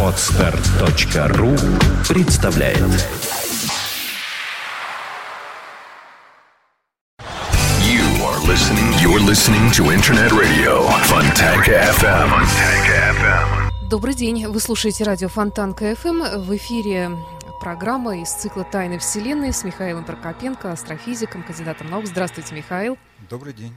Podster.ru 0.00 1.56
представляет 2.08 2.78
You 7.80 8.04
are 8.22 8.38
listening. 8.46 8.92
You're 9.02 9.18
listening 9.18 9.72
to 9.72 9.90
Internet 9.92 10.30
Radio 10.30 10.86
Fontanka 11.02 11.72
FM. 11.98 12.30
Fontanka 12.30 13.12
FM. 13.18 13.88
Добрый 13.90 14.14
день. 14.14 14.46
Вы 14.46 14.60
слушаете 14.60 15.02
радио 15.02 15.28
Фонтанка 15.28 15.74
FM. 15.74 16.42
В 16.42 16.56
эфире 16.56 17.10
программа 17.60 18.18
из 18.18 18.30
цикла 18.30 18.62
«Тайны 18.62 19.00
Вселенной» 19.00 19.52
с 19.52 19.64
Михаилом 19.64 20.04
Прокопенко, 20.04 20.70
астрофизиком, 20.70 21.42
кандидатом 21.42 21.90
наук. 21.90 22.06
Здравствуйте, 22.06 22.54
Михаил. 22.54 22.96
Добрый 23.28 23.52
день. 23.52 23.74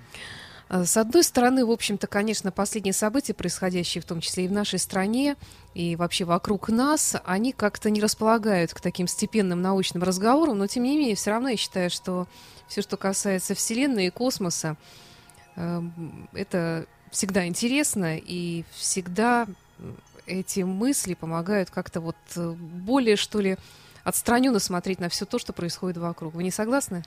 Э, 0.69 0.85
С 0.85 0.97
одной 0.97 1.23
стороны, 1.23 1.65
в 1.65 1.71
общем-то, 1.71 2.07
конечно, 2.07 2.51
последние 2.51 2.93
события, 2.93 3.33
происходящие 3.33 4.01
в 4.01 4.05
том 4.05 4.21
числе 4.21 4.45
и 4.45 4.47
в 4.47 4.51
нашей 4.51 4.79
стране, 4.79 5.35
и 5.73 5.95
вообще 5.95 6.25
вокруг 6.25 6.69
нас, 6.69 7.15
они 7.25 7.51
как-то 7.51 7.89
не 7.89 8.01
располагают 8.01 8.73
к 8.73 8.81
таким 8.81 9.07
степенным 9.07 9.61
научным 9.61 10.03
разговорам, 10.03 10.57
но 10.57 10.67
тем 10.67 10.83
не 10.83 10.97
менее, 10.97 11.15
все 11.15 11.31
равно 11.31 11.49
я 11.49 11.57
считаю, 11.57 11.89
что 11.89 12.27
все, 12.67 12.81
что 12.81 12.97
касается 12.97 13.55
Вселенной 13.55 14.07
и 14.07 14.11
космоса, 14.11 14.75
эм, 15.55 16.27
это 16.33 16.85
всегда 17.11 17.47
интересно, 17.47 18.17
и 18.17 18.65
всегда 18.71 19.47
эти 20.25 20.61
мысли 20.61 21.13
помогают 21.13 21.69
как-то 21.69 22.01
вот 22.01 22.17
э, 22.35 22.51
более, 22.51 23.15
что 23.15 23.39
ли, 23.39 23.57
отстраненно 24.03 24.59
смотреть 24.59 24.99
на 24.99 25.09
все 25.09 25.25
то, 25.25 25.39
что 25.39 25.53
происходит 25.53 25.97
вокруг. 25.97 26.33
Вы 26.33 26.43
не 26.43 26.51
согласны? 26.51 27.03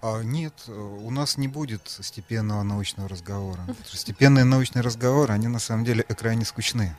А, 0.00 0.22
нет, 0.22 0.54
э, 0.68 0.72
у 0.72 1.10
нас 1.10 1.36
не 1.36 1.48
будет 1.48 1.82
степенного 1.88 2.62
научного 2.62 3.08
разговора. 3.08 3.60
Степенные 3.92 4.44
научные 4.44 4.82
разговоры, 4.82 5.34
они 5.34 5.48
на 5.48 5.58
самом 5.58 5.84
деле 5.84 6.04
крайне 6.04 6.44
скучны. 6.44 6.94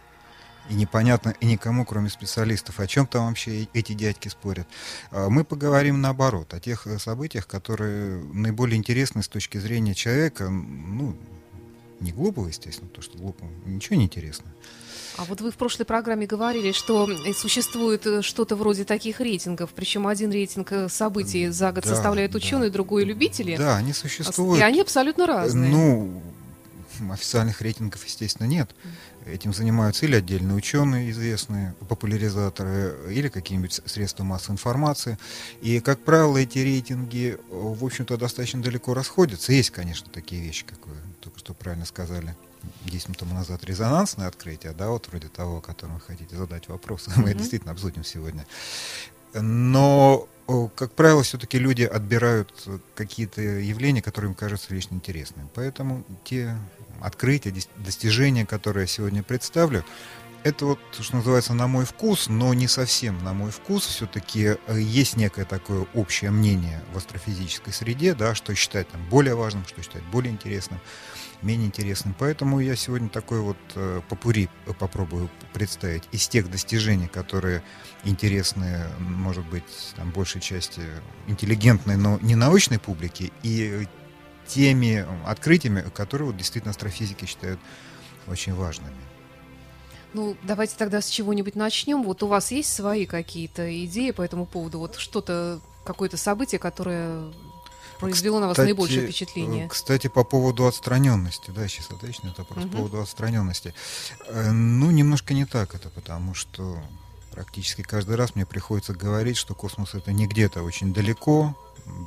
И 0.70 0.74
непонятно 0.74 1.34
и 1.40 1.46
никому, 1.46 1.86
кроме 1.86 2.10
специалистов, 2.10 2.80
о 2.80 2.88
чем 2.88 3.08
там 3.08 3.28
вообще 3.28 3.64
эти 3.74 3.94
дядьки 3.94 4.28
спорят. 4.28 4.68
А, 5.12 5.30
Мы 5.30 5.44
поговорим 5.46 6.02
наоборот, 6.02 6.54
о 6.54 6.60
тех 6.60 6.88
э, 6.88 7.00
событиях, 7.00 7.48
которые 7.48 8.22
наиболее 8.34 8.78
интересны 8.78 9.24
с 9.24 9.28
точки 9.30 9.58
зрения 9.58 9.96
человека, 9.96 10.50
ну, 10.50 11.16
не 12.02 12.12
глупого, 12.12 12.48
естественно, 12.48 12.90
то, 12.90 13.02
что 13.02 13.18
глупого, 13.18 13.50
ничего 13.66 13.96
не 13.96 14.06
интересно. 14.06 14.52
А 15.20 15.26
вот 15.26 15.42
вы 15.42 15.52
в 15.52 15.58
прошлой 15.58 15.84
программе 15.84 16.26
говорили, 16.26 16.72
что 16.72 17.10
э, 17.10 17.34
существует 17.34 18.08
э, 18.08 18.22
что-то 18.22 18.56
вроде 18.56 18.86
таких 18.86 19.20
рейтингов, 19.20 19.72
причем 19.76 20.08
один 20.08 20.32
рейтинг 20.32 20.72
э, 20.72 20.88
событий 20.88 21.50
за 21.50 21.74
год 21.74 21.84
Да, 21.84 21.90
составляют 21.90 22.32
да. 22.32 22.38
ученые, 22.38 22.70
другой 22.70 23.04
любители. 23.04 23.58
Да, 23.58 23.76
они 23.76 23.92
существуют. 23.92 24.62
И 24.62 24.64
они 24.64 24.80
абсолютно 24.80 25.28
разные. 25.28 25.72
Ну, 25.72 26.24
официальных 27.12 27.62
рейтингов, 27.62 28.06
естественно, 28.06 28.48
нет. 28.48 28.74
Этим 29.26 29.54
занимаются 29.54 30.06
или 30.06 30.16
отдельные 30.16 30.56
ученые, 30.56 31.12
известные 31.12 31.76
популяризаторы, 31.90 32.96
или 33.10 33.28
какие-нибудь 33.28 33.82
средства 33.86 34.24
массовой 34.24 34.54
информации. 34.54 35.18
И, 35.62 35.82
как 35.82 36.00
правило, 36.00 36.38
эти 36.38 36.60
рейтинги, 36.60 37.38
э, 37.38 37.38
в 37.50 37.84
общем-то, 37.84 38.16
достаточно 38.16 38.62
далеко 38.62 38.94
расходятся. 38.94 39.52
Есть, 39.52 39.72
конечно, 39.72 40.08
такие 40.10 40.42
вещи, 40.42 40.64
как 40.66 40.88
вы 40.88 40.96
только 41.20 41.40
что 41.40 41.54
правильно 41.54 41.86
сказали. 41.86 42.38
10 42.86 43.10
минут 43.22 43.34
назад 43.34 43.64
резонансное 43.64 44.28
открытие, 44.28 44.74
да, 44.74 44.90
вот 44.90 45.08
вроде 45.08 45.28
того, 45.28 45.58
о 45.58 45.62
котором 45.62 45.96
вы 45.96 46.02
хотите 46.02 46.36
задать 46.36 46.68
вопрос. 46.68 47.08
Мы 47.16 47.30
Мгм. 47.30 47.38
действительно 47.38 47.72
обсудим 47.72 48.04
сегодня. 48.04 48.46
Но, 49.34 50.28
как 50.76 50.92
правило, 50.94 51.24
все-таки 51.24 51.60
люди 51.60 51.84
отбирают 51.84 52.52
э, 52.66 52.80
какие-то 52.96 53.42
явления, 53.42 54.02
которые 54.02 54.30
им 54.30 54.36
кажутся 54.36 54.74
лично 54.74 54.96
интересными. 54.96 55.48
Поэтому 55.54 56.04
те 56.24 56.58
открытия, 57.02 57.54
достижения, 57.78 58.46
которые 58.46 58.84
я 58.84 58.88
сегодня 58.88 59.22
представлю, 59.22 59.86
это 60.44 60.66
вот, 60.66 60.80
что 61.00 61.18
называется, 61.18 61.54
на 61.54 61.68
мой 61.68 61.86
вкус, 61.86 62.28
но 62.30 62.54
не 62.54 62.68
совсем 62.68 63.24
на 63.24 63.34
мой 63.34 63.52
вкус. 63.52 63.86
Все-таки 63.86 64.56
есть 64.74 65.18
некое 65.18 65.46
такое 65.46 65.86
общее 65.94 66.32
мнение 66.32 66.82
в 66.94 66.98
астрофизической 66.98 67.74
среде, 67.74 68.14
да, 68.16 68.34
что 68.34 68.56
считать 68.56 68.88
там 68.88 69.06
более 69.10 69.36
важным, 69.36 69.66
что 69.68 69.82
считать 69.84 70.04
более 70.06 70.32
интересным, 70.32 70.80
менее 71.42 71.68
интересным. 71.68 72.16
Поэтому 72.18 72.60
я 72.60 72.76
сегодня 72.76 73.10
такой 73.10 73.40
вот 73.40 73.58
э, 73.76 74.02
попури 74.10 74.50
попробую 74.78 75.30
представить 75.54 76.04
из 76.12 76.28
тех 76.28 76.50
достижений, 76.50 77.08
которые 77.08 77.64
интересны, 78.04 78.86
может 79.00 79.46
быть, 79.48 79.94
там, 79.96 80.12
большей 80.12 80.42
части 80.42 80.82
интеллигентной, 81.28 81.98
но 81.98 82.20
не 82.22 82.36
научной 82.36 82.80
публики, 82.80 83.32
и 83.44 83.88
теми 84.48 85.06
открытиями, 85.26 85.86
которые 85.94 86.28
вот, 86.28 86.38
действительно 86.38 86.72
астрофизики 86.72 87.26
считают 87.26 87.60
очень 88.28 88.54
важными. 88.54 88.96
Ну, 90.14 90.36
давайте 90.42 90.76
тогда 90.76 91.02
с 91.02 91.08
чего-нибудь 91.08 91.56
начнем. 91.56 92.02
Вот 92.04 92.24
у 92.24 92.28
вас 92.28 92.52
есть 92.52 92.74
свои 92.74 93.06
какие-то 93.06 93.86
идеи 93.86 94.10
по 94.12 94.24
этому 94.24 94.48
поводу? 94.48 94.80
Вот 94.80 94.96
что-то, 94.96 95.62
какое-то 95.86 96.18
событие, 96.18 96.58
которое 96.58 97.32
произвело 98.00 98.40
на 98.40 98.48
вас 98.48 98.56
Кстати, 98.56 98.68
наибольшее 98.68 99.02
э, 99.04 99.06
впечатление? 99.06 99.68
Кстати, 99.70 100.08
по 100.08 100.24
поводу 100.24 100.66
отстраненности, 100.68 101.52
да, 101.52 101.68
сейчас 101.68 101.88
этот 101.88 102.38
вопрос, 102.40 102.58
Мгм. 102.64 102.70
по 102.70 102.78
поводу 102.78 103.02
отстраненности. 103.02 103.74
Э, 104.28 104.52
Ну, 104.52 104.92
немножко 104.92 105.34
не 105.34 105.46
так 105.46 105.76
это, 105.76 105.90
потому 105.90 106.34
что 106.34 106.82
практически 107.32 107.82
каждый 107.84 108.16
раз 108.16 108.36
мне 108.36 108.46
приходится 108.46 108.94
говорить, 108.94 109.38
что 109.38 109.54
космос 109.56 109.94
это 109.94 110.12
не 110.12 110.28
где-то 110.28 110.64
очень 110.64 110.94
далеко, 110.94 111.56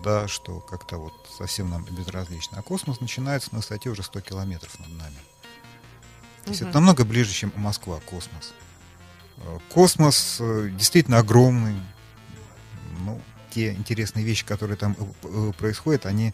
да, 0.05 0.29
что 0.29 0.61
как-то 0.61 0.97
вот 0.99 1.13
совсем 1.39 1.71
нам 1.71 1.85
безразлично. 1.85 2.59
А 2.59 2.63
космос 2.63 3.01
начинается 3.01 3.51
на 3.53 3.59
высоте 3.59 3.91
уже 3.91 4.03
100 4.03 4.21
километров 4.21 4.79
над 4.81 4.91
нами. 4.91 5.17
То 6.45 6.51
есть 6.51 6.61
Мгм. 6.61 6.71
это 6.71 6.79
намного 6.79 7.05
ближе, 7.05 7.33
чем 7.33 7.53
Москва, 7.57 8.01
космос. 8.07 8.53
Э, 9.39 9.59
Космос 9.71 10.37
действительно 10.41 11.19
огромный. 11.19 11.75
Те 13.53 13.73
интересные 13.75 14.25
вещи, 14.25 14.47
которые 14.47 14.77
там 14.77 14.97
э, 14.99 15.05
э, 15.25 15.53
происходят, 15.59 16.07
они 16.07 16.33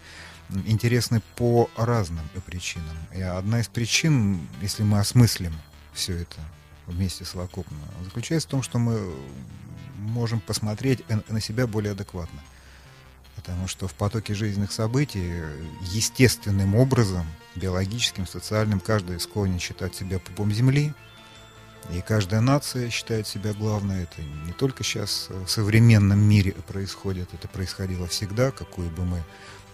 интересны 0.66 1.20
по 1.36 1.68
разным 1.76 2.26
причинам. 2.46 2.96
И 3.14 3.20
одна 3.20 3.60
из 3.60 3.68
причин, 3.68 4.40
если 4.62 4.82
мы 4.82 4.98
осмыслим 4.98 5.52
все 5.92 6.18
это 6.18 6.40
вместе 6.86 7.24
совокупно, 7.24 7.76
заключается 8.04 8.48
в 8.48 8.50
том, 8.52 8.62
что 8.62 8.78
мы 8.78 9.12
можем 9.98 10.40
посмотреть 10.40 11.04
на 11.28 11.40
себя 11.40 11.66
более 11.66 11.92
адекватно. 11.92 12.40
Потому 13.36 13.68
что 13.68 13.86
в 13.88 13.94
потоке 13.94 14.34
жизненных 14.34 14.72
событий 14.72 15.42
естественным 15.82 16.74
образом, 16.74 17.26
биологическим, 17.56 18.26
социальным, 18.26 18.80
каждый 18.80 19.20
склонен 19.20 19.58
считать 19.58 19.94
себя 19.94 20.18
пупом 20.18 20.52
Земли. 20.52 20.94
И 21.90 22.02
каждая 22.02 22.40
нация 22.40 22.90
считает 22.90 23.26
себя 23.26 23.54
главной. 23.54 24.02
Это 24.02 24.20
не 24.44 24.52
только 24.52 24.84
сейчас 24.84 25.28
в 25.30 25.48
современном 25.48 26.20
мире 26.20 26.52
происходит, 26.66 27.32
это 27.32 27.48
происходило 27.48 28.06
всегда, 28.06 28.50
какую 28.50 28.90
бы 28.90 29.04
мы 29.04 29.24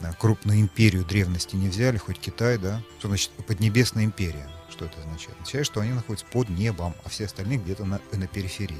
да, 0.00 0.12
крупную 0.12 0.60
империю 0.60 1.04
древности 1.04 1.56
не 1.56 1.68
взяли, 1.68 1.96
хоть 1.98 2.18
Китай, 2.18 2.58
да. 2.58 2.82
Что 2.98 3.08
значит 3.08 3.30
поднебесная 3.46 4.04
империя? 4.04 4.48
Что 4.70 4.84
это 4.84 4.98
означает? 5.00 5.34
Означает, 5.40 5.66
что 5.66 5.80
они 5.80 5.92
находятся 5.92 6.26
под 6.26 6.48
небом, 6.48 6.94
а 7.04 7.08
все 7.08 7.24
остальные 7.24 7.58
где-то 7.58 7.84
на, 7.84 8.00
на 8.12 8.26
периферии. 8.26 8.76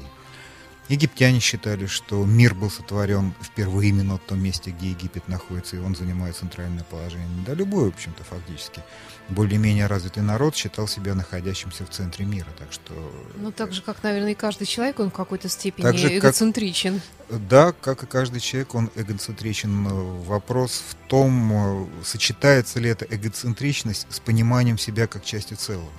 Египтяне 0.87 1.39
считали, 1.39 1.87
что 1.87 2.23
мир 2.25 2.53
был 2.53 2.69
сотворен 2.69 3.33
впервые 3.41 3.89
именно 3.89 4.17
в 4.17 4.19
том 4.19 4.39
месте, 4.39 4.69
где 4.69 4.89
Египет 4.89 5.27
находится, 5.27 5.75
и 5.75 5.79
он 5.79 5.95
занимает 5.95 6.35
центральное 6.35 6.83
положение. 6.83 7.27
Да, 7.45 7.55
любой, 7.55 7.85
в 7.89 7.95
общем-то, 7.95 8.23
фактически. 8.23 8.83
Более-менее 9.29 9.87
развитый 9.87 10.21
народ 10.21 10.55
считал 10.55 10.87
себя 10.87 11.15
находящимся 11.15 11.85
в 11.85 11.89
центре 11.89 12.23
мира. 12.25 12.47
Так 12.59 12.71
что, 12.71 12.93
Ну, 13.37 13.51
так 13.51 13.73
же, 13.73 13.81
как, 13.81 14.03
наверное, 14.03 14.33
и 14.33 14.35
каждый 14.35 14.67
человек, 14.67 14.99
он 14.99 15.09
в 15.09 15.13
какой-то 15.13 15.49
степени 15.49 15.83
Так 15.83 15.97
же, 15.97 16.09
как- 16.09 16.17
эгоцентричен. 16.19 17.01
да, 17.29 17.71
как 17.71 18.03
и 18.03 18.05
каждый 18.05 18.39
человек, 18.39 18.75
он 18.75 18.91
эгоцентричен. 18.95 19.87
Э, 19.87 19.91
Вопрос 20.25 20.83
в 20.89 20.95
том, 21.09 21.51
э, 21.51 21.85
сочетается 22.03 22.79
ли 22.79 22.89
эта 22.91 23.05
эгоцентричность 23.09 24.05
с 24.11 24.19
пониманием 24.19 24.77
себя 24.77 25.07
как 25.07 25.25
части 25.25 25.55
целого. 25.55 25.89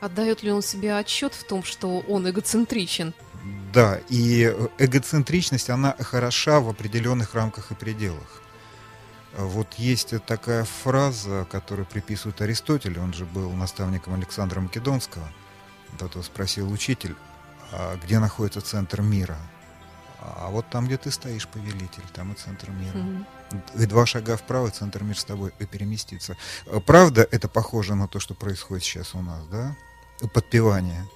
Отдает 0.00 0.42
ли 0.44 0.52
он 0.52 0.62
себе 0.62 0.96
отчет 0.96 1.34
в 1.34 1.44
том, 1.44 1.64
что 1.64 1.98
он 2.08 2.30
эгоцентричен? 2.30 3.12
Да, 3.72 4.00
и 4.08 4.54
эгоцентричность, 4.78 5.70
она 5.70 5.94
хороша 5.98 6.60
в 6.60 6.68
определенных 6.68 7.34
рамках 7.34 7.70
и 7.70 7.74
пределах. 7.74 8.42
Вот 9.36 9.74
есть 9.74 10.12
такая 10.26 10.64
фраза, 10.64 11.46
которую 11.50 11.86
приписывают 11.86 12.40
Аристотелю, 12.40 13.02
он 13.02 13.12
же 13.14 13.24
был 13.24 13.50
наставником 13.52 14.14
Александра 14.14 14.60
Македонского. 14.60 15.26
Вот 15.98 16.14
его 16.14 16.22
спросил 16.22 16.70
учитель, 16.70 17.14
а 17.72 17.96
где 17.96 18.18
находится 18.18 18.60
центр 18.60 19.02
мира? 19.02 19.38
А 20.20 20.48
вот 20.50 20.68
там, 20.68 20.86
где 20.86 20.98
ты 20.98 21.10
стоишь, 21.10 21.48
повелитель, 21.48 22.02
там 22.12 22.32
и 22.32 22.34
центр 22.34 22.70
мира. 22.70 22.98
Мгм. 22.98 23.26
И 23.76 23.86
два 23.86 24.04
шага 24.04 24.36
вправо, 24.36 24.70
центр 24.70 25.02
мира 25.02 25.16
с 25.16 25.24
тобой 25.24 25.52
и 25.58 25.64
переместится. 25.64 26.36
Правда, 26.84 27.26
это 27.30 27.48
похоже 27.48 27.94
на 27.94 28.06
то, 28.06 28.20
что 28.20 28.34
происходит 28.34 28.84
сейчас 28.84 29.14
у 29.14 29.22
нас, 29.22 29.46
да? 29.46 29.76
Подпевание. 30.34 31.06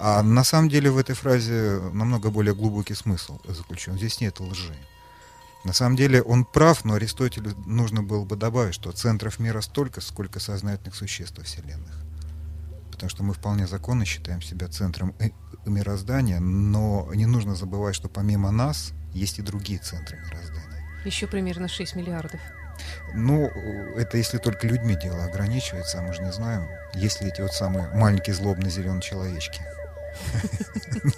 А 0.00 0.22
на 0.22 0.44
самом 0.44 0.68
деле 0.68 0.90
в 0.90 0.98
этой 0.98 1.14
фразе 1.14 1.80
намного 1.92 2.30
более 2.30 2.54
глубокий 2.54 2.94
смысл 2.94 3.40
заключен. 3.44 3.96
Здесь 3.96 4.20
нет 4.20 4.38
лжи. 4.40 4.76
На 5.64 5.72
самом 5.72 5.96
деле 5.96 6.22
он 6.22 6.44
прав, 6.44 6.84
но 6.84 6.94
Аристотелю 6.94 7.52
нужно 7.66 8.02
было 8.02 8.24
бы 8.24 8.36
добавить, 8.36 8.74
что 8.74 8.92
центров 8.92 9.40
мира 9.40 9.60
столько, 9.60 10.00
сколько 10.00 10.38
сознательных 10.38 10.94
существ 10.94 11.36
во 11.36 11.44
Вселенных. 11.44 12.04
потому 12.98 13.10
что 13.10 13.22
мы 13.22 13.32
вполне 13.32 13.68
законно 13.68 14.04
считаем 14.04 14.42
себя 14.42 14.66
центром 14.66 15.14
мироздания, 15.64 16.40
но 16.40 17.08
не 17.14 17.26
нужно 17.26 17.54
забывать, 17.54 17.94
что 17.94 18.08
помимо 18.08 18.50
нас 18.50 18.90
есть 19.14 19.38
и 19.38 19.42
другие 19.42 19.78
центры 19.78 20.16
мироздания. 20.16 20.84
Еще 21.04 21.28
примерно 21.28 21.68
6 21.68 21.94
миллиардов. 21.94 22.40
Ну, 23.14 23.46
это 23.96 24.18
если 24.18 24.38
только 24.38 24.66
людьми 24.66 24.96
дело 25.00 25.22
ограничивается, 25.24 26.00
а 26.00 26.02
мы 26.02 26.12
же 26.12 26.22
не 26.22 26.32
знаем, 26.32 26.66
есть 26.92 27.20
ли 27.22 27.28
эти 27.28 27.40
вот 27.40 27.52
самые 27.52 27.88
маленькие 27.94 28.34
злобные 28.34 28.70
зеленые 28.70 29.00
человечки. 29.00 29.62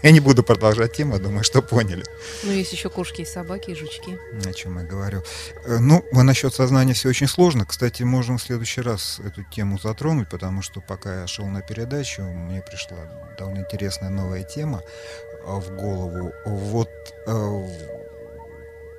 Я 0.02 0.10
не 0.10 0.20
буду 0.20 0.42
продолжать 0.42 0.92
тему, 0.92 1.18
думаю, 1.18 1.44
что 1.44 1.62
поняли. 1.62 2.04
Ну, 2.42 2.52
есть 2.52 2.72
еще 2.72 2.90
кошки 2.90 3.22
и 3.22 3.24
собаки, 3.24 3.70
и 3.70 3.74
жучки. 3.74 4.18
О 4.46 4.52
чем 4.52 4.78
я 4.78 4.84
говорю. 4.84 5.22
Э, 5.64 5.78
ну, 5.78 6.04
насчет 6.12 6.54
сознания 6.54 6.94
все 6.94 7.08
очень 7.08 7.28
сложно. 7.28 7.66
Кстати, 7.66 8.02
можем 8.02 8.38
в 8.38 8.42
следующий 8.42 8.80
раз 8.80 9.20
эту 9.24 9.42
тему 9.44 9.78
затронуть, 9.78 10.28
потому 10.28 10.62
что 10.62 10.80
пока 10.80 11.22
я 11.22 11.26
шел 11.26 11.46
на 11.46 11.62
передачу, 11.62 12.22
мне 12.22 12.62
пришла 12.62 12.98
довольно 13.38 13.60
интересная 13.60 14.10
новая 14.10 14.42
тема 14.42 14.82
э, 14.82 15.46
в 15.46 15.76
голову. 15.76 16.32
Вот 16.46 16.90
э, 17.26 17.68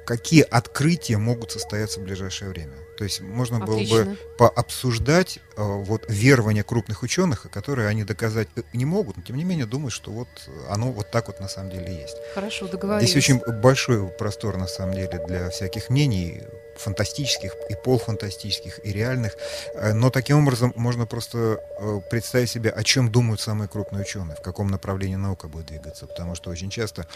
какие 0.05 0.41
открытия 0.41 1.17
могут 1.17 1.51
состояться 1.51 1.99
в 1.99 2.03
ближайшее 2.03 2.49
время. 2.49 2.73
То 3.01 3.05
есть 3.05 3.19
можно 3.19 3.57
Отлично. 3.57 3.95
было 3.95 4.03
бы 4.03 4.17
пообсуждать 4.37 5.39
э, 5.57 5.63
вот 5.63 6.05
верование 6.07 6.63
крупных 6.63 7.01
ученых, 7.01 7.47
которые 7.49 7.87
они 7.87 8.03
доказать 8.03 8.47
не 8.73 8.85
могут, 8.85 9.17
но 9.17 9.23
тем 9.23 9.37
не 9.37 9.43
менее 9.43 9.65
думают, 9.65 9.91
что 9.91 10.11
вот 10.11 10.27
оно 10.69 10.91
вот 10.91 11.09
так 11.09 11.25
вот 11.25 11.39
на 11.39 11.47
самом 11.47 11.71
деле 11.71 11.99
есть. 11.99 12.15
Хорошо, 12.35 12.67
договорились. 12.67 13.09
Здесь 13.09 13.23
очень 13.23 13.39
большой 13.59 14.07
простор 14.07 14.57
на 14.57 14.67
самом 14.67 14.93
деле 14.93 15.19
для 15.27 15.49
всяких 15.49 15.89
мнений, 15.89 16.43
фантастических 16.77 17.55
и 17.69 17.75
полуфантастических, 17.83 18.85
и 18.85 18.91
реальных. 18.91 19.35
Э, 19.73 19.93
но 19.93 20.11
таким 20.11 20.43
образом 20.43 20.71
можно 20.75 21.07
просто 21.07 21.59
э, 21.79 22.01
представить 22.07 22.51
себе, 22.51 22.69
о 22.69 22.83
чем 22.83 23.11
думают 23.11 23.41
самые 23.41 23.67
крупные 23.67 24.03
ученые, 24.03 24.35
в 24.35 24.43
каком 24.43 24.67
направлении 24.67 25.15
наука 25.15 25.47
будет 25.47 25.65
двигаться. 25.65 26.05
Потому 26.05 26.35
что 26.35 26.51
очень 26.51 26.69
часто 26.69 27.07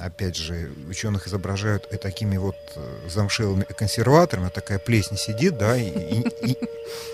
опять 0.00 0.36
же, 0.36 0.70
ученых 0.88 1.26
изображают 1.26 1.86
и 1.92 1.96
такими 1.96 2.36
вот 2.36 2.56
э, 2.76 3.08
замшелыми 3.08 3.64
консерваторами, 3.64 4.48
такая 4.48 4.78
плесень 4.78 5.16
сидит, 5.16 5.58
да, 5.58 5.76
и, 5.76 5.88
и, 5.88 6.28
и, 6.42 6.58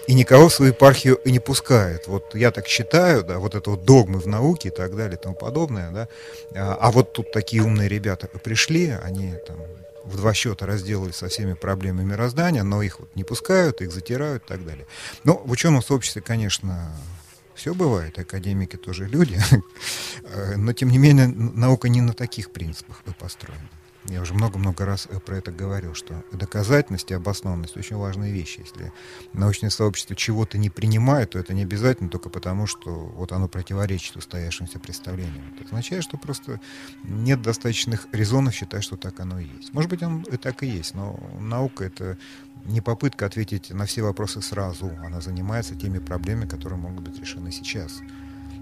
и 0.06 0.14
никого 0.14 0.48
в 0.48 0.54
свою 0.54 0.72
епархию 0.72 1.16
и 1.16 1.32
не 1.32 1.40
пускает. 1.40 2.06
Вот 2.06 2.34
я 2.34 2.50
так 2.50 2.66
считаю, 2.66 3.24
да, 3.24 3.38
вот 3.38 3.54
это 3.54 3.70
вот 3.70 3.84
догмы 3.84 4.18
в 4.18 4.26
науке 4.26 4.68
и 4.68 4.72
так 4.72 4.96
далее 4.96 5.18
и 5.18 5.22
тому 5.22 5.34
подобное, 5.34 5.90
да, 5.90 6.08
а, 6.54 6.78
а 6.80 6.90
вот 6.90 7.12
тут 7.12 7.32
такие 7.32 7.62
умные 7.62 7.88
ребята 7.88 8.28
пришли, 8.28 8.90
они 8.90 9.34
там 9.46 9.56
в 10.04 10.16
два 10.16 10.32
счета 10.32 10.66
разделались 10.66 11.16
со 11.16 11.28
всеми 11.28 11.54
проблемами 11.54 12.04
мироздания, 12.12 12.62
но 12.62 12.82
их 12.82 13.00
вот 13.00 13.14
не 13.16 13.24
пускают, 13.24 13.80
их 13.80 13.90
затирают 13.90 14.44
и 14.44 14.48
так 14.48 14.64
далее. 14.64 14.86
Но 15.24 15.42
в 15.44 15.50
ученом 15.50 15.82
сообществе, 15.82 16.22
конечно, 16.22 16.92
все 17.56 17.74
бывает, 17.74 18.18
академики 18.18 18.76
тоже 18.76 19.06
люди, 19.06 19.40
э, 20.22 20.56
но 20.56 20.72
тем 20.72 20.90
не 20.90 20.98
менее 20.98 21.26
наука 21.26 21.88
не 21.88 22.00
на 22.02 22.12
таких 22.12 22.50
принципах 22.50 23.02
построена. 23.18 23.68
Я 24.08 24.22
уже 24.22 24.34
много-много 24.34 24.84
раз 24.84 25.08
э, 25.10 25.18
про 25.18 25.38
это 25.38 25.50
говорил, 25.50 25.94
что 25.94 26.24
доказательность 26.32 27.10
и 27.10 27.14
обоснованность 27.14 27.76
очень 27.76 27.96
важные 27.96 28.32
вещи. 28.32 28.60
Если 28.60 28.92
научное 29.32 29.70
сообщество 29.70 30.14
чего-то 30.14 30.58
не 30.58 30.70
принимает, 30.70 31.30
то 31.30 31.38
это 31.38 31.54
не 31.54 31.62
обязательно 31.62 32.08
только 32.08 32.28
потому, 32.28 32.66
что 32.66 32.90
вот 32.90 33.32
оно 33.32 33.48
противоречит 33.48 34.16
устоявшимся 34.16 34.78
представлениям. 34.78 35.54
Это 35.56 35.64
означает, 35.64 36.04
что 36.04 36.18
просто 36.18 36.60
нет 37.02 37.42
достаточных 37.42 38.06
резонов 38.12 38.54
считать, 38.54 38.84
что 38.84 38.96
так 38.96 39.18
оно 39.18 39.40
и 39.40 39.46
есть. 39.46 39.74
Может 39.74 39.90
быть, 39.90 40.02
оно 40.02 40.22
и 40.30 40.36
так 40.36 40.62
и 40.62 40.66
есть, 40.66 40.94
но 40.94 41.18
наука— 41.40 41.84
это 41.86 42.16
не 42.64 42.80
попытка 42.80 43.26
ответить 43.26 43.70
на 43.70 43.86
все 43.86 44.02
вопросы 44.02 44.40
сразу. 44.40 44.90
Она 45.04 45.20
занимается 45.20 45.74
теми 45.74 45.98
проблемами, 45.98 46.48
которые 46.48 46.78
могут 46.78 47.00
быть 47.00 47.18
решены 47.18 47.50
сейчас. 47.50 48.00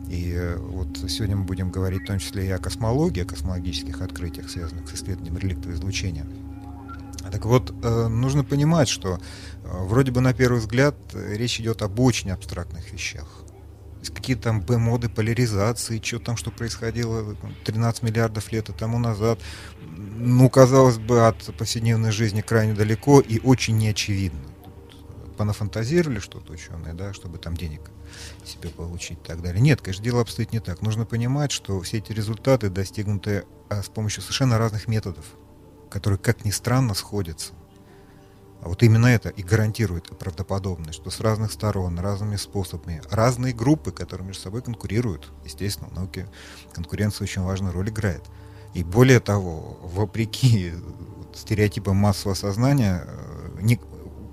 И 0.08 0.32
э, 0.32 0.56
вот 0.56 0.98
сегодня 1.08 1.36
мы 1.36 1.44
будем 1.44 1.70
говорить 1.70 2.02
в 2.02 2.06
том 2.06 2.18
числе 2.18 2.46
и 2.46 2.50
о 2.50 2.58
космологии, 2.58 3.22
о 3.22 3.26
космологических 3.26 4.00
открытиях, 4.02 4.50
связанных 4.50 4.88
с 4.88 4.94
исследованием 4.94 5.38
реликтового 5.38 5.74
излучения. 5.74 6.26
Так 7.32 7.46
вот, 7.46 7.74
э, 7.82 8.06
нужно 8.08 8.44
понимать, 8.44 8.88
что 8.88 9.14
э, 9.14 9.18
вроде 9.64 10.12
бы 10.12 10.20
на 10.20 10.34
первый 10.34 10.60
взгляд 10.60 10.94
речь 11.14 11.58
идет 11.58 11.82
об 11.82 11.98
очень 12.00 12.30
абстрактных 12.30 12.92
вещах. 12.92 13.26
Какие 14.14 14.36
там 14.36 14.60
Б-моды 14.60 15.08
поляризации, 15.08 15.98
что 16.04 16.18
там, 16.18 16.36
что 16.36 16.50
происходило 16.50 17.34
13 17.64 18.02
миллиардов 18.02 18.52
лет 18.52 18.68
тому 18.76 18.98
назад. 18.98 19.40
Ну, 19.80 20.50
казалось 20.50 20.98
бы, 20.98 21.26
от 21.26 21.42
повседневной 21.56 22.12
жизни 22.12 22.42
крайне 22.42 22.74
далеко 22.74 23.20
и 23.20 23.40
очень 23.40 23.78
неочевидно. 23.78 24.40
Понафантазировали 25.38 26.18
что-то 26.18 26.52
ученые, 26.52 26.92
да, 26.92 27.14
чтобы 27.14 27.38
там 27.38 27.56
денег 27.56 27.80
себе 28.44 28.68
получить 28.70 29.18
и 29.22 29.26
так 29.26 29.42
далее. 29.42 29.60
Нет, 29.60 29.80
конечно, 29.80 30.04
дело 30.04 30.20
обстоит 30.20 30.52
не 30.52 30.60
так. 30.60 30.82
Нужно 30.82 31.04
понимать, 31.06 31.50
что 31.50 31.80
все 31.80 31.98
эти 31.98 32.12
результаты 32.12 32.70
достигнуты 32.70 33.44
а, 33.68 33.82
с 33.82 33.88
помощью 33.88 34.22
совершенно 34.22 34.58
разных 34.58 34.88
методов, 34.88 35.24
которые, 35.90 36.18
как 36.18 36.44
ни 36.44 36.50
странно, 36.50 36.94
сходятся. 36.94 37.52
А 38.64 38.68
вот 38.68 38.82
именно 38.82 39.06
это 39.06 39.28
и 39.28 39.42
гарантирует 39.42 40.16
правдоподобность, 40.18 40.98
что 40.98 41.10
с 41.10 41.20
разных 41.20 41.52
сторон, 41.52 41.98
разными 41.98 42.36
способами, 42.36 43.02
разные 43.10 43.52
группы, 43.52 43.92
которые 43.92 44.26
между 44.26 44.42
собой 44.42 44.62
конкурируют. 44.62 45.30
Естественно, 45.44 45.90
в 45.90 45.92
науке 45.92 46.26
конкуренция 46.72 47.24
очень 47.24 47.42
важную 47.42 47.74
роль 47.74 47.90
играет. 47.90 48.22
И 48.72 48.82
более 48.82 49.20
того, 49.20 49.78
вопреки 49.82 50.72
стереотипам 51.34 51.96
массового 51.96 52.34
сознания, 52.34 53.04
э, 53.06 53.60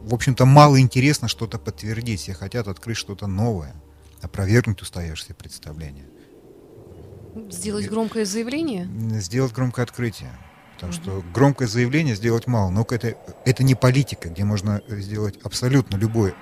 в 0.03 0.13
общем-то, 0.13 0.45
мало 0.45 0.79
интересно 0.79 1.27
что-то 1.27 1.59
подтвердить. 1.59 2.21
Все 2.21 2.33
хотят 2.33 2.67
открыть 2.67 2.97
что-то 2.97 3.27
новое 3.27 3.75
опровергнуть 4.21 4.81
устоявшиеся 4.81 5.33
представления. 5.33 6.05
Сделать 7.49 7.89
громкое 7.89 8.25
заявление? 8.25 8.89
Сделать 9.19 9.53
громкое 9.53 9.83
открытие. 9.83 10.29
Потому 10.75 10.93
что 10.93 11.23
громкое 11.33 11.67
заявление 11.67 12.15
сделать 12.15 12.47
мало. 12.47 12.69
Но 12.71 12.85
это, 12.89 13.15
это 13.45 13.63
не 13.63 13.75
политика, 13.75 14.29
где 14.29 14.43
можно 14.43 14.81
сделать 14.87 15.39
абсолютно 15.43 15.95
любое 15.95 16.33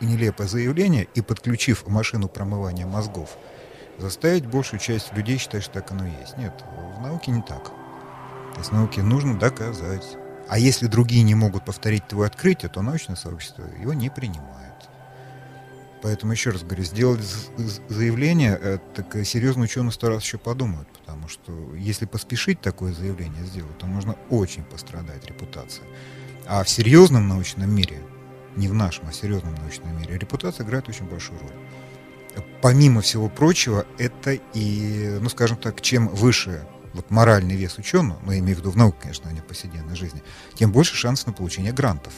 нелепое 0.00 0.46
заявление 0.46 1.06
и, 1.14 1.20
подключив 1.20 1.86
машину 1.86 2.28
промывания 2.28 2.86
мозгов, 2.86 3.36
заставить 3.98 4.46
большую 4.46 4.80
часть 4.80 5.12
людей 5.12 5.38
считать, 5.38 5.62
что 5.62 5.74
так 5.74 5.92
оно 5.92 6.06
и 6.06 6.10
есть. 6.20 6.36
Нет, 6.36 6.52
в 6.96 7.00
науке 7.00 7.30
не 7.30 7.42
так. 7.42 7.64
То 8.52 8.58
есть 8.58 8.70
в 8.70 8.74
науке 8.74 9.02
нужно 9.02 9.38
доказать. 9.38 10.16
А 10.52 10.58
если 10.58 10.86
другие 10.86 11.22
не 11.22 11.34
могут 11.34 11.64
повторить 11.64 12.06
твое 12.08 12.26
открытие, 12.26 12.68
то 12.68 12.82
научное 12.82 13.16
сообщество 13.16 13.64
его 13.80 13.94
не 13.94 14.10
принимает. 14.10 14.74
Поэтому 16.02 16.32
еще 16.32 16.50
раз 16.50 16.62
говорю, 16.62 16.84
сделать 16.84 17.22
заявление, 17.88 18.58
э, 18.60 18.78
так 18.94 19.16
серьезно 19.24 19.62
ученые 19.62 19.92
сто 19.92 20.10
раз 20.10 20.22
еще 20.22 20.36
подумают, 20.36 20.86
потому 20.92 21.26
что 21.28 21.74
если 21.74 22.04
поспешить 22.04 22.60
такое 22.60 22.92
заявление 22.92 23.46
сделать, 23.46 23.78
то 23.78 23.86
можно 23.86 24.14
очень 24.28 24.62
пострадать 24.64 25.24
репутация. 25.24 25.86
А 26.46 26.62
в 26.64 26.68
серьезном 26.68 27.28
научном 27.28 27.74
мире, 27.74 28.02
не 28.54 28.68
в 28.68 28.74
нашем, 28.74 29.08
а 29.08 29.12
в 29.12 29.14
серьезном 29.14 29.54
научном 29.54 29.98
мире, 29.98 30.18
репутация 30.18 30.66
играет 30.66 30.86
очень 30.86 31.06
большую 31.06 31.40
роль. 31.40 32.44
Помимо 32.60 33.00
всего 33.00 33.30
прочего, 33.30 33.86
это 33.96 34.32
и, 34.52 35.16
ну 35.18 35.30
скажем 35.30 35.56
так, 35.56 35.80
чем 35.80 36.08
выше 36.08 36.66
вот 36.94 37.10
моральный 37.10 37.56
вес 37.56 37.78
ученого, 37.78 38.18
но 38.20 38.32
ну, 38.32 38.38
имею 38.38 38.56
в 38.56 38.60
виду 38.60 38.70
в 38.70 38.76
науке, 38.76 38.98
конечно, 39.02 39.28
а 39.28 39.32
не 39.32 39.40
в 39.40 39.44
повседневной 39.44 39.96
жизни, 39.96 40.22
тем 40.54 40.72
больше 40.72 40.94
шансов 40.94 41.28
на 41.28 41.32
получение 41.32 41.72
грантов. 41.72 42.12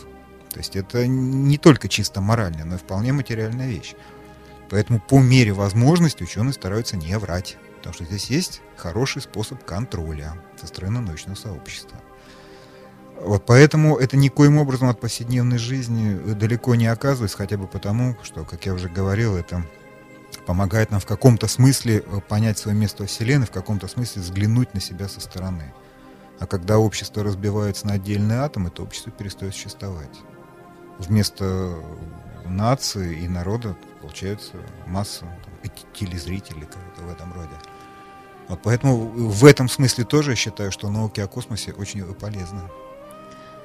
То 0.51 0.59
есть 0.59 0.77
это 0.77 1.07
не 1.07 1.59
только 1.59 1.89
чисто 1.89 2.21
моральная, 2.21 2.65
но 2.65 2.77
и 2.77 2.79
вполне 2.79 3.13
материальная 3.13 3.69
вещь. 3.69 3.95
Поэтому 4.71 5.01
по 5.01 5.21
мере 5.21 5.53
возможности 5.53 6.23
ученые 6.23 6.53
стараются 6.53 6.97
не 6.97 7.19
врать. 7.19 7.57
Потому 7.77 7.95
что 7.95 8.05
здесь 8.05 8.31
есть 8.31 8.63
хороший 8.77 9.21
способ 9.21 9.63
контроля 9.65 10.35
со 10.59 10.67
стороны 10.67 11.01
научного 11.01 11.37
сообщества. 11.37 11.99
Вот 13.21 13.47
поэтому 13.47 13.97
это 13.97 14.17
никоим 14.17 14.59
образом 14.59 14.89
от 14.89 15.01
повседневной 15.01 15.59
жизни 15.59 16.15
далеко 16.35 16.75
не 16.75 16.87
оказывается, 16.87 17.37
хотя 17.37 17.57
бы 17.57 17.67
потому, 17.67 18.17
что, 18.23 18.45
как 18.45 18.67
я 18.67 18.75
уже 18.75 18.89
говорил, 18.89 19.37
это 19.37 19.65
помогает 20.41 20.91
нам 20.91 21.01
в 21.01 21.07
каком-то 21.07 21.47
смысле 21.49 22.01
понять 22.29 22.59
свое 22.59 22.77
место 22.77 23.03
во 23.03 23.07
Вселенной, 23.07 23.47
в 23.47 23.51
каком-то 23.51 23.89
смысле 23.89 24.23
взглянуть 24.23 24.75
на 24.75 24.81
себя 24.81 25.09
со 25.09 25.21
стороны. 25.21 25.73
А 26.41 26.47
когда 26.47 26.79
общество 26.79 27.23
разбивается 27.23 27.87
на 27.87 27.95
отдельные 27.95 28.39
атомы, 28.39 28.71
то 28.71 28.83
общество 28.83 29.13
перестает 29.13 29.55
существовать 29.55 30.21
вместо 30.99 31.77
нации 32.47 33.21
и 33.21 33.29
народа 33.29 33.77
получается 34.01 34.53
масса 34.87 35.21
там, 35.21 35.71
телезрителей 35.95 36.69
в 36.99 37.11
этом 37.11 37.33
роде. 37.33 37.55
Вот 38.49 38.61
поэтому 38.63 38.97
в 38.97 39.45
этом 39.47 39.69
смысле 39.69 40.05
тоже 40.05 40.33
я 40.33 40.37
считаю, 40.37 40.71
что 40.71 40.91
науки 40.91 41.21
о 41.21 41.27
космосе 41.27 41.73
очень 41.73 42.05
полезны. 42.15 42.61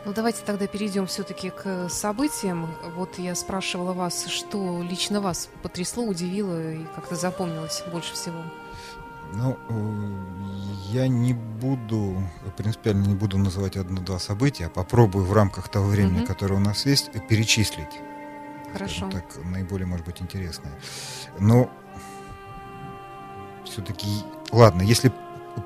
Ну, 0.05 0.13
давайте 0.13 0.43
тогда 0.45 0.65
перейдем 0.67 1.07
все-таки 1.07 1.49
к 1.49 1.89
событиям. 1.89 2.69
Вот 2.95 3.19
я 3.19 3.35
спрашивала 3.35 3.93
вас, 3.93 4.27
что 4.27 4.81
лично 4.81 5.19
вас 5.19 5.49
потрясло, 5.61 6.05
удивило 6.05 6.71
и 6.71 6.85
как-то 6.95 7.15
запомнилось 7.15 7.83
больше 7.91 8.13
всего. 8.13 8.41
Ну, 9.33 9.57
э, 9.69 10.91
я 10.91 11.07
не 11.07 11.33
буду, 11.33 12.23
принципиально 12.57 13.05
не 13.05 13.15
буду 13.15 13.37
называть 13.37 13.77
одно-два 13.77 14.19
события, 14.19 14.67
а 14.67 14.69
попробую 14.69 15.25
в 15.25 15.33
рамках 15.33 15.69
того 15.69 15.87
времени, 15.87 16.21
mm-hmm. 16.21 16.27
которое 16.27 16.55
у 16.55 16.59
нас 16.59 16.85
есть, 16.85 17.11
перечислить. 17.27 17.99
Хорошо. 18.71 19.09
так, 19.09 19.25
наиболее, 19.43 19.87
может 19.87 20.05
быть, 20.05 20.21
интересные. 20.21 20.73
Но 21.39 21.69
все-таки, 23.65 24.07
ладно, 24.51 24.81
если 24.81 25.11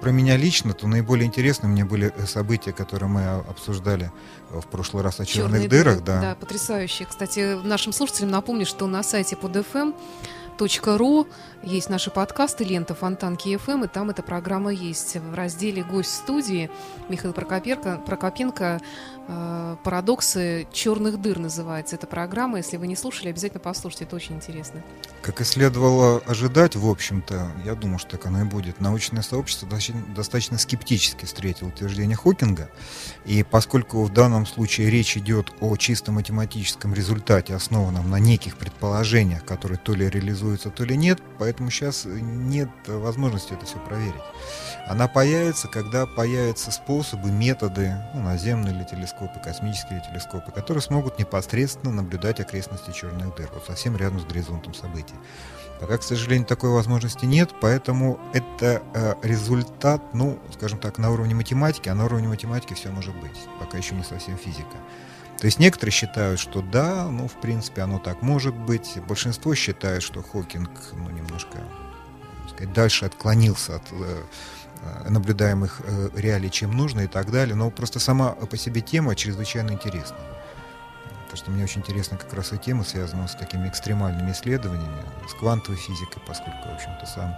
про 0.01 0.11
меня 0.11 0.37
лично, 0.37 0.73
то 0.73 0.87
наиболее 0.87 1.25
интересны 1.25 1.67
мне 1.67 1.85
были 1.85 2.13
э, 2.15 2.25
события, 2.25 2.71
которые 2.71 3.09
мы 3.09 3.25
обсуждали 3.25 4.11
э, 4.49 4.59
в 4.59 4.67
прошлый 4.67 5.03
раз 5.03 5.19
о 5.19 5.25
черных 5.25 5.51
Черные 5.53 5.69
дырах. 5.69 5.95
дыры, 5.95 6.05
да. 6.05 6.21
да, 6.21 6.35
потрясающие. 6.35 7.07
Кстати, 7.07 7.61
нашим 7.63 7.93
слушателям 7.93 8.31
напомню, 8.31 8.65
что 8.65 8.87
на 8.87 9.03
сайте 9.03 9.35
подфм 9.35 9.93
ру 10.85 11.27
есть 11.63 11.89
наши 11.89 12.09
подкасты 12.09 12.63
«Лента 12.63 12.93
Фонтанки 12.93 13.57
ФМ», 13.57 13.85
и 13.85 13.87
там 13.87 14.09
эта 14.09 14.21
программа 14.21 14.71
есть. 14.71 15.15
В 15.15 15.33
разделе 15.33 15.83
«Гость 15.83 16.15
студии» 16.15 16.69
Михаил 17.09 17.33
Прокопенко, 17.33 18.01
Прокопенко 18.05 18.81
«Парадоксы 19.83 20.67
черных 20.71 21.21
дыр» 21.21 21.39
называется 21.39 21.95
эта 21.95 22.07
программа. 22.07 22.57
Если 22.57 22.77
вы 22.77 22.87
не 22.87 22.95
слушали, 22.95 23.29
обязательно 23.29 23.59
послушайте, 23.61 24.05
это 24.05 24.15
очень 24.15 24.35
интересно. 24.35 24.81
Как 25.21 25.39
и 25.39 25.45
следовало 25.45 26.17
ожидать, 26.25 26.75
в 26.75 26.87
общем-то, 26.87 27.51
я 27.63 27.75
думаю, 27.75 27.99
что 27.99 28.11
так 28.11 28.25
оно 28.25 28.41
и 28.41 28.43
будет, 28.43 28.81
научное 28.81 29.21
сообщество 29.21 29.67
достаточно, 29.67 30.13
достаточно 30.13 30.57
скептически 30.57 31.23
встретило 31.25 31.69
утверждение 31.69 32.17
Хокинга, 32.17 32.69
и 33.23 33.43
поскольку 33.43 34.03
в 34.03 34.11
данном 34.11 34.45
случае 34.45 34.89
речь 34.89 35.15
идет 35.15 35.53
о 35.61 35.77
чисто 35.77 36.11
математическом 36.11 36.93
результате, 36.93 37.55
основанном 37.55 38.09
на 38.09 38.19
неких 38.19 38.57
предположениях, 38.57 39.45
которые 39.45 39.77
то 39.77 39.93
ли 39.93 40.09
реализуются, 40.09 40.69
то 40.69 40.83
ли 40.83 40.97
нет, 40.97 41.21
поэтому 41.39 41.69
сейчас 41.69 42.03
нет 42.05 42.69
возможности 42.87 43.53
это 43.53 43.65
все 43.65 43.79
проверить. 43.79 44.21
Она 44.85 45.07
появится, 45.07 45.69
когда 45.69 46.05
появятся 46.05 46.71
способы, 46.71 47.31
методы, 47.31 47.95
ну, 48.13 48.23
наземные 48.23 48.75
или 48.75 48.83
телескопы, 48.83 49.12
космические 49.43 49.99
или 49.99 50.05
телескопы, 50.09 50.51
которые 50.51 50.81
смогут 50.81 51.19
непосредственно 51.19 51.91
наблюдать 51.91 52.39
окрестности 52.39 52.91
черных 52.91 53.35
дыр, 53.35 53.49
вот 53.53 53.65
совсем 53.65 53.95
рядом 53.97 54.19
с 54.19 54.25
горизонтом 54.25 54.73
событий. 54.73 55.15
Пока, 55.79 55.97
к 55.97 56.03
сожалению, 56.03 56.47
такой 56.47 56.69
возможности 56.69 57.25
нет, 57.25 57.49
поэтому 57.59 58.19
это 58.33 58.81
э, 58.93 59.15
результат, 59.21 60.01
ну, 60.13 60.39
скажем 60.53 60.79
так, 60.79 60.97
на 60.97 61.11
уровне 61.11 61.35
математики, 61.35 61.89
а 61.89 61.95
на 61.95 62.05
уровне 62.05 62.27
математики 62.27 62.73
все 62.73 62.89
может 62.89 63.15
быть, 63.15 63.37
пока 63.59 63.77
еще 63.77 63.95
не 63.95 64.03
совсем 64.03 64.37
физика. 64.37 64.77
То 65.39 65.45
есть 65.47 65.59
некоторые 65.59 65.91
считают, 65.91 66.39
что 66.39 66.61
да, 66.61 67.07
ну, 67.09 67.27
в 67.27 67.33
принципе, 67.33 67.81
оно 67.81 67.99
так 67.99 68.21
может 68.21 68.55
быть. 68.55 68.97
Большинство 69.07 69.53
считает, 69.55 70.03
что 70.03 70.23
Хокинг, 70.23 70.69
ну, 70.93 71.09
немножко, 71.09 71.57
сказать, 72.47 72.71
дальше 72.71 73.05
отклонился 73.05 73.75
от 73.75 73.83
э, 73.91 74.23
наблюдаемых 75.09 75.81
э, 75.83 76.09
реалий, 76.15 76.49
чем 76.49 76.71
нужно 76.71 77.01
и 77.01 77.07
так 77.07 77.31
далее. 77.31 77.55
Но 77.55 77.69
просто 77.71 77.99
сама 77.99 78.31
по 78.31 78.57
себе 78.57 78.81
тема 78.81 79.15
чрезвычайно 79.15 79.71
интересна. 79.71 80.17
Потому 81.23 81.37
что 81.37 81.51
мне 81.51 81.63
очень 81.63 81.81
интересна 81.81 82.17
как 82.17 82.33
раз 82.33 82.53
и 82.53 82.57
тема, 82.57 82.83
связанная 82.83 83.27
с 83.27 83.35
такими 83.35 83.67
экстремальными 83.67 84.31
исследованиями, 84.31 85.01
с 85.27 85.33
квантовой 85.33 85.79
физикой, 85.79 86.21
поскольку, 86.27 86.69
в 86.69 86.75
общем-то, 86.75 87.05
сам 87.07 87.37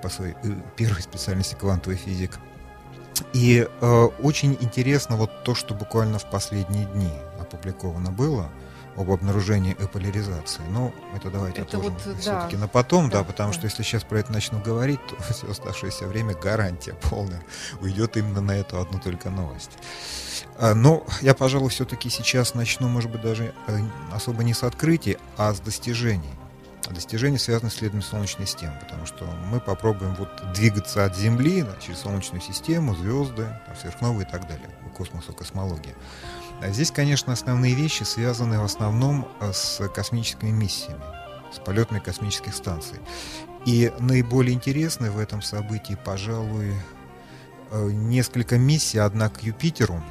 по 0.00 0.08
своей 0.08 0.36
первой 0.76 1.02
специальности 1.02 1.56
квантовый 1.56 1.98
физик. 1.98 2.38
И 3.32 3.66
э, 3.68 4.08
очень 4.20 4.56
интересно 4.60 5.16
вот 5.16 5.42
то, 5.44 5.54
что 5.54 5.74
буквально 5.74 6.18
в 6.18 6.30
последние 6.30 6.86
дни 6.86 7.10
опубликовано 7.40 8.10
было 8.10 8.50
об 8.98 9.10
обнаружении 9.10 9.72
эполяризации. 9.72 10.62
Но 10.70 10.92
это 11.14 11.30
давайте 11.30 11.62
это 11.62 11.76
отложим 11.76 11.96
вот, 12.04 12.18
все-таки 12.20 12.56
да. 12.56 12.62
на 12.62 12.68
потом, 12.68 13.08
да, 13.10 13.18
да 13.18 13.24
потому 13.24 13.50
да. 13.50 13.54
что 13.54 13.66
если 13.66 13.82
сейчас 13.82 14.04
про 14.04 14.18
это 14.18 14.32
начну 14.32 14.60
говорить, 14.60 15.00
то 15.06 15.16
все 15.32 15.50
оставшееся 15.50 16.06
время 16.06 16.34
гарантия 16.34 16.94
полная 17.08 17.42
уйдет 17.80 18.16
именно 18.16 18.40
на 18.40 18.52
эту 18.52 18.80
одну 18.80 18.98
только 18.98 19.30
новость. 19.30 19.70
А, 20.58 20.74
но 20.74 21.04
я, 21.20 21.34
пожалуй, 21.34 21.70
все-таки 21.70 22.10
сейчас 22.10 22.54
начну, 22.54 22.88
может 22.88 23.10
быть, 23.10 23.22
даже 23.22 23.54
э, 23.66 23.78
особо 24.12 24.42
не 24.42 24.54
с 24.54 24.62
открытий, 24.62 25.18
а 25.36 25.54
с 25.54 25.60
достижений. 25.60 26.30
Достижения 26.90 27.38
связаны 27.38 27.70
с 27.70 27.74
исследованием 27.74 28.08
Солнечной 28.08 28.46
системы, 28.46 28.78
потому 28.80 29.04
что 29.04 29.26
мы 29.50 29.60
попробуем 29.60 30.14
вот 30.14 30.30
двигаться 30.54 31.04
от 31.04 31.14
Земли 31.14 31.62
да, 31.62 31.76
через 31.80 31.98
Солнечную 31.98 32.40
систему, 32.40 32.94
звезды, 32.94 33.46
сверхновые 33.80 34.26
и 34.26 34.30
так 34.30 34.48
далее, 34.48 34.70
космосу, 34.96 35.34
космология. 35.34 35.94
А 36.60 36.70
здесь, 36.70 36.90
конечно, 36.90 37.32
основные 37.32 37.74
вещи 37.74 38.02
связаны 38.02 38.58
в 38.58 38.64
основном 38.64 39.28
э, 39.40 39.52
с 39.52 39.86
космическими 39.88 40.50
миссиями, 40.50 41.02
с 41.52 41.58
полетами 41.58 42.00
космических 42.00 42.54
станций. 42.54 42.98
И 43.64 43.92
наиболее 43.98 44.54
интересное 44.54 45.10
в 45.10 45.18
этом 45.18 45.42
событии, 45.42 45.96
пожалуй, 46.04 46.74
э, 47.70 47.88
несколько 47.90 48.58
миссий, 48.58 48.98
одна 48.98 49.28
к 49.28 49.42
Юпитеру, 49.42 50.02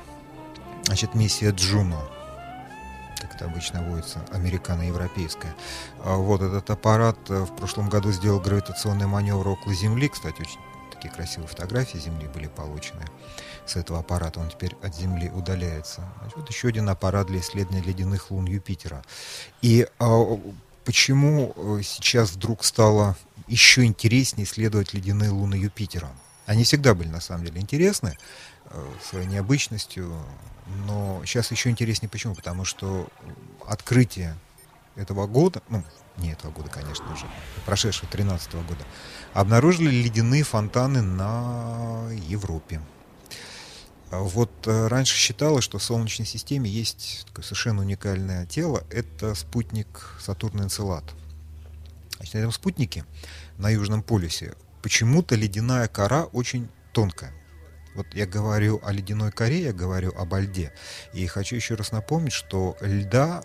значит, 0.85 1.15
миссия 1.15 1.51
Джуно– 1.51 1.99
как 3.19 3.35
это 3.35 3.45
обычно 3.45 3.81
водится, 3.81 4.19
американо-европейская. 4.31 5.55
А 6.03 6.15
вот 6.15 6.41
этот 6.41 6.69
аппарат 6.69 7.17
э, 7.29 7.43
в 7.43 7.55
прошлом 7.55 7.89
году 7.89 8.11
сделал 8.11 8.39
гравитационный 8.39 9.07
маневр 9.07 9.47
около 9.47 9.73
Земли. 9.73 10.07
Кстати, 10.07 10.41
очень 10.41 10.59
такие 10.97 11.13
красивые 11.13 11.47
фотографии 11.47 11.97
Земли 11.97 12.27
были 12.27 12.47
получены 12.47 13.05
с 13.65 13.75
этого 13.75 13.99
аппарата. 13.99 14.39
Он 14.39 14.49
теперь 14.49 14.75
от 14.81 14.95
Земли 14.95 15.29
удаляется. 15.29 16.03
Значит, 16.19 16.37
вот 16.37 16.49
еще 16.49 16.67
один 16.69 16.89
аппарат 16.89 17.27
для 17.27 17.39
исследования 17.39 17.83
ледяных 17.83 18.31
лун 18.31 18.45
Юпитера. 18.45 19.03
И 19.61 19.87
а, 19.99 20.39
почему 20.83 21.53
э, 21.55 21.81
сейчас 21.83 22.31
вдруг 22.31 22.63
стало 22.63 23.15
еще 23.47 23.83
интереснее 23.85 24.45
исследовать 24.45 24.93
ледяные 24.93 25.29
луны 25.29 25.55
Юпитера? 25.55 26.09
Они 26.45 26.63
всегда 26.63 26.95
были 26.95 27.09
на 27.09 27.21
самом 27.21 27.45
деле 27.45 27.61
интересны 27.61 28.17
э, 28.65 28.85
своей 29.07 29.27
необычностью, 29.27 30.15
но 30.87 31.21
сейчас 31.25 31.51
еще 31.51 31.69
интереснее 31.69 32.09
почему? 32.09 32.33
Потому 32.33 32.65
что 32.65 33.07
открытие 33.67 34.35
этого 34.95 35.27
года, 35.27 35.61
ну, 35.69 35.83
не 36.17 36.31
этого 36.31 36.51
года, 36.51 36.69
конечно 36.69 37.15
же, 37.15 37.25
прошедшего 37.65 38.07
13 38.09 38.53
-го 38.53 38.65
года, 38.67 38.85
обнаружили 39.33 39.89
ледяные 39.89 40.43
фонтаны 40.43 41.01
на 41.01 42.09
Европе. 42.27 42.81
Вот 44.09 44.51
э, 44.67 44.87
раньше 44.87 45.15
считалось, 45.15 45.65
что 45.65 45.79
в 45.79 45.83
Солнечной 45.83 46.25
системе 46.25 46.69
есть 46.69 47.25
такое 47.27 47.43
совершенно 47.43 47.81
уникальное 47.81 48.45
тело. 48.45 48.83
Это 48.89 49.35
спутник 49.35 50.15
Сатурн 50.21 50.63
Энцелад. 50.63 51.03
Значит, 52.15 52.33
на 52.35 52.39
этом 52.39 52.51
спутнике 52.51 53.03
на 53.57 53.69
Южном 53.69 54.01
полюсе 54.01 54.55
почему-то 54.81 55.35
ледяная 55.35 55.89
кора 55.89 56.23
очень 56.25 56.69
тонкая. 56.93 57.33
Вот 57.95 58.07
я 58.13 58.25
говорю 58.25 58.79
о 58.83 58.93
ледяной 58.93 59.31
коре, 59.31 59.63
я 59.63 59.73
говорю 59.73 60.13
об 60.15 60.33
льде. 60.35 60.71
И 61.13 61.25
хочу 61.27 61.55
еще 61.55 61.75
раз 61.75 61.91
напомнить, 61.91 62.31
что 62.31 62.77
льда 62.79 63.43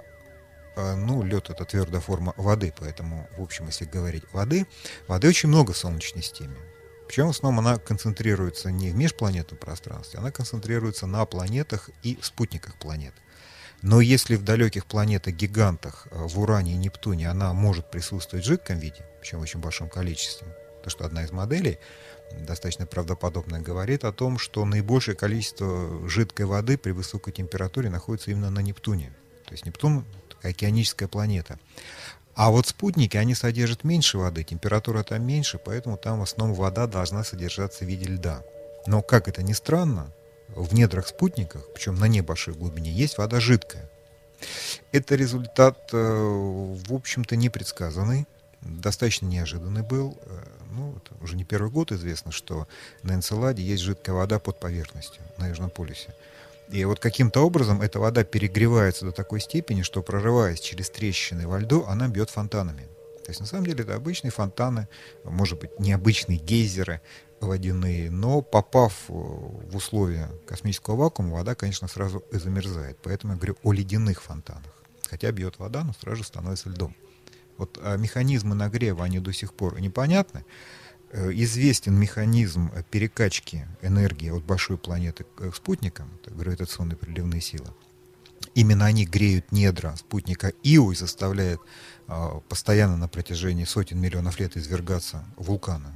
ну, 0.77 1.23
лед 1.23 1.51
это 1.51 1.65
твердая 1.65 2.01
форма 2.01 2.35
воды, 2.37 2.73
поэтому, 2.79 3.29
в 3.37 3.43
общем, 3.43 3.67
если 3.67 3.85
говорить 3.85 4.25
воды, 4.33 4.67
воды 5.09 5.29
очень 5.29 5.49
много 5.49 5.73
в 5.73 5.77
Солнечной 5.77 6.23
системе. 6.23 6.57
Причем 7.07 7.27
в 7.27 7.31
основном 7.31 7.67
она 7.67 7.79
концентрируется 7.79 8.71
не 8.71 8.91
в 8.91 8.97
межпланетном 8.97 9.59
пространстве, 9.59 10.19
она 10.19 10.31
концентрируется 10.31 11.07
на 11.07 11.27
планетах 11.27 11.91
и 12.03 12.19
спутниках 12.23 12.77
планет. 12.77 13.13
Но 13.83 14.01
если 14.01 14.37
в 14.37 14.45
далеких 14.45 14.87
планетах-гигантах, 14.87 16.07
э, 16.11 16.17
в 16.17 16.41
Уране 16.41 16.73
и 16.73 16.77
Нептуне, 16.77 17.29
она 17.29 17.53
может 17.53 17.91
присутствовать 17.91 18.45
в 18.45 18.49
жидком 18.49 18.79
виде, 18.79 19.05
причем 19.21 19.41
в 19.41 19.43
очень 19.43 19.61
большом 19.61 19.89
количестве, 19.89 20.47
то 20.83 20.89
что 20.89 21.05
одна 21.05 21.25
из 21.25 21.33
моделей 21.33 21.79
достаточно 22.41 22.87
правдоподобно 22.87 23.61
говорит 23.61 24.05
о 24.05 24.13
том, 24.13 24.39
что 24.39 24.65
наибольшее 24.65 25.17
количество 25.17 26.09
жидкой 26.09 26.47
воды 26.47 26.79
при 26.79 26.93
высокой 26.93 27.33
температуре 27.33 27.91
находится 27.91 28.31
именно 28.31 28.51
на 28.51 28.61
Нептуне. 28.61 29.13
То 29.45 29.53
есть 29.53 29.67
Нептун— 29.67 30.07
океаническая 30.51 31.09
планета. 31.09 31.59
А 32.35 32.51
вот 32.51 32.67
спутники, 32.67 33.17
они 33.17 33.35
содержат 33.35 33.85
меньше 33.85 34.19
воды, 34.19 34.43
температура 34.43 35.03
там 35.03 35.23
меньше, 35.27 35.59
поэтому 35.59 35.97
там 35.99 36.21
в 36.21 36.23
основном 36.23 36.57
вода 36.57 36.87
должна 36.87 37.25
содержаться 37.25 37.85
в 37.85 37.89
виде 37.89 38.07
льда. 38.07 38.43
Но, 38.87 39.03
как 39.03 39.29
это 39.29 39.43
ни 39.43 39.53
странно, 39.53 40.13
в 40.49 40.75
недрах 40.75 41.07
спутников, 41.07 41.63
причем 41.75 41.97
на 41.97 42.07
небольшой 42.07 42.55
глубине, 42.55 42.91
есть 42.91 43.19
вода 43.19 43.39
жидкая. 43.39 43.91
Это 44.93 45.15
результат, 45.15 45.91
э, 45.93 45.97
в 45.97 46.93
общем-то, 46.93 47.37
непредсказанный, 47.37 48.27
достаточно 48.61 49.27
неожиданный 49.27 49.83
был. 49.83 50.19
Э, 50.25 50.45
ну, 50.73 50.97
уже 51.21 51.37
не 51.37 51.45
первый 51.45 51.71
год 51.71 51.93
известно, 51.93 52.33
что 52.33 52.67
на 53.03 53.13
Энцеладе 53.15 53.63
есть 53.63 53.83
жидкая 53.83 54.17
вода 54.17 54.39
под 54.39 54.59
поверхностью 54.59 55.23
на 55.37 55.49
Южном 55.49 55.71
полюсе. 55.71 56.15
И 56.73 56.87
вот 56.87 57.01
каким-то 57.01 57.43
образом 57.43 57.83
эта 57.83 58.01
вода 58.01 58.25
перегревается 58.25 59.05
до 59.05 59.13
такой 59.13 59.41
степени, 59.41 59.83
что 59.83 60.03
прорываясь 60.03 60.59
через 60.59 60.89
трещины 60.89 61.47
во 61.47 61.59
льду, 61.59 61.85
она 61.87 62.09
бьет 62.09 62.31
фонтанами. 62.31 62.89
То 63.25 63.31
есть 63.31 63.41
на 63.41 63.47
самом 63.47 63.67
деле 63.67 63.85
это 63.85 63.95
обычные 63.95 64.31
фонтаны, 64.31 64.89
может 65.23 65.61
быть, 65.61 65.79
необычные 65.79 66.39
гейзеры 66.39 67.03
водяные, 67.41 68.11
но 68.11 68.41
попав 68.41 69.05
в 69.09 69.77
условия 69.77 70.31
космического 70.47 70.97
вакуума, 70.97 71.35
вода, 71.35 71.55
конечно, 71.55 71.89
сразу 71.89 72.25
замерзает. 72.31 72.97
Поэтому 73.03 73.35
я 73.35 73.37
говорю 73.37 73.57
о 73.63 73.73
ледяных 73.73 74.23
фонтанах. 74.23 74.73
Хотя 75.11 75.31
бьет 75.31 75.59
вода, 75.59 75.85
но 75.85 75.93
сразу 76.01 76.25
становится 76.25 76.71
льдом. 76.71 76.97
Вот 77.59 77.79
а 77.83 77.97
механизмы 77.99 78.55
нагрева, 78.55 79.05
они 79.05 79.19
до 79.19 79.33
сих 79.33 79.53
пор 79.53 79.79
непонятны. 79.79 80.47
Э, 81.15 81.31
известен 81.35 81.95
механизм 81.95 82.71
перекачки 82.91 83.67
энергии 83.83 84.31
от 84.31 84.45
большой 84.45 84.79
планеты 84.79 85.25
к 85.25 85.55
спутникам, 85.55 86.09
это 86.23 86.35
гравитационные 86.35 86.97
приливные 86.97 87.43
силы. 87.43 87.67
Именно 88.55 88.87
они 88.87 89.05
греют 89.05 89.53
недра 89.53 89.95
спутника 89.97 90.55
Ио 90.63 90.91
и 90.91 90.95
заставляют 90.95 91.61
э, 92.09 92.41
постоянно 92.49 92.97
на 92.97 93.09
протяжении 93.09 93.65
сотен 93.65 94.01
миллионов 94.01 94.41
лет 94.41 94.57
извергаться 94.57 95.23
вулканы 95.37 95.91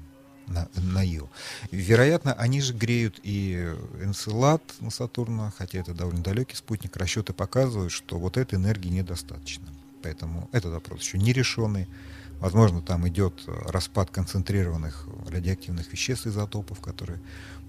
на, 0.49 0.69
на 0.75 1.03
Ио. 1.03 1.31
Вероятно, 1.71 2.35
они 2.35 2.61
же 2.61 2.75
греют 2.75 3.19
и 3.23 3.75
Энцелад 4.03 4.63
на 4.81 4.91
Сатурна, 4.91 5.51
хотя 5.57 5.79
это 5.79 5.95
довольно 5.95 6.23
далекий 6.23 6.57
спутник. 6.57 6.95
Расчеты 6.95 7.33
показывают, 7.33 7.91
что 7.91 8.19
вот 8.19 8.37
этой 8.37 8.57
энергии 8.57 8.91
недостаточно. 8.91 9.67
Поэтому 10.03 10.51
этот 10.53 10.75
вопрос 10.75 11.01
еще 11.01 11.17
не 11.17 11.33
решенный. 11.33 11.89
Возможно, 12.41 12.83
там 12.83 13.09
идет 13.09 13.43
распад 13.47 14.11
концентрированных 14.11 15.07
радиоактивных 15.29 15.91
веществ 15.91 16.27
изотопов, 16.27 16.81
которые 16.81 17.21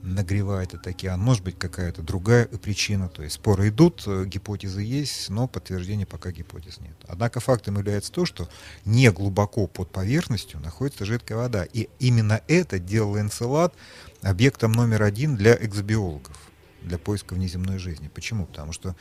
нагревает 0.02 0.74
этот 0.74 0.88
океан. 0.88 1.20
Может 1.20 1.44
быть, 1.44 1.58
какая-то 1.58 2.02
другая 2.02 2.46
причина. 2.46 3.10
То 3.10 3.24
есть 3.24 3.36
споры 3.36 3.70
идут, 3.70 4.04
э, 4.06 4.26
гипотезы 4.26 4.82
есть, 4.82 5.30
но 5.30 5.48
подтверждения 5.48 6.06
пока 6.06 6.32
гипотез 6.32 6.80
нет. 6.80 6.96
Однако 7.08 7.40
фактом 7.40 7.78
является 7.78 8.12
то, 8.12 8.26
что 8.26 8.50
не 8.86 9.12
глубоко 9.12 9.68
под 9.68 9.92
поверхностью 9.92 10.60
находится 10.60 11.06
жидкая 11.06 11.38
вода. 11.38 11.64
И 11.64 11.90
именно 12.00 12.42
это 12.48 12.80
делало 12.80 13.20
Энцелад 13.20 13.74
объектом 14.22 14.72
номер 14.74 15.04
один 15.04 15.36
для 15.36 15.56
экзобиологов 15.56 16.38
для 16.82 16.98
поиска 16.98 17.34
внеземной 17.34 17.80
жизни. 17.80 18.08
Почему? 18.08 18.46
Потому 18.46 18.72
что 18.72 18.96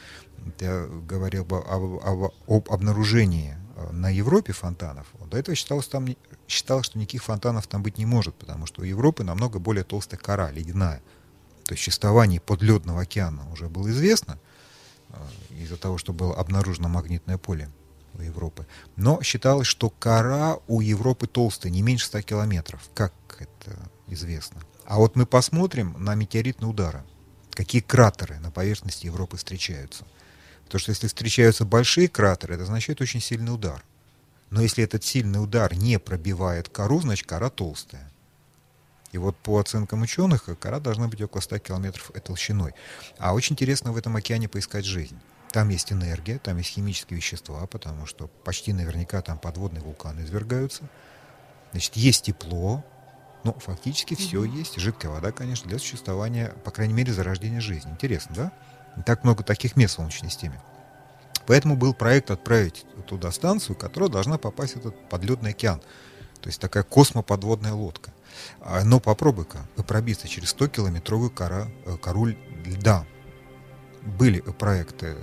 я 0.60 0.86
говорил 0.86 1.44
бы 1.44 1.58
об, 1.58 1.82
об, 2.04 2.32
об 2.46 2.70
обнаружении 2.70 3.54
э, 3.54 3.65
на 3.90 4.08
Европе 4.08 4.52
фонтанов. 4.52 5.06
До 5.26 5.36
этого 5.36 5.54
считалось, 5.54 5.86
там, 5.86 6.06
считалось, 6.48 6.86
что 6.86 6.98
никаких 6.98 7.24
фонтанов 7.24 7.66
там 7.66 7.82
быть 7.82 7.98
не 7.98 8.06
может, 8.06 8.34
потому 8.34 8.66
что 8.66 8.82
у 8.82 8.84
Европы 8.84 9.22
намного 9.22 9.58
более 9.58 9.84
толстая 9.84 10.18
кора, 10.18 10.50
ледяная. 10.50 11.02
То 11.64 11.74
есть 11.74 11.84
существование 11.84 12.40
подледного 12.40 13.02
океана 13.02 13.50
уже 13.52 13.68
было 13.68 13.90
известно 13.90 14.38
э, 15.10 15.16
из-за 15.62 15.76
того, 15.76 15.98
что 15.98 16.12
было 16.12 16.34
обнаружено 16.34 16.88
магнитное 16.88 17.38
поле 17.38 17.68
у 18.14 18.22
Европы. 18.22 18.66
Но 18.96 19.20
считалось, 19.22 19.66
что 19.66 19.90
кора 19.90 20.58
у 20.68 20.80
Европы 20.80 21.26
толстая, 21.26 21.70
не 21.70 21.82
меньше 21.82 22.06
100 22.06 22.22
километров. 22.22 22.80
Как 22.94 23.12
это 23.38 23.76
известно? 24.06 24.62
А 24.84 24.98
вот 24.98 25.16
мы 25.16 25.26
посмотрим 25.26 25.96
на 25.98 26.14
метеоритные 26.14 26.68
удары. 26.68 27.02
Какие 27.50 27.82
кратеры 27.82 28.38
на 28.38 28.50
поверхности 28.50 29.06
Европы 29.06 29.36
встречаются. 29.36 30.04
Потому 30.66 30.80
что 30.80 30.90
если 30.90 31.06
встречаются 31.06 31.64
большие 31.64 32.08
кратеры, 32.08 32.54
это 32.54 32.64
означает 32.64 33.00
очень 33.00 33.20
сильный 33.20 33.54
удар. 33.54 33.82
Но 34.50 34.62
если 34.62 34.84
этот 34.84 35.04
сильный 35.04 35.42
удар 35.42 35.74
не 35.74 35.98
пробивает 35.98 36.68
кору, 36.68 37.00
значит 37.00 37.26
кора 37.26 37.50
толстая. 37.50 38.10
И 39.12 39.18
вот 39.18 39.36
по 39.36 39.58
оценкам 39.58 40.02
ученых, 40.02 40.48
кора 40.58 40.80
должна 40.80 41.08
быть 41.08 41.20
около 41.22 41.40
100 41.40 41.58
километров 41.60 42.10
толщиной. 42.22 42.74
А 43.18 43.32
очень 43.32 43.54
интересно 43.54 43.92
в 43.92 43.96
этом 43.96 44.16
океане 44.16 44.48
поискать 44.48 44.84
жизнь. 44.84 45.18
Там 45.52 45.68
есть 45.70 45.92
энергия, 45.92 46.38
там 46.38 46.58
есть 46.58 46.70
химические 46.70 47.16
вещества, 47.16 47.66
потому 47.66 48.06
что 48.06 48.28
почти 48.44 48.72
наверняка 48.72 49.22
там 49.22 49.38
подводные 49.38 49.82
вулканы 49.82 50.20
извергаются. 50.22 50.84
Значит, 51.72 51.96
есть 51.96 52.24
тепло, 52.24 52.84
ну, 53.44 53.52
фактически 53.52 54.14
mm-hmm. 54.14 54.16
все 54.16 54.44
есть. 54.44 54.76
Жидкая 54.78 55.12
вода, 55.12 55.30
конечно, 55.30 55.68
для 55.68 55.78
существования, 55.78 56.52
по 56.64 56.72
крайней 56.72 56.94
мере, 56.94 57.12
зарождения 57.12 57.60
жизни. 57.60 57.90
Интересно, 57.92 58.34
да? 58.34 58.52
Не 58.96 59.02
так 59.02 59.24
много 59.24 59.44
таких 59.44 59.76
мест 59.76 59.94
в 59.94 59.96
Солнечной 59.96 60.30
системе. 60.30 60.60
Поэтому 61.46 61.76
был 61.76 61.94
проект 61.94 62.30
отправить 62.30 62.84
туда 63.06 63.30
станцию, 63.30 63.76
которая 63.76 64.10
должна 64.10 64.36
попасть 64.38 64.74
в 64.74 64.78
этот 64.78 65.08
подледный 65.08 65.50
океан. 65.50 65.80
То 66.40 66.48
есть 66.48 66.60
такая 66.60 66.82
космоподводная 66.82 67.72
лодка. 67.72 68.12
А, 68.60 68.84
но 68.84 69.00
попробуй-ка 69.00 69.66
пробиться 69.86 70.28
через 70.28 70.54
100-километровую 70.54 71.30
кора, 71.30 71.68
э, 71.84 71.96
кору 71.96 72.26
льда. 72.26 73.06
Были 74.02 74.40
проекты 74.40 75.16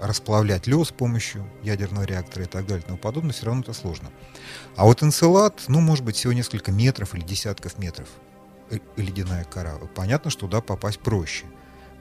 расплавлять 0.00 0.66
лед 0.66 0.86
с 0.86 0.92
помощью 0.92 1.48
ядерного 1.62 2.04
реактора 2.04 2.44
и 2.44 2.48
так 2.48 2.66
далее 2.66 2.84
тому 2.84 2.98
подобное, 2.98 3.32
все 3.32 3.46
равно 3.46 3.62
это 3.62 3.72
сложно. 3.72 4.10
А 4.76 4.84
вот 4.84 5.02
Энцелад, 5.02 5.62
ну, 5.68 5.80
может 5.80 6.04
быть, 6.04 6.16
всего 6.16 6.32
несколько 6.32 6.72
метров 6.72 7.14
или 7.14 7.22
десятков 7.22 7.78
метров 7.78 8.08
э, 8.70 8.78
ледяная 8.96 9.44
кора. 9.44 9.76
Понятно, 9.94 10.30
что 10.30 10.42
туда 10.42 10.60
попасть 10.60 11.00
проще. 11.00 11.46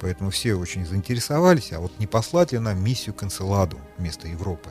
Поэтому 0.03 0.31
все 0.31 0.55
очень 0.55 0.85
заинтересовались, 0.85 1.71
а 1.71 1.79
вот 1.79 1.97
не 1.97 2.07
послать 2.07 2.51
ли 2.51 2.59
нам 2.59 2.83
миссию 2.83 3.15
к 3.15 3.23
Энцеладу 3.23 3.79
вместо 3.97 4.27
Европы. 4.27 4.69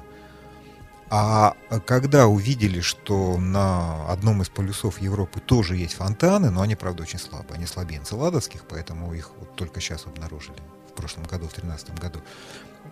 А 1.09 1.57
когда 1.87 2.27
увидели, 2.27 2.81
что 2.81 3.39
на 3.39 4.11
одном 4.11 4.43
из 4.43 4.51
полюсов 4.51 5.01
Европы 5.01 5.41
тоже 5.41 5.77
есть 5.77 5.95
фонтаны, 5.95 6.51
но 6.51 6.61
они, 6.61 6.77
правда, 6.77 7.05
очень 7.05 7.19
слабые, 7.19 7.57
они 7.57 7.65
слабее 7.65 8.01
энцеладовских, 8.01 8.65
поэтому 8.69 9.15
их 9.15 9.31
вот 9.39 9.57
только 9.57 9.81
сейчас 9.81 10.05
обнаружили, 10.07 10.59
в 10.91 10.93
прошлом 10.93 11.23
году, 11.23 11.47
в 11.49 11.55
2013 11.55 11.99
году, 11.99 12.21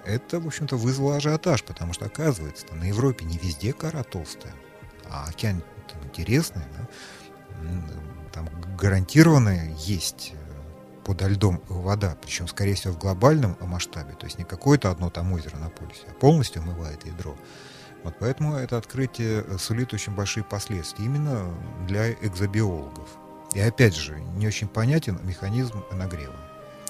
это, 0.07 0.40
в 0.40 0.46
общем-то, 0.46 0.76
вызвало 0.76 1.16
ажиотаж, 1.16 1.62
потому 1.62 1.92
что, 1.92 2.07
оказывается, 2.07 2.64
на 2.72 2.85
Европе 2.85 3.26
не 3.26 3.37
везде 3.37 3.74
кора 3.74 4.03
толстая, 4.03 4.55
а 5.11 5.26
океан 5.29 5.62
интересный, 6.05 6.64
да? 6.79 6.88
там 8.33 8.48
гарантированно 8.79 9.74
есть 9.76 10.33
подо 11.11 11.27
льдом 11.27 11.61
вода, 11.68 12.16
причем, 12.23 12.46
скорее 12.46 12.75
всего, 12.75 12.92
в 12.92 12.99
глобальном 12.99 13.57
масштабе, 13.62 14.14
то 14.14 14.27
есть 14.27 14.38
не 14.38 14.44
какое-то 14.44 14.92
одно 14.92 15.11
там 15.11 15.33
озеро 15.33 15.57
на 15.57 15.68
полюсе, 15.68 16.07
а 16.09 16.12
полностью 16.12 16.62
омывает 16.62 17.05
ядро. 17.05 17.37
Вот 18.05 18.14
поэтому 18.20 18.55
это 18.55 18.77
открытие 18.77 19.44
сулит 19.59 19.92
очень 19.92 20.14
большие 20.14 20.44
последствия 20.44 21.05
именно 21.05 21.53
для 21.88 22.12
экзобиологов. 22.12 23.09
И 23.55 23.61
опять 23.61 23.96
же, 23.96 24.20
не 24.37 24.46
очень 24.46 24.68
понятен 24.68 25.18
механизм 25.25 25.83
нагрева. 25.90 26.37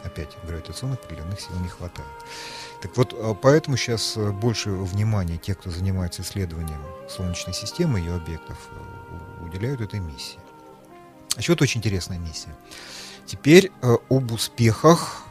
Опять 0.04 0.37
гравитационных 0.46 0.98
определенных 0.98 1.40
сил 1.40 1.59
не 1.59 1.68
хватает. 1.68 2.06
Так 2.83 2.94
вот, 2.98 3.14
а 3.16 3.33
поэтому 3.33 3.78
сейчас 3.78 4.18
больше 4.18 4.68
внимания 4.68 5.38
те, 5.38 5.54
кто 5.54 5.70
занимается 5.70 6.20
исследованием 6.20 6.83
Солнечной 7.09 7.54
системы 7.54 8.00
и 8.00 8.02
ее 8.02 8.16
объектов, 8.16 8.59
уделяют 9.40 9.80
этой 9.80 10.00
миссии. 10.00 10.38
Еще 11.38 11.52
вот 11.52 11.62
очень 11.62 11.78
интересная 11.78 12.18
миссия. 12.18 12.54
Теперь 13.30 13.70
э, 13.80 13.96
об 14.08 14.32
успехах 14.32 15.22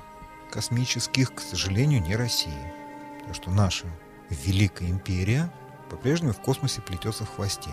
космических, 0.50 1.36
к 1.36 1.42
сожалению, 1.42 2.02
не 2.02 2.16
России. 2.16 2.74
Потому 3.18 3.34
что 3.34 3.52
наша 3.52 3.88
Великая 4.30 4.90
Империя 4.90 5.52
по-прежнему 5.90 6.32
в 6.32 6.40
космосе 6.40 6.80
плетется 6.80 7.26
в 7.26 7.36
хвосте. 7.36 7.72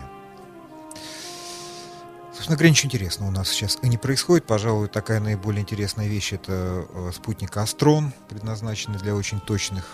Собственно 2.33 2.57
говоря, 2.57 2.71
ничего 2.71 2.87
интересного 2.87 3.29
у 3.29 3.31
нас 3.31 3.47
сейчас 3.47 3.77
и 3.81 3.87
не 3.87 3.97
происходит. 3.97 4.45
Пожалуй, 4.45 4.89
такая 4.89 5.21
наиболее 5.21 5.61
интересная 5.61 6.07
вещь– 6.07 6.33
это 6.33 6.85
э, 6.89 7.11
спутник 7.15 7.55
«Астрон», 7.55 8.11
предназначенный 8.27 8.99
для 8.99 9.15
очень 9.15 9.39
точных 9.39 9.85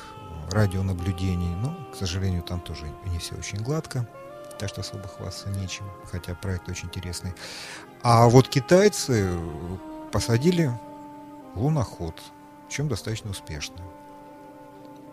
радионаблюдений. 0.49 1.53
Но, 1.57 1.77
к 1.93 1.95
сожалению, 1.95 2.41
там 2.41 2.59
тоже 2.59 2.91
не 3.05 3.19
все 3.19 3.35
очень 3.35 3.59
гладко, 3.59 4.09
так 4.59 4.69
что 4.69 4.81
особо 4.81 5.07
хвастаться 5.07 5.49
нечем, 5.49 5.85
хотя 6.11 6.33
проект 6.33 6.67
очень 6.69 6.87
интересный. 6.87 7.35
А 8.01 8.27
вот 8.27 8.47
китайцы 8.49 9.29
посадили 10.13 10.71
луноход, 11.55 12.21
чем 12.69 12.87
достаточно 12.87 13.31
успешно. 13.31 13.75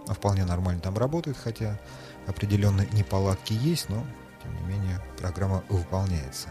Он 0.07 0.15
вполне 0.15 0.45
нормально 0.45 0.83
там 0.83 0.97
работает, 0.99 1.39
хотя 1.39 1.81
определенные 2.27 2.87
неполадки 2.93 3.55
есть, 3.55 3.89
но 3.89 4.05
тем 4.43 4.55
не 4.57 4.75
менее 4.75 5.03
программа 5.19 5.65
выполняется. 5.71 6.49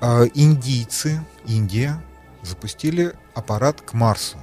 А 0.00 0.24
индийцы, 0.34 1.24
Индия, 1.46 2.00
запустили 2.42 3.14
аппарат 3.34 3.80
к 3.80 3.92
Марсу. 3.92 4.38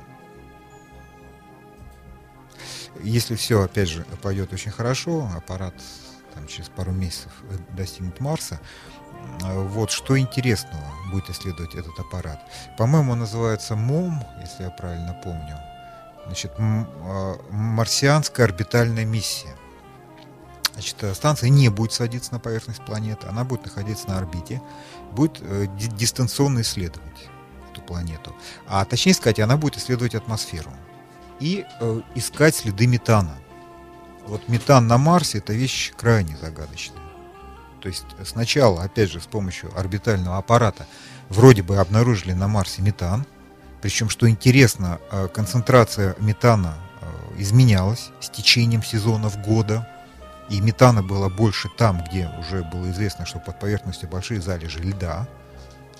Если 3.01 3.35
все, 3.35 3.61
опять 3.63 3.87
же, 3.87 4.05
пойдет 4.21 4.51
очень 4.51 4.71
хорошо, 4.71 5.29
аппарат 5.37 5.73
там, 6.33 6.47
через 6.47 6.67
пару 6.67 6.91
месяцев 6.91 7.31
достигнет 7.69 8.19
Марса, 8.19 8.59
вот 9.41 9.91
что 9.91 10.17
интересного 10.17 10.83
будет 11.11 11.29
исследовать 11.29 11.75
этот 11.75 11.99
аппарат. 11.99 12.39
По-моему, 12.77 13.15
называется 13.15 13.75
МОМ, 13.75 14.23
если 14.41 14.63
я 14.63 14.69
правильно 14.69 15.13
помню. 15.23 15.57
Значит, 16.25 16.53
а, 16.57 17.35
марсианская 17.49 18.45
орбитальная 18.45 19.05
миссия. 19.05 19.55
Значит, 20.73 21.03
э, 21.03 21.13
станция 21.13 21.49
не 21.49 21.69
будет 21.69 21.91
садиться 21.91 22.31
на 22.31 22.39
поверхность 22.39 22.83
планеты, 22.85 23.27
она 23.27 23.43
будет 23.43 23.65
находиться 23.65 24.07
на 24.07 24.17
орбите, 24.17 24.61
будет 25.11 25.37
э, 25.41 25.67
дистанционно 25.77 26.61
исследовать 26.61 27.27
эту 27.71 27.81
планету. 27.81 28.33
А 28.67 28.85
точнее 28.85 29.13
сказать, 29.13 29.39
она 29.39 29.57
будет 29.57 29.77
исследовать 29.77 30.15
атмосферу 30.15 30.71
и 31.41 31.65
э, 31.81 32.01
искать 32.15 32.55
следы 32.55 32.87
метана. 32.87 33.35
Вот 34.27 34.47
метан 34.47 34.87
на 34.87 34.97
Марсе 34.97 35.39
это 35.39 35.51
вещь 35.51 35.91
крайне 35.97 36.37
загадочная. 36.37 37.00
То 37.81 37.87
есть 37.87 38.05
сначала, 38.23 38.83
опять 38.83 39.09
же, 39.09 39.19
с 39.19 39.25
помощью 39.25 39.77
орбитального 39.77 40.37
аппарата 40.37 40.85
вроде 41.29 41.63
бы 41.63 41.77
обнаружили 41.77 42.33
на 42.33 42.47
Марсе 42.47 42.81
метан, 42.81 43.25
причем, 43.81 44.09
что 44.09 44.29
интересно, 44.29 44.99
э, 45.11 45.27
концентрация 45.33 46.15
метана 46.19 46.77
э, 47.01 47.41
изменялась 47.41 48.11
с 48.19 48.29
течением 48.29 48.83
сезонов 48.83 49.41
года, 49.41 49.87
и 50.49 50.61
метана 50.61 51.01
было 51.01 51.29
больше 51.29 51.69
там, 51.69 52.03
где 52.03 52.29
уже 52.39 52.63
было 52.63 52.91
известно, 52.91 53.25
что 53.25 53.39
под 53.39 53.59
поверхностью 53.59 54.07
большие 54.07 54.41
залежи 54.41 54.79
льда, 54.79 55.27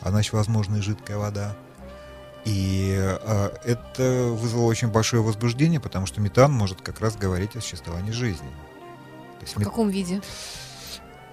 а 0.02 0.10
значит, 0.12 0.34
возможно, 0.34 0.78
и 0.78 0.82
жидкая 0.82 1.18
вода. 1.18 1.56
И 2.46 2.96
э, 2.98 3.50
это 3.66 4.28
вызвало 4.32 4.66
очень 4.66 4.90
большое 4.90 5.24
возбуждение, 5.24 5.80
потому 5.80 6.06
что 6.06 6.22
метан 6.22 6.52
может 6.52 6.82
как 6.82 7.00
раз 7.02 7.16
говорить 7.16 7.56
о 7.56 7.62
существовании 7.62 8.12
жизни. 8.12 8.50
То 9.40 9.46
есть 9.46 9.56
в 9.56 9.60
мет... 9.60 9.70
каком 9.70 9.90
виде? 9.90 10.22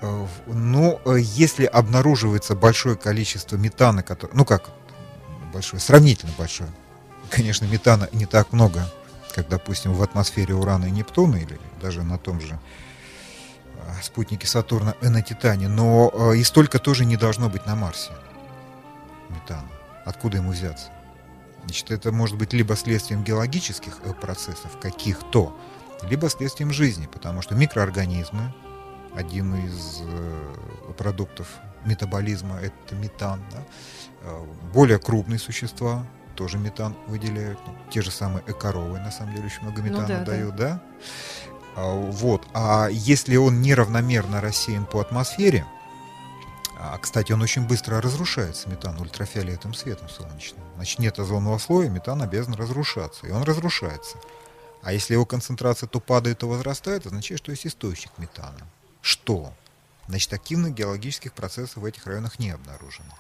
Э, 0.00 0.26
ну, 0.46 1.00
э, 1.04 1.16
если 1.20 1.64
обнаруживается 1.64 2.54
большое 2.54 2.96
количество 2.96 3.56
метана, 3.56 4.02
который, 4.02 4.30
ну 4.34 4.44
как, 4.44 4.70
большое, 5.52 5.80
сравнительно 5.80 6.32
большое, 6.38 6.70
конечно, 7.30 7.64
метана 7.64 8.08
не 8.12 8.26
так 8.26 8.52
много, 8.52 8.88
как, 9.34 9.48
допустим, 9.48 9.92
в 9.94 10.02
атмосфере 10.02 10.54
Урана 10.54 10.86
и 10.86 10.90
Нептуна 10.90 11.36
или 11.36 11.58
даже 11.82 12.02
на 12.02 12.18
том 12.18 12.40
же 12.40 12.58
э, 13.74 14.02
спутнике 14.02 14.46
Сатурна 14.46 14.94
и 15.02 15.08
на 15.08 15.22
Титане, 15.22 15.68
но 15.68 16.32
и 16.32 16.44
столько 16.44 16.78
тоже 16.78 17.04
не 17.04 17.16
должно 17.16 17.48
быть 17.48 17.66
на 17.66 17.74
Марсе 17.74 18.12
метана. 19.28 19.68
Откуда 20.04 20.38
ему 20.38 20.52
взяться? 20.52 20.88
Значит, 21.64 21.90
это 21.90 22.12
может 22.12 22.36
быть 22.38 22.52
либо 22.52 22.76
следствием 22.76 23.24
геологических 23.24 23.98
процессов 24.20 24.78
каких-то, 24.80 25.58
либо 26.02 26.30
следствием 26.30 26.72
жизни, 26.72 27.08
потому 27.12 27.42
что 27.42 27.54
микроорганизмы, 27.56 28.54
один 29.14 29.54
из 29.66 30.00
э, 30.02 30.54
продуктов 30.96 31.48
метаболизма 31.84 32.56
это 32.60 32.94
метан. 32.94 33.40
Да? 33.50 33.58
Э, 34.22 34.44
более 34.72 34.98
крупные 34.98 35.38
существа 35.38 36.06
тоже 36.34 36.58
метан 36.58 36.96
выделяют. 37.06 37.58
Ну, 37.66 37.74
те 37.90 38.02
же 38.02 38.10
самые 38.10 38.44
экоровые, 38.46 39.02
на 39.02 39.10
самом 39.10 39.34
деле, 39.34 39.46
очень 39.46 39.62
много 39.62 39.82
ну 39.82 39.88
метана 39.88 40.08
ну, 40.08 40.14
да, 40.14 40.24
дают, 40.24 40.56
да. 40.56 40.68
да? 40.68 40.82
А, 41.76 41.94
вот. 41.94 42.46
А 42.54 42.88
если 42.90 43.36
он 43.36 43.60
неравномерно 43.60 44.40
рассеян 44.40 44.86
по 44.86 45.00
атмосфере, 45.00 45.66
а, 46.78 46.96
кстати, 46.98 47.32
он 47.32 47.42
очень 47.42 47.66
быстро 47.66 48.00
разрушается, 48.00 48.68
метан, 48.68 49.00
ультрафиолетовым 49.00 49.74
светом 49.74 50.08
солнечным. 50.08 50.62
Значит, 50.76 51.00
нет 51.00 51.18
озонового 51.18 51.58
слоя, 51.58 51.88
метан 51.88 52.22
обязан 52.22 52.54
разрушаться, 52.54 53.26
и 53.26 53.32
он 53.32 53.42
разрушается. 53.42 54.16
А 54.82 54.92
если 54.92 55.14
его 55.14 55.26
концентрация 55.26 55.88
то 55.88 55.98
падает, 55.98 56.38
то 56.38 56.48
возрастает, 56.48 57.04
означает, 57.04 57.40
что 57.40 57.50
есть 57.50 57.66
источник 57.66 58.12
метана 58.16 58.68
что? 59.08 59.54
Значит, 60.06 60.32
активных 60.34 60.74
геологических 60.74 61.32
процессов 61.32 61.78
в 61.78 61.84
этих 61.84 62.06
районах 62.06 62.38
не 62.38 62.50
обнаружено. 62.50 63.14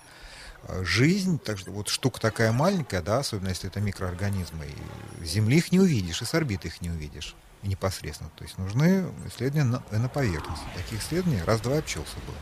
А 0.64 0.84
жизнь, 0.84 1.38
так 1.38 1.58
что 1.58 1.70
вот 1.70 1.88
штука 1.88 2.20
такая 2.20 2.52
маленькая, 2.52 3.00
да, 3.00 3.18
особенно 3.18 3.48
если 3.48 3.70
это 3.70 3.80
микроорганизмы, 3.80 4.66
и 4.66 5.24
Земли 5.24 5.58
их 5.58 5.72
не 5.72 5.80
увидишь, 5.80 6.20
и 6.20 6.24
с 6.24 6.34
орбиты 6.34 6.68
их 6.68 6.82
не 6.82 6.90
увидишь 6.90 7.34
непосредственно. 7.62 8.30
То 8.36 8.44
есть 8.44 8.58
нужны 8.58 9.06
исследования 9.26 9.64
на, 9.64 9.98
на 9.98 10.08
поверхности. 10.08 10.64
Таких 10.76 11.00
исследований 11.02 11.42
раз-два 11.42 11.78
обчелся 11.78 12.16
было. 12.26 12.36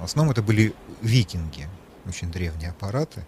В 0.00 0.04
основном 0.04 0.30
это 0.32 0.42
были 0.42 0.74
викинги, 1.02 1.68
очень 2.06 2.30
древние 2.30 2.70
аппараты, 2.70 3.26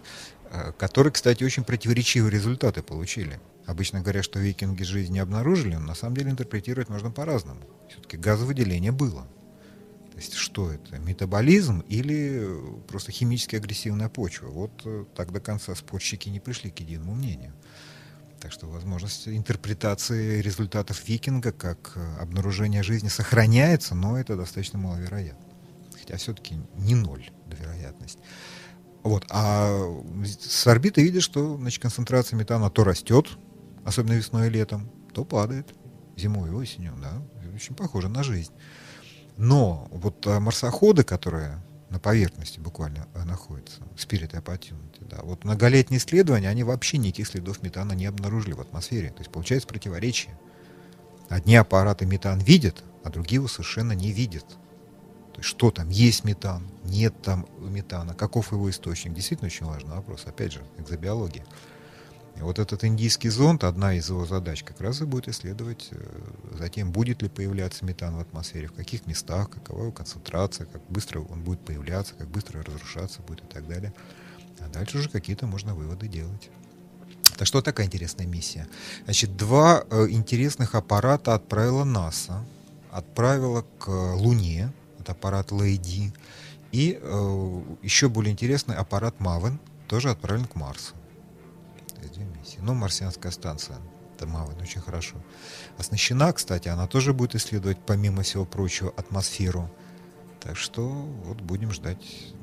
э, 0.51 0.71
которые, 0.77 1.11
кстати, 1.11 1.43
очень 1.43 1.65
противоречивые 1.65 2.31
результаты 2.31 2.81
получили. 2.81 3.41
Обычно 3.65 4.01
говорят, 4.01 4.23
что 4.23 4.39
викинги 4.39 4.83
жизнь 4.83 5.13
не 5.13 5.19
обнаружили, 5.19 5.75
но 5.75 5.87
на 5.87 5.95
самом 5.95 6.15
деле 6.15 6.31
интерпретировать 6.31 6.89
можно 6.89 7.11
по-разному. 7.11 7.61
Все-таки 7.91 8.17
газовыделение 8.17 8.91
было. 8.91 9.27
То 10.11 10.17
есть 10.17 10.33
что 10.33 10.71
это? 10.71 10.97
Метаболизм 10.97 11.79
или 11.87 12.47
просто 12.87 13.11
химически 13.11 13.55
агрессивная 13.55 14.09
почва? 14.09 14.47
Вот 14.47 14.81
э, 14.85 15.05
так 15.15 15.31
до 15.31 15.39
конца 15.39 15.75
спорщики 15.75 16.29
не 16.29 16.39
пришли 16.39 16.69
к 16.69 16.79
единому 16.79 17.15
мнению. 17.15 17.53
Так 18.39 18.51
что 18.51 18.67
возможность 18.67 19.27
интерпретации 19.27 20.41
результатов 20.41 21.07
викинга 21.07 21.51
как 21.51 21.93
э, 21.95 22.17
обнаружение 22.19 22.83
жизни 22.83 23.07
сохраняется, 23.07 23.95
но 23.95 24.19
это 24.19 24.35
достаточно 24.35 24.79
маловероятно. 24.79 25.45
Хотя 25.99 26.17
все-таки 26.17 26.55
не 26.75 26.95
ноль 26.95 27.29
вероятность. 27.47 28.19
Вот. 29.03 29.25
А 29.29 29.71
с 30.23 30.67
орбиты 30.67 31.01
видишь, 31.01 31.23
что 31.23 31.57
значит, 31.57 31.81
концентрация 31.81 32.37
метана 32.37 32.69
то 32.69 32.83
растет, 32.83 33.27
особенно 33.85 34.13
весной 34.13 34.47
и 34.47 34.51
летом, 34.51 34.89
то 35.13 35.23
падает 35.23 35.73
зимой 36.17 36.49
и 36.49 36.53
осенью, 36.53 36.93
да, 37.01 37.21
очень 37.55 37.75
похоже 37.75 38.09
на 38.09 38.23
жизнь. 38.23 38.51
Но 39.37 39.87
вот 39.91 40.25
а, 40.27 40.39
марсоходы, 40.39 41.03
которые 41.03 41.61
на 41.89 41.99
поверхности 41.99 42.59
буквально 42.59 43.07
а, 43.13 43.25
находятся, 43.25 43.81
Spirit 43.95 44.31
Opportunity, 44.31 45.07
да, 45.09 45.19
вот 45.23 45.43
многолетние 45.43 45.99
исследования, 45.99 46.49
они 46.49 46.63
вообще 46.63 46.97
никаких 46.97 47.27
следов 47.27 47.61
метана 47.63 47.93
не 47.93 48.05
обнаружили 48.05 48.53
в 48.53 48.61
атмосфере. 48.61 49.09
То 49.09 49.19
есть 49.19 49.31
получается 49.31 49.67
противоречие. 49.67 50.37
Одни 51.29 51.55
аппараты 51.55 52.05
метан 52.05 52.39
видят, 52.39 52.83
а 53.03 53.09
другие 53.09 53.37
его 53.37 53.47
совершенно 53.47 53.93
не 53.93 54.11
видят. 54.11 54.45
То 55.33 55.39
есть 55.39 55.49
что 55.49 55.71
там, 55.71 55.89
есть 55.89 56.23
метан, 56.23 56.67
нет 56.83 57.13
там 57.21 57.47
метана, 57.57 58.13
каков 58.13 58.51
его 58.51 58.69
источник. 58.69 59.13
Действительно 59.13 59.47
очень 59.47 59.65
важный 59.65 59.95
вопрос. 59.95 60.23
Опять 60.25 60.53
же, 60.53 60.61
экзобиология. 60.77 61.45
И 62.37 62.41
вот 62.41 62.59
этот 62.59 62.83
индийский 62.83 63.29
зонд, 63.29 63.63
одна 63.63 63.93
из 63.93 64.09
его 64.09 64.25
задач 64.25 64.63
как 64.63 64.79
раз 64.79 65.01
и 65.01 65.05
будет 65.05 65.27
исследовать 65.27 65.89
э, 65.91 65.97
затем, 66.57 66.91
будет 66.91 67.21
ли 67.21 67.29
появляться 67.29 67.83
метан 67.85 68.15
в 68.15 68.19
атмосфере, 68.19 68.67
в 68.67 68.73
каких 68.73 69.05
местах, 69.05 69.49
какова 69.49 69.81
его 69.81 69.91
концентрация, 69.91 70.65
как 70.65 70.81
быстро 70.89 71.19
он 71.19 71.43
будет 71.43 71.59
появляться, 71.59 72.13
как 72.15 72.27
быстро 72.29 72.63
разрушаться 72.63 73.21
будет 73.21 73.43
и 73.43 73.47
так 73.47 73.67
далее. 73.67 73.93
А 74.59 74.69
дальше 74.69 74.99
уже 74.99 75.09
какие-то 75.09 75.45
можно 75.45 75.75
выводы 75.75 76.07
делать. 76.07 76.49
Так 77.37 77.47
что 77.47 77.61
такая 77.61 77.87
интересная 77.87 78.27
миссия. 78.27 78.67
Значит, 79.03 79.35
два 79.35 79.83
э, 79.89 80.07
интересных 80.09 80.75
аппарата 80.75 81.33
отправила 81.33 81.83
НАСА. 81.83 82.45
Отправила 82.91 83.65
к 83.79 83.87
Луне, 83.87 84.71
это 84.99 85.13
аппарат 85.13 85.51
Лейди, 85.51 86.13
и 86.71 86.99
э, 87.01 87.61
еще 87.81 88.09
более 88.09 88.33
интересный 88.33 88.75
аппарат 88.75 89.19
Мавен, 89.19 89.59
тоже 89.87 90.09
отправлен 90.09 90.45
к 90.45 90.55
Марсу 90.55 90.93
две 92.09 92.25
миссии. 92.25 92.59
Ну, 92.61 92.73
марсианская 92.73 93.31
станция 93.31 93.77
Термавен 94.19 94.59
очень 94.61 94.81
хорошо 94.81 95.15
оснащена, 95.77 96.31
кстати. 96.33 96.67
Она 96.67 96.87
тоже 96.87 97.13
будет 97.13 97.35
исследовать, 97.35 97.79
помимо 97.85 98.21
всего 98.23 98.45
прочего, 98.45 98.93
атмосферу. 98.95 99.69
Так 100.39 100.57
что 100.57 100.87
вот 100.87 101.41
будем 101.41 101.71
ждать 101.71 102.33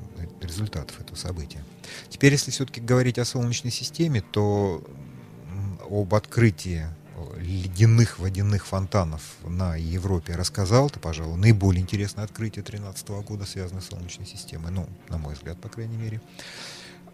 результатов 0.41 0.99
этого 0.99 1.15
события. 1.15 1.63
Теперь, 2.09 2.33
если 2.33 2.51
все-таки 2.51 2.81
говорить 2.81 3.17
о 3.17 3.25
Солнечной 3.25 3.71
системе, 3.71 4.21
то 4.21 4.83
об 5.89 6.13
открытии 6.13 6.87
ледяных 7.37 8.19
водяных 8.19 8.65
фонтанов 8.65 9.21
на 9.45 9.75
Европе 9.75 10.35
рассказал, 10.35 10.87
это, 10.87 10.99
пожалуй, 10.99 11.37
наиболее 11.37 11.81
интересное 11.81 12.23
открытие 12.23 12.63
2013 12.63 13.09
года, 13.27 13.45
связанное 13.45 13.81
с 13.81 13.87
Солнечной 13.87 14.25
системой, 14.25 14.71
ну, 14.71 14.87
на 15.09 15.17
мой 15.17 15.33
взгляд, 15.33 15.59
по 15.59 15.69
крайней 15.69 15.97
мере. 15.97 16.21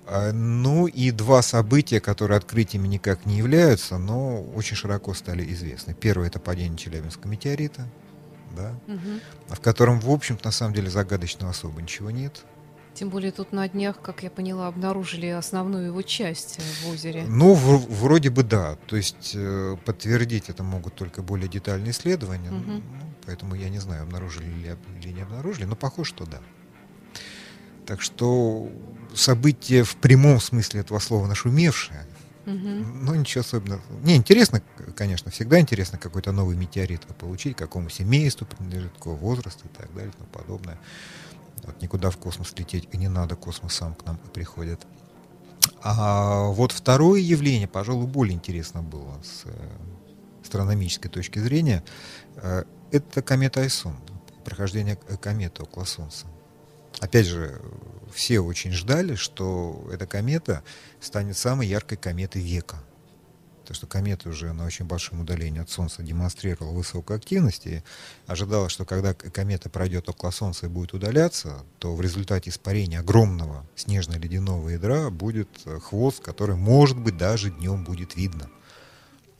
А, 0.07 0.31
ну 0.31 0.87
и 0.87 1.11
два 1.11 1.41
события, 1.41 1.99
которые 1.99 2.37
открытиями 2.37 2.87
никак 2.87 3.25
не 3.25 3.37
являются, 3.37 3.97
но 3.97 4.41
очень 4.41 4.75
широко 4.75 5.13
стали 5.13 5.51
известны. 5.51 5.93
Первое 5.93 6.27
это 6.27 6.39
падение 6.39 6.77
Челябинского 6.77 7.31
метеорита, 7.31 7.87
да, 8.55 8.73
угу. 8.87 9.19
в 9.47 9.59
котором, 9.59 9.99
в 9.99 10.09
общем-то, 10.09 10.45
на 10.45 10.51
самом 10.51 10.73
деле 10.73 10.89
загадочного 10.89 11.51
особо 11.51 11.81
ничего 11.81 12.11
нет. 12.11 12.43
Тем 12.93 13.09
более 13.09 13.33
тут 13.33 13.51
на 13.51 13.67
днях, 13.67 13.99
как 14.01 14.23
я 14.23 14.29
поняла, 14.29 14.67
обнаружили 14.67 15.25
основную 15.27 15.87
его 15.87 16.01
часть 16.01 16.61
в 16.61 16.89
озере. 16.89 17.25
Ну, 17.27 17.53
в, 17.53 17.93
вроде 17.99 18.29
бы 18.29 18.43
да. 18.43 18.77
То 18.87 18.95
есть 18.95 19.33
э, 19.33 19.75
подтвердить 19.83 20.49
это 20.49 20.63
могут 20.63 20.95
только 20.95 21.21
более 21.21 21.49
детальные 21.49 21.91
исследования. 21.91 22.51
Угу. 22.51 22.71
Ну, 22.71 22.81
поэтому 23.25 23.55
я 23.55 23.67
не 23.67 23.79
знаю, 23.79 24.03
обнаружили 24.03 24.45
ли 24.45 24.77
или 25.01 25.11
не 25.11 25.21
обнаружили, 25.23 25.65
но 25.65 25.75
похоже, 25.75 26.11
что 26.11 26.25
да. 26.25 26.39
Так 27.85 28.01
что 28.01 28.69
событие 29.13 29.83
в 29.83 29.95
прямом 29.97 30.39
смысле 30.39 30.81
этого 30.81 30.99
слова 30.99 31.27
нашумевшее. 31.27 32.05
Угу. 32.45 32.55
Ну, 32.55 33.15
ничего 33.15 33.41
особенного. 33.41 33.81
Не, 34.03 34.15
интересно, 34.15 34.61
конечно, 34.95 35.31
всегда 35.31 35.59
интересно 35.59 35.97
какой-то 35.97 36.31
новый 36.31 36.55
метеорит 36.55 37.01
получить, 37.17 37.57
какому 37.57 37.89
семейству 37.89 38.45
принадлежит, 38.45 38.93
какого 38.93 39.15
возраста 39.15 39.63
и 39.65 39.75
так 39.75 39.91
далее 39.93 40.11
и 40.11 40.17
тому 40.17 40.29
подобное. 40.29 40.77
Вот 41.63 41.81
никуда 41.81 42.11
в 42.11 42.17
космос 42.17 42.53
лететь 42.57 42.87
и 42.91 42.97
не 42.97 43.07
надо, 43.07 43.35
космос 43.35 43.73
сам 43.73 43.95
к 43.95 44.05
нам 44.05 44.17
приходит. 44.33 44.85
А 45.81 46.47
вот 46.49 46.71
второе 46.71 47.19
явление, 47.19 47.67
пожалуй, 47.67 48.05
более 48.05 48.35
интересно 48.35 48.83
было 48.83 49.19
с 49.23 49.43
э, 49.45 49.69
астрономической 50.43 51.09
точки 51.09 51.39
зрения. 51.39 51.83
Э, 52.35 52.63
это 52.91 53.23
комета 53.23 53.61
Айсон, 53.61 53.95
прохождение 54.43 54.95
кометы 54.95 55.63
около 55.63 55.85
Солнца. 55.85 56.27
Опять 56.99 57.25
же, 57.25 57.61
все 58.13 58.39
очень 58.39 58.71
ждали, 58.71 59.15
что 59.15 59.87
эта 59.91 60.07
комета 60.07 60.63
станет 60.99 61.37
самой 61.37 61.67
яркой 61.67 61.97
кометой 61.97 62.41
века. 62.41 62.81
То, 63.65 63.73
что 63.73 63.87
комета 63.87 64.29
уже 64.29 64.53
на 64.53 64.65
очень 64.65 64.85
большом 64.85 65.21
удалении 65.21 65.59
от 65.59 65.71
Солнца 65.71 66.03
демонстрировала 66.03 66.71
высокую 66.71 67.17
активность, 67.17 67.65
и 67.65 67.81
ожидалось, 68.27 68.71
что 68.71 68.85
когда 68.85 69.15
комета 69.15 69.71
пройдет 69.71 70.07
около 70.07 70.29
Солнца 70.29 70.67
и 70.67 70.69
будет 70.69 70.93
удаляться, 70.93 71.65
то 71.79 71.95
в 71.95 72.01
результате 72.01 72.51
испарения 72.51 72.99
огромного 72.99 73.65
снежно-ледяного 73.75 74.69
ядра 74.69 75.09
будет 75.09 75.49
э, 75.65 75.79
хвост, 75.79 76.21
который, 76.21 76.55
может 76.55 76.99
быть, 76.99 77.17
даже 77.17 77.49
днем 77.49 77.83
будет 77.83 78.15
видно. 78.15 78.51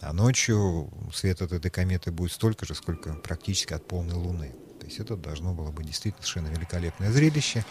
А 0.02 0.12
ночью 0.12 0.89
свет 1.13 1.44
от 1.44 1.52
этой 1.52 1.70
кометы 1.70 2.12
будет 2.12 2.32
столько 2.32 2.65
же, 2.65 2.74
сколько 2.74 3.13
практически 3.13 3.74
от 3.74 3.88
полной 3.88 4.15
Луны. 4.15 4.56
То 4.86 4.89
есть 4.89 5.00
это 5.00 5.15
должно 5.15 5.52
было 5.52 5.71
быть 5.71 5.88
действительно 5.88 6.21
совершенно 6.21 6.56
великолепное 6.56 7.12
зрелище. 7.12 7.65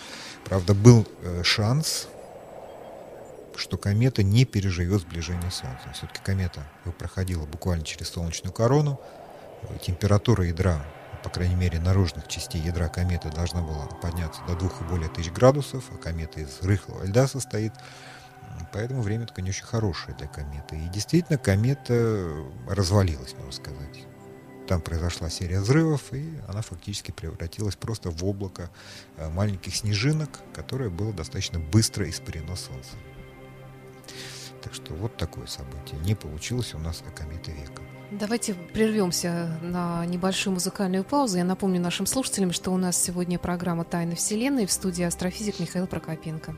Правда, 0.44 0.74
был 0.74 1.07
э, 1.22 1.44
шанс, 1.44 2.09
что 3.55 3.77
комета 3.77 4.24
не 4.24 4.44
переживет 4.44 5.03
сближение 5.03 5.53
Солнца. 5.53 5.92
Все-таки 5.92 6.18
комета 6.24 6.66
проходила 6.98 7.46
буквально 7.46 7.85
через 7.85 8.09
солнечную 8.09 8.53
корону, 8.53 9.00
температура 9.81 10.44
ядра, 10.44 10.85
по 11.22 11.31
крайней 11.31 11.55
мере, 11.55 11.79
наружных 11.79 12.27
частей 12.27 12.61
ядра 12.61 12.88
кометы 12.88 13.31
должна 13.31 13.62
была 13.62 13.87
подняться 13.87 14.42
до 14.48 14.57
двух 14.57 14.81
и 14.81 14.85
более 14.85 15.09
тысяч 15.09 15.31
градусов, 15.31 15.85
а 15.92 15.96
комета 15.96 16.40
из 16.40 16.62
рыхлого 16.62 17.05
льда 17.05 17.29
состоит. 17.29 17.74
Поэтому 18.72 19.03
время 19.03 19.29
не 19.37 19.50
очень 19.50 19.66
хорошее 19.66 20.16
для 20.16 20.27
кометы. 20.27 20.77
И 20.77 20.88
действительно, 20.88 21.38
комета 21.38 22.27
развалилась, 22.66 23.35
можно 23.35 23.53
сказать. 23.53 24.05
Там 24.66 24.81
произошла 24.81 25.29
серия 25.29 25.61
взрывов, 25.61 26.12
и 26.12 26.24
она 26.48 26.62
фактически 26.62 27.11
превратилась 27.11 27.77
просто 27.77 28.11
в 28.11 28.24
облако 28.24 28.70
э, 29.16 29.29
маленьких 29.29 29.77
снежинок, 29.77 30.40
которое 30.55 30.88
было 30.88 31.12
достаточно 31.12 31.59
быстро 31.59 32.09
испарено 32.09 32.57
Солнцем. 32.57 32.98
Так 34.62 34.72
что 34.72 34.94
вот 34.94 35.16
такое 35.18 35.46
событие. 35.46 36.00
Не 36.00 36.14
получилось 36.14 36.72
у 36.74 36.79
нас 36.79 37.03
комете 37.14 37.53
века. 37.53 37.83
Давайте 38.11 38.55
прервемся 38.55 39.59
на 39.61 40.07
небольшую 40.07 40.55
музыкальную 40.55 41.05
паузу. 41.05 41.38
Я 41.38 41.44
напомню 41.44 41.81
нашим 41.81 42.07
слушателям, 42.07 42.53
что 42.53 42.70
у 42.70 42.77
нас 42.79 42.96
сегодня 42.96 43.38
программа 43.38 43.85
«Тайны 43.85 44.14
Вселенной» 44.14 44.66
в 44.66 44.72
студии 44.72 45.03
астрофизик 45.03 45.61
Михаил 45.61 45.87
Прокопенко. 45.87 46.57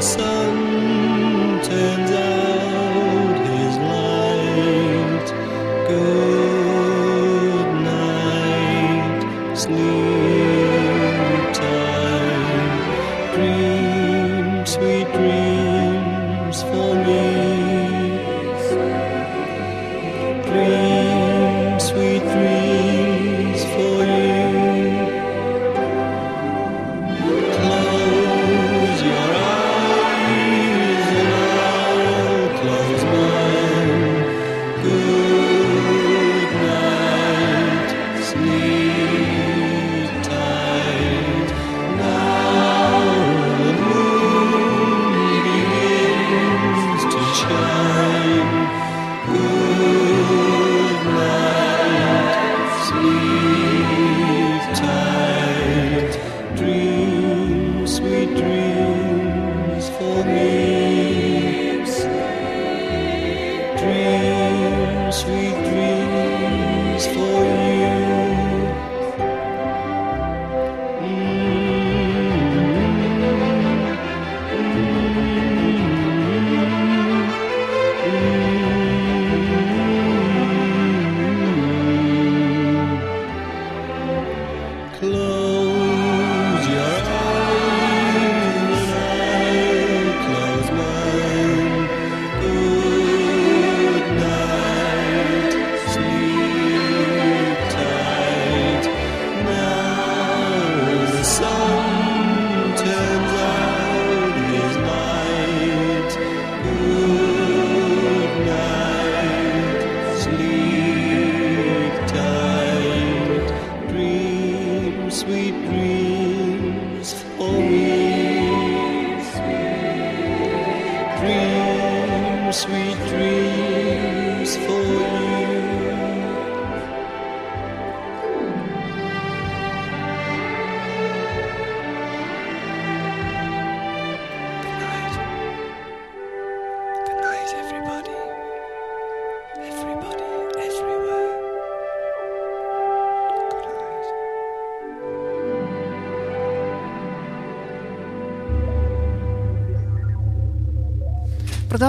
so 0.00 0.39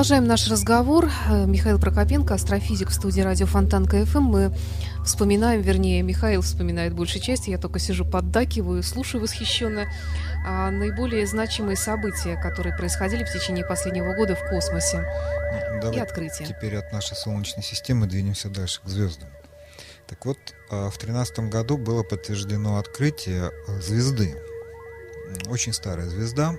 Продолжаем 0.02 0.26
наш 0.26 0.48
разговор. 0.48 1.12
Э, 1.30 1.46
Михаил 1.46 1.78
Прокопенко, 1.78 2.34
астрофизик 2.34 2.90
в 2.90 2.94
студии 2.96 3.22
радио 3.22 3.46
Фонтан 3.46 3.86
КФМ. 3.86 4.24
Мы 4.24 4.52
вспоминаем, 5.06 5.62
вернее, 5.62 6.02
Михаил 6.02 6.42
вспоминает 6.42 6.96
большей 6.96 7.22
части, 7.22 7.52
я 7.52 7.60
только 7.60 7.78
сижу, 7.78 8.04
поддакиваю, 8.04 8.82
слушаю 8.82 9.22
восхищенно 9.22 9.86
а 10.44 10.72
наиболее 10.72 11.28
значимые 11.28 11.78
события, 11.78 12.36
которые 12.42 12.76
происходили 12.76 13.24
в 13.24 13.32
течение 13.32 13.64
последнего 13.64 14.16
года 14.16 14.36
в 14.36 14.44
космосе 14.50 15.08
ну, 15.72 15.82
Давай 15.82 15.98
и 15.98 16.00
открытия. 16.00 16.46
Теперь 16.46 16.78
от 16.78 16.92
нашей 16.92 17.16
Солнечной 17.16 17.64
системы 17.64 18.08
двинемся 18.08 18.50
дальше 18.50 18.82
к 18.84 18.88
звездам. 18.88 19.30
Так 20.08 20.26
вот, 20.26 20.40
а, 20.72 20.90
в 20.90 20.98
2013 20.98 21.52
году 21.52 21.78
было 21.78 22.02
подтверждено 22.02 22.80
открытие 22.80 23.52
э, 23.68 23.80
звезды. 23.80 24.36
Очень 25.48 25.74
старая 25.74 26.10
звезда, 26.10 26.56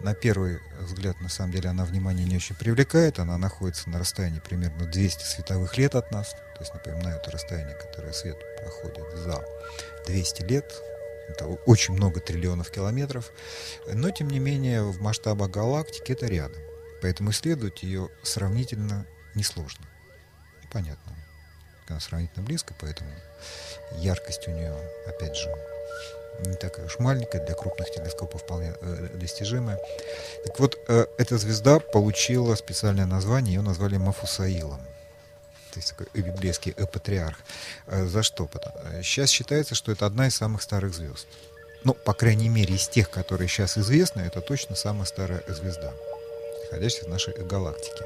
на 0.00 0.14
первый 0.14 0.60
взгляд, 0.80 1.20
на 1.20 1.28
самом 1.28 1.52
деле, 1.52 1.70
она 1.70 1.84
внимание 1.84 2.26
не 2.26 2.36
очень 2.36 2.54
привлекает. 2.54 3.18
Она 3.18 3.38
находится 3.38 3.88
на 3.88 3.98
расстоянии 3.98 4.40
примерно 4.40 4.86
200 4.86 5.24
световых 5.24 5.76
лет 5.78 5.94
от 5.94 6.10
нас. 6.12 6.30
То 6.30 6.60
есть, 6.60 6.74
напоминаю, 6.74 7.16
это 7.16 7.30
расстояние, 7.30 7.76
которое 7.76 8.12
свет 8.12 8.38
проходит 8.58 9.18
за 9.18 9.44
200 10.06 10.42
лет. 10.42 10.72
Это 11.28 11.46
очень 11.46 11.94
много 11.94 12.20
триллионов 12.20 12.70
километров. 12.70 13.32
Но, 13.92 14.10
тем 14.10 14.28
не 14.28 14.38
менее, 14.38 14.82
в 14.82 15.00
масштабах 15.00 15.50
галактики 15.50 16.12
это 16.12 16.26
рядом. 16.26 16.60
Поэтому 17.02 17.30
исследовать 17.30 17.82
ее 17.82 18.10
сравнительно 18.22 19.06
несложно. 19.34 19.86
Понятно. 20.72 21.12
Она 21.88 22.00
сравнительно 22.00 22.44
близко, 22.44 22.74
поэтому 22.80 23.10
яркость 23.98 24.48
у 24.48 24.50
нее, 24.50 24.74
опять 25.06 25.36
же, 25.36 25.48
не 26.44 26.54
такая 26.54 26.86
уж 26.86 26.98
маленькая, 26.98 27.44
для 27.44 27.54
крупных 27.54 27.90
телескопов 27.90 28.42
вполне 28.42 28.74
э, 28.80 29.08
достижимая. 29.14 29.78
Так 30.44 30.58
вот, 30.58 30.78
э, 30.88 31.06
эта 31.18 31.38
звезда 31.38 31.78
получила 31.78 32.54
специальное 32.54 33.06
название, 33.06 33.54
ее 33.54 33.62
назвали 33.62 33.96
Мафусаилом. 33.96 34.80
то 35.72 35.80
есть 35.80 35.90
такой 35.90 36.06
библейский 36.14 36.72
патриарх. 36.72 37.38
За 37.86 38.22
что? 38.22 38.48
Сейчас 39.02 39.30
считается, 39.30 39.74
что 39.74 39.92
это 39.92 40.06
одна 40.06 40.26
из 40.26 40.36
самых 40.36 40.62
старых 40.62 40.94
звезд. 40.94 41.26
Ну, 41.84 41.94
по 41.94 42.14
крайней 42.14 42.48
мере, 42.48 42.74
из 42.74 42.88
тех, 42.88 43.10
которые 43.10 43.48
сейчас 43.48 43.78
известны, 43.78 44.22
это 44.22 44.40
точно 44.40 44.74
самая 44.74 45.04
старая 45.04 45.44
звезда, 45.46 45.92
находящаяся 46.64 47.06
в 47.06 47.10
нашей 47.10 47.34
галактике. 47.44 48.04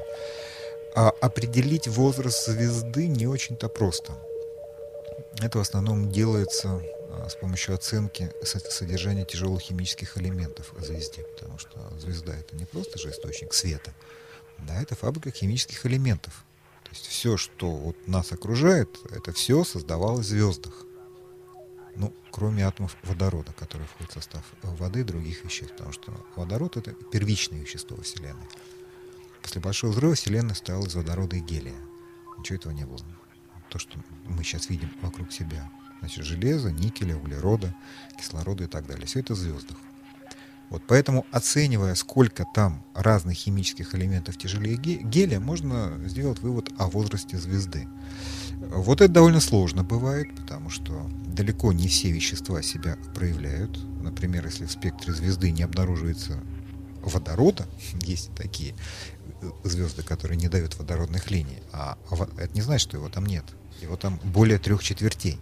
А 0.95 1.09
определить 1.21 1.87
возраст 1.87 2.45
звезды 2.45 3.07
не 3.07 3.25
очень-то 3.25 3.69
просто. 3.69 4.13
Это 5.41 5.57
в 5.57 5.61
основном 5.61 6.11
делается 6.11 6.81
с 7.29 7.35
помощью 7.35 7.75
оценки 7.75 8.31
содержания 8.43 9.25
тяжелых 9.25 9.61
химических 9.61 10.17
элементов 10.17 10.73
в 10.73 10.83
звезде, 10.83 11.23
потому 11.23 11.57
что 11.57 11.79
звезда 11.99 12.35
это 12.35 12.55
не 12.55 12.65
просто 12.65 12.97
же 12.99 13.09
источник 13.09 13.53
света, 13.53 13.93
да, 14.59 14.81
это 14.81 14.95
фабрика 14.95 15.31
химических 15.31 15.85
элементов. 15.85 16.45
То 16.83 16.91
есть 16.91 17.07
все, 17.07 17.37
что 17.37 17.71
вот 17.71 18.07
нас 18.07 18.31
окружает, 18.31 18.89
это 19.11 19.31
все 19.31 19.63
создавалось 19.63 20.25
в 20.25 20.29
звездах. 20.29 20.73
Ну, 21.95 22.13
кроме 22.31 22.65
атомов 22.65 22.95
водорода, 23.03 23.51
которые 23.53 23.87
входят 23.87 24.11
в 24.11 24.13
состав 24.13 24.43
воды 24.61 25.01
и 25.01 25.03
других 25.03 25.43
веществ, 25.43 25.73
потому 25.73 25.91
что 25.91 26.13
водород 26.35 26.77
это 26.77 26.91
первичное 26.93 27.59
вещество 27.59 28.01
Вселенной. 28.01 28.47
После 29.41 29.59
Большого 29.59 29.91
взрыва 29.91 30.15
Вселенная 30.15 30.55
стала 30.55 30.85
из 30.85 30.95
водорода 30.95 31.35
и 31.35 31.39
гелия. 31.39 31.75
Ничего 32.37 32.55
этого 32.57 32.71
не 32.71 32.85
было. 32.85 32.99
То, 33.69 33.79
что 33.79 33.97
мы 34.25 34.43
сейчас 34.43 34.69
видим 34.69 34.91
вокруг 35.01 35.31
себя. 35.31 35.69
Значит, 36.01 36.25
железа, 36.25 36.71
никеля, 36.71 37.15
углерода, 37.15 37.73
кислорода 38.19 38.65
и 38.65 38.67
так 38.67 38.85
далее. 38.87 39.05
Все 39.05 39.19
это 39.21 39.33
в 39.33 39.37
звездах. 39.37 39.77
Вот 40.71 40.83
поэтому, 40.87 41.25
оценивая, 41.31 41.95
сколько 41.95 42.45
там 42.55 42.83
разных 42.93 43.35
химических 43.35 43.93
элементов 43.93 44.37
тяжелее 44.37 44.77
гелия, 44.77 45.39
можно 45.39 45.99
сделать 46.05 46.39
вывод 46.39 46.71
о 46.77 46.87
возрасте 46.87 47.37
звезды. 47.37 47.87
Вот 48.55 49.01
это 49.01 49.11
довольно 49.11 49.41
сложно 49.41 49.83
бывает, 49.83 50.33
потому 50.35 50.69
что 50.69 51.09
далеко 51.25 51.73
не 51.73 51.87
все 51.87 52.11
вещества 52.11 52.61
себя 52.61 52.97
проявляют. 53.13 53.79
Например, 54.01 54.45
если 54.45 54.65
в 54.65 54.71
спектре 54.71 55.13
звезды 55.13 55.51
не 55.51 55.63
обнаруживается 55.63 56.39
водорода, 57.03 57.67
есть 58.01 58.33
такие 58.35 58.75
звезды, 59.63 60.03
которые 60.03 60.37
не 60.37 60.47
дают 60.47 60.77
водородных 60.77 61.31
линий, 61.31 61.59
а 61.71 61.97
это 62.37 62.53
не 62.53 62.61
значит, 62.61 62.89
что 62.89 62.97
его 62.97 63.09
там 63.09 63.25
нет. 63.25 63.45
Его 63.81 63.95
там 63.95 64.19
более 64.23 64.59
трех 64.59 64.83
четвертей. 64.83 65.39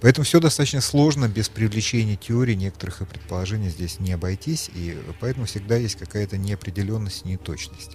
Поэтому 0.00 0.24
все 0.24 0.40
достаточно 0.40 0.80
сложно, 0.80 1.28
без 1.28 1.48
привлечения 1.48 2.16
теории 2.16 2.54
некоторых 2.54 3.06
предположений 3.08 3.68
здесь 3.68 4.00
не 4.00 4.12
обойтись, 4.12 4.68
и 4.74 4.98
поэтому 5.20 5.46
всегда 5.46 5.76
есть 5.76 5.94
какая-то 5.96 6.38
неопределенность 6.38 7.24
и 7.24 7.28
неточность. 7.28 7.92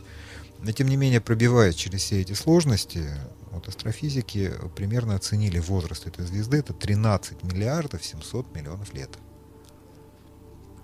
Но 0.59 0.71
тем 0.71 0.87
не 0.87 0.95
менее, 0.95 1.19
пробиваясь 1.19 1.75
через 1.75 2.03
все 2.03 2.21
эти 2.21 2.31
сложности, 2.31 3.09
вот 3.51 3.67
астрофизики 3.67 4.53
примерно 4.75 5.15
оценили 5.15 5.59
возраст 5.59 6.07
этой 6.07 6.25
звезды, 6.25 6.57
это 6.57 6.73
13 6.73 7.43
миллиардов 7.43 8.05
700 8.05 8.55
миллионов 8.55 8.93
лет. 8.93 9.09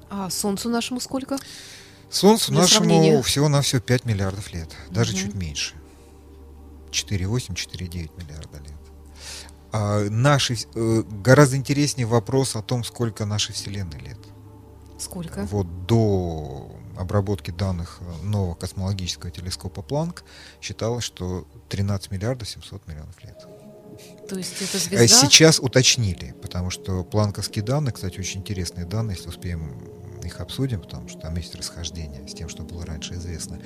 А 0.10 0.30
Солнцу 0.30 0.70
нашему 0.70 1.00
сколько? 1.00 1.38
Солнцу 2.10 2.52
Для 2.52 2.62
нашему 2.62 2.90
сравнения. 2.90 3.22
всего-навсего 3.22 3.82
5 3.82 4.06
миллиардов 4.06 4.52
лет, 4.54 4.76
даже 4.90 5.14
угу. 5.14 5.20
чуть 5.20 5.36
меньше. 5.36 5.76
4,8-4,9 6.92 8.12
миллиарда 8.18 8.58
лет. 8.58 8.74
А 9.72 10.10
наши, 10.10 10.58
э, 10.74 11.04
гораздо 11.04 11.56
интереснее 11.56 12.08
вопрос 12.08 12.56
о 12.56 12.64
том, 12.64 12.84
сколько 12.84 13.26
нашей 13.26 13.54
Вселенной 13.54 14.00
лет. 14.00 14.18
Сколько? 14.98 15.44
Вот 15.46 15.86
до 15.86 16.72
обработки 16.98 17.52
данных 17.52 18.00
нового 18.24 18.56
космологического 18.56 19.32
телескопа 19.32 19.82
Планк 19.82 20.24
считалось, 20.62 21.04
что 21.04 21.48
13 21.70 22.12
миллиардов 22.12 22.50
700 22.50 22.88
миллионов 22.88 23.24
лет. 23.24 23.38
То 24.28 24.38
есть 24.38 24.62
это 24.62 24.78
а 24.78 24.80
звезда? 24.80 25.08
Сейчас 25.08 25.60
уточнили, 25.60 26.36
потому 26.42 26.70
что 26.70 27.04
планковские 27.04 27.64
данные, 27.64 27.94
кстати, 27.94 28.20
очень 28.20 28.42
интересные 28.42 28.86
данные, 28.86 29.16
если 29.16 29.30
успеем 29.30 29.99
их 30.30 30.40
обсудим, 30.40 30.82
потому 30.82 31.08
что 31.10 31.20
там 31.20 31.36
есть 31.36 31.56
расхождение 31.56 32.28
с 32.28 32.34
тем, 32.34 32.50
что 32.50 32.64
было 32.64 32.86
раньше 32.86 33.16
известно. 33.16 33.60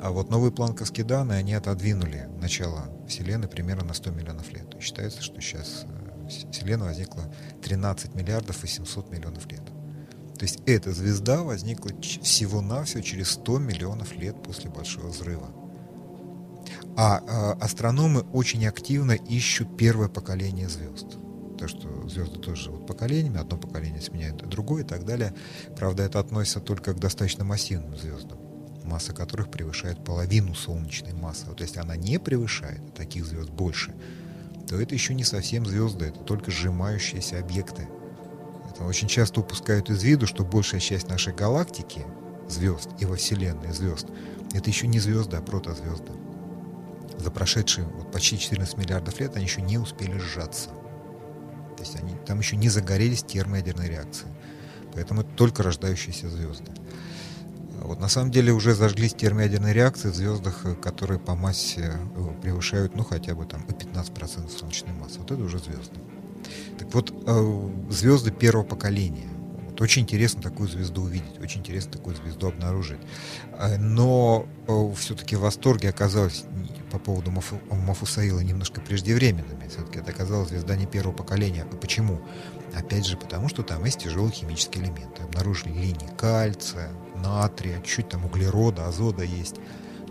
А 0.00 0.10
вот 0.10 0.30
новые 0.30 0.52
планковские 0.52 1.04
данные, 1.04 1.38
они 1.38 1.54
отодвинули 1.54 2.28
начало 2.40 2.84
Вселенной 3.08 3.48
примерно 3.48 3.84
на 3.84 3.94
100 3.94 4.10
миллионов 4.10 4.52
лет. 4.52 4.74
И 4.74 4.80
считается, 4.80 5.22
что 5.22 5.40
сейчас 5.40 5.84
э, 5.84 6.28
Вселенная 6.50 6.88
возникла 6.88 7.24
13 7.62 8.14
миллиардов 8.14 8.62
800 8.62 9.10
миллионов 9.10 9.50
лет. 9.50 9.64
То 10.38 10.44
есть 10.44 10.60
эта 10.66 10.92
звезда 10.92 11.42
возникла 11.42 11.90
всего-навсего 12.00 13.00
через 13.02 13.30
100 13.30 13.58
миллионов 13.58 14.14
лет 14.16 14.40
после 14.42 14.70
Большого 14.70 15.08
взрыва. 15.08 15.50
А 16.96 17.20
э, 17.20 17.62
астрономы 17.62 18.20
очень 18.32 18.66
активно 18.66 19.12
ищут 19.12 19.76
первое 19.76 20.08
поколение 20.08 20.68
звезд 20.68 21.21
то, 21.62 21.68
что 21.68 22.08
звезды 22.08 22.40
тоже 22.40 22.64
живут 22.64 22.86
поколениями, 22.86 23.38
одно 23.38 23.56
поколение 23.56 24.00
сменяет 24.00 24.36
другое 24.48 24.82
и 24.82 24.86
так 24.86 25.04
далее. 25.04 25.32
Правда, 25.76 26.02
это 26.02 26.18
относится 26.18 26.60
только 26.60 26.92
к 26.92 26.98
достаточно 26.98 27.44
массивным 27.44 27.96
звездам, 27.96 28.38
масса 28.84 29.12
которых 29.12 29.48
превышает 29.48 30.04
половину 30.04 30.54
солнечной 30.54 31.12
массы. 31.12 31.46
Вот 31.46 31.60
если 31.60 31.78
она 31.78 31.94
не 31.96 32.18
превышает, 32.18 32.94
таких 32.94 33.24
звезд 33.24 33.50
больше, 33.50 33.94
то 34.68 34.80
это 34.80 34.94
еще 34.94 35.14
не 35.14 35.22
совсем 35.22 35.64
звезды, 35.64 36.06
это 36.06 36.20
только 36.20 36.50
сжимающиеся 36.50 37.38
объекты. 37.38 37.88
Это 38.68 38.84
очень 38.84 39.06
часто 39.06 39.40
упускают 39.40 39.88
из 39.88 40.02
виду, 40.02 40.26
что 40.26 40.44
большая 40.44 40.80
часть 40.80 41.08
нашей 41.08 41.32
галактики, 41.32 42.04
звезд 42.48 42.90
и 42.98 43.04
во 43.04 43.14
Вселенной 43.14 43.72
звезд, 43.72 44.08
это 44.52 44.68
еще 44.68 44.88
не 44.88 44.98
звезды, 44.98 45.36
а 45.36 45.42
протозвезды. 45.42 46.10
За 47.18 47.30
прошедшие 47.30 47.86
вот, 47.86 48.10
почти 48.10 48.36
14 48.36 48.76
миллиардов 48.78 49.20
лет 49.20 49.36
они 49.36 49.44
еще 49.44 49.62
не 49.62 49.78
успели 49.78 50.18
сжаться. 50.18 50.70
То 51.82 51.88
есть 51.88 52.00
они 52.00 52.14
там 52.26 52.38
еще 52.38 52.54
не 52.54 52.68
загорелись 52.68 53.24
термоядерной 53.24 53.88
реакции. 53.88 54.28
Поэтому 54.94 55.22
это 55.22 55.30
только 55.30 55.64
рождающиеся 55.64 56.28
звезды. 56.30 56.70
Вот 57.80 57.98
на 57.98 58.06
самом 58.06 58.30
деле 58.30 58.52
уже 58.52 58.72
зажглись 58.72 59.14
термоядерные 59.14 59.74
реакции 59.74 60.08
в 60.10 60.14
звездах, 60.14 60.64
которые 60.80 61.18
по 61.18 61.34
массе 61.34 61.98
э, 62.14 62.40
превышают, 62.40 62.94
ну, 62.94 63.02
хотя 63.02 63.34
бы 63.34 63.46
там 63.46 63.64
15% 63.64 64.56
солнечной 64.56 64.92
массы. 64.92 65.18
Вот 65.18 65.32
это 65.32 65.42
уже 65.42 65.58
звезды. 65.58 65.98
Так 66.78 66.94
вот, 66.94 67.12
э, 67.26 67.70
звезды 67.90 68.30
первого 68.30 68.62
поколения. 68.62 69.28
Очень 69.82 70.02
интересно 70.02 70.40
такую 70.40 70.68
звезду 70.68 71.02
увидеть, 71.02 71.40
очень 71.40 71.58
интересно 71.58 71.90
такую 71.90 72.14
звезду 72.14 72.46
обнаружить. 72.46 73.00
Э, 73.58 73.78
но 73.78 74.46
все-таки 74.96 75.34
в 75.34 75.40
восторге 75.40 75.88
оказалось 75.88 76.44
по 76.92 77.00
поводу 77.00 77.32
Мафу, 77.32 77.58
Мафусаила 77.68 78.38
немножко 78.38 78.80
преждевременными. 78.80 79.66
Все-таки 79.66 79.98
это 79.98 80.12
оказалась 80.12 80.50
звезда 80.50 80.76
не 80.76 80.86
первого 80.86 81.12
поколения. 81.12 81.66
А 81.68 81.74
почему? 81.74 82.20
Опять 82.72 83.06
же, 83.06 83.16
потому 83.16 83.48
что 83.48 83.64
там 83.64 83.84
есть 83.84 83.98
тяжелые 83.98 84.30
химические 84.30 84.84
элементы. 84.84 85.24
Обнаружили 85.24 85.72
линии 85.72 86.16
кальция, 86.16 86.90
натрия, 87.16 87.80
чуть 87.80 88.08
там 88.08 88.24
углерода, 88.24 88.86
азота 88.86 89.24
есть. 89.24 89.56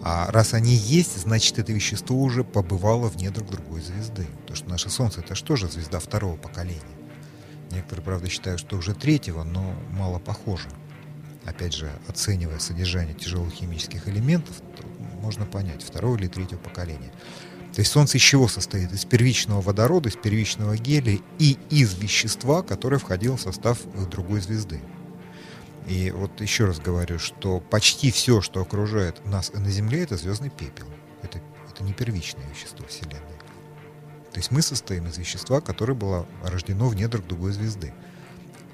А 0.03 0.29
раз 0.31 0.53
они 0.53 0.73
есть, 0.73 1.17
значит, 1.17 1.59
это 1.59 1.71
вещество 1.71 2.17
уже 2.17 2.43
побывало 2.43 3.09
в 3.09 3.15
недрах 3.15 3.47
другой 3.49 3.79
звезды. 3.79 4.27
Потому 4.41 4.57
что 4.57 4.69
наше 4.69 4.89
Солнце 4.89 5.21
это 5.21 5.33
что 5.33 5.55
же 5.55 5.69
звезда 5.69 5.99
второго 5.99 6.35
поколения. 6.35 7.00
Некоторые, 7.71 8.03
правда, 8.03 8.29
считают, 8.29 8.59
что 8.59 8.77
уже 8.77 8.93
третьего, 8.93 9.43
но 9.43 9.73
мало 9.91 10.19
похоже. 10.19 10.69
Опять 11.45 11.73
же, 11.73 11.91
оценивая 12.07 12.59
содержание 12.59 13.15
тяжелых 13.15 13.53
химических 13.53 14.07
элементов, 14.07 14.61
можно 15.21 15.45
понять, 15.45 15.81
второго 15.81 16.17
или 16.17 16.27
третьего 16.27 16.59
поколения. 16.59 17.11
То 17.73 17.79
есть 17.79 17.91
Солнце 17.91 18.17
из 18.17 18.21
чего 18.21 18.47
состоит? 18.47 18.91
Из 18.91 19.05
первичного 19.05 19.61
водорода, 19.61 20.09
из 20.09 20.15
первичного 20.15 20.77
гелия 20.77 21.19
и 21.39 21.57
из 21.69 21.93
вещества, 21.93 22.63
которое 22.63 22.97
входило 22.97 23.37
в 23.37 23.41
состав 23.41 23.79
другой 24.09 24.41
звезды. 24.41 24.81
И 25.87 26.11
вот 26.11 26.41
еще 26.41 26.65
раз 26.65 26.79
говорю, 26.79 27.17
что 27.17 27.59
почти 27.59 28.11
все, 28.11 28.41
что 28.41 28.61
окружает 28.61 29.25
нас 29.25 29.51
на 29.53 29.69
Земле, 29.69 30.03
это 30.03 30.17
звездный 30.17 30.49
пепел. 30.49 30.85
Это, 31.23 31.41
это 31.69 31.83
не 31.83 31.93
первичное 31.93 32.47
вещество 32.49 32.85
Вселенной. 32.87 33.40
То 34.31 34.39
есть 34.39 34.51
мы 34.51 34.61
состоим 34.61 35.07
из 35.07 35.17
вещества, 35.17 35.61
которое 35.61 35.93
было 35.93 36.25
рождено 36.43 36.87
в 36.87 36.95
недрах 36.95 37.25
другой 37.27 37.51
звезды. 37.51 37.93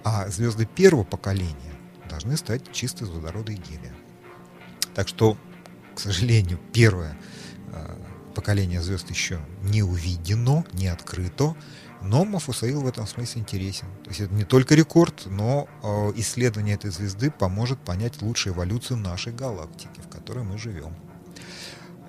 А 0.04 0.30
звезды 0.30 0.66
первого 0.66 1.04
поколения 1.04 1.74
должны 2.10 2.38
стать 2.38 2.72
чисто 2.72 3.06
из 3.06 3.10
водорода 3.10 3.52
и 3.52 3.56
гелия. 3.56 3.94
Так 4.94 5.08
что 5.08 5.38
к 5.98 6.00
сожалению, 6.00 6.60
первое 6.74 7.18
э, 7.74 7.96
поколение 8.36 8.84
звезд 8.84 9.10
еще 9.10 9.40
не 9.64 9.82
увидено, 9.82 10.64
не 10.74 10.90
открыто, 10.90 11.56
но 12.04 12.24
Мафусаил 12.24 12.82
в 12.82 12.88
этом 12.88 13.08
смысле 13.08 13.42
интересен. 13.42 13.88
То 14.04 14.12
есть 14.12 14.22
это 14.22 14.34
не 14.36 14.44
только 14.44 14.76
рекорд, 14.76 15.26
но 15.26 15.68
э, 15.82 16.12
исследование 16.18 16.76
этой 16.76 16.92
звезды 16.92 17.32
поможет 17.32 17.80
понять 17.80 18.22
лучше 18.22 18.50
эволюцию 18.50 18.98
нашей 18.98 19.34
галактики, 19.34 20.00
в 20.06 20.08
которой 20.08 20.44
мы 20.44 20.60
живем. 20.60 20.96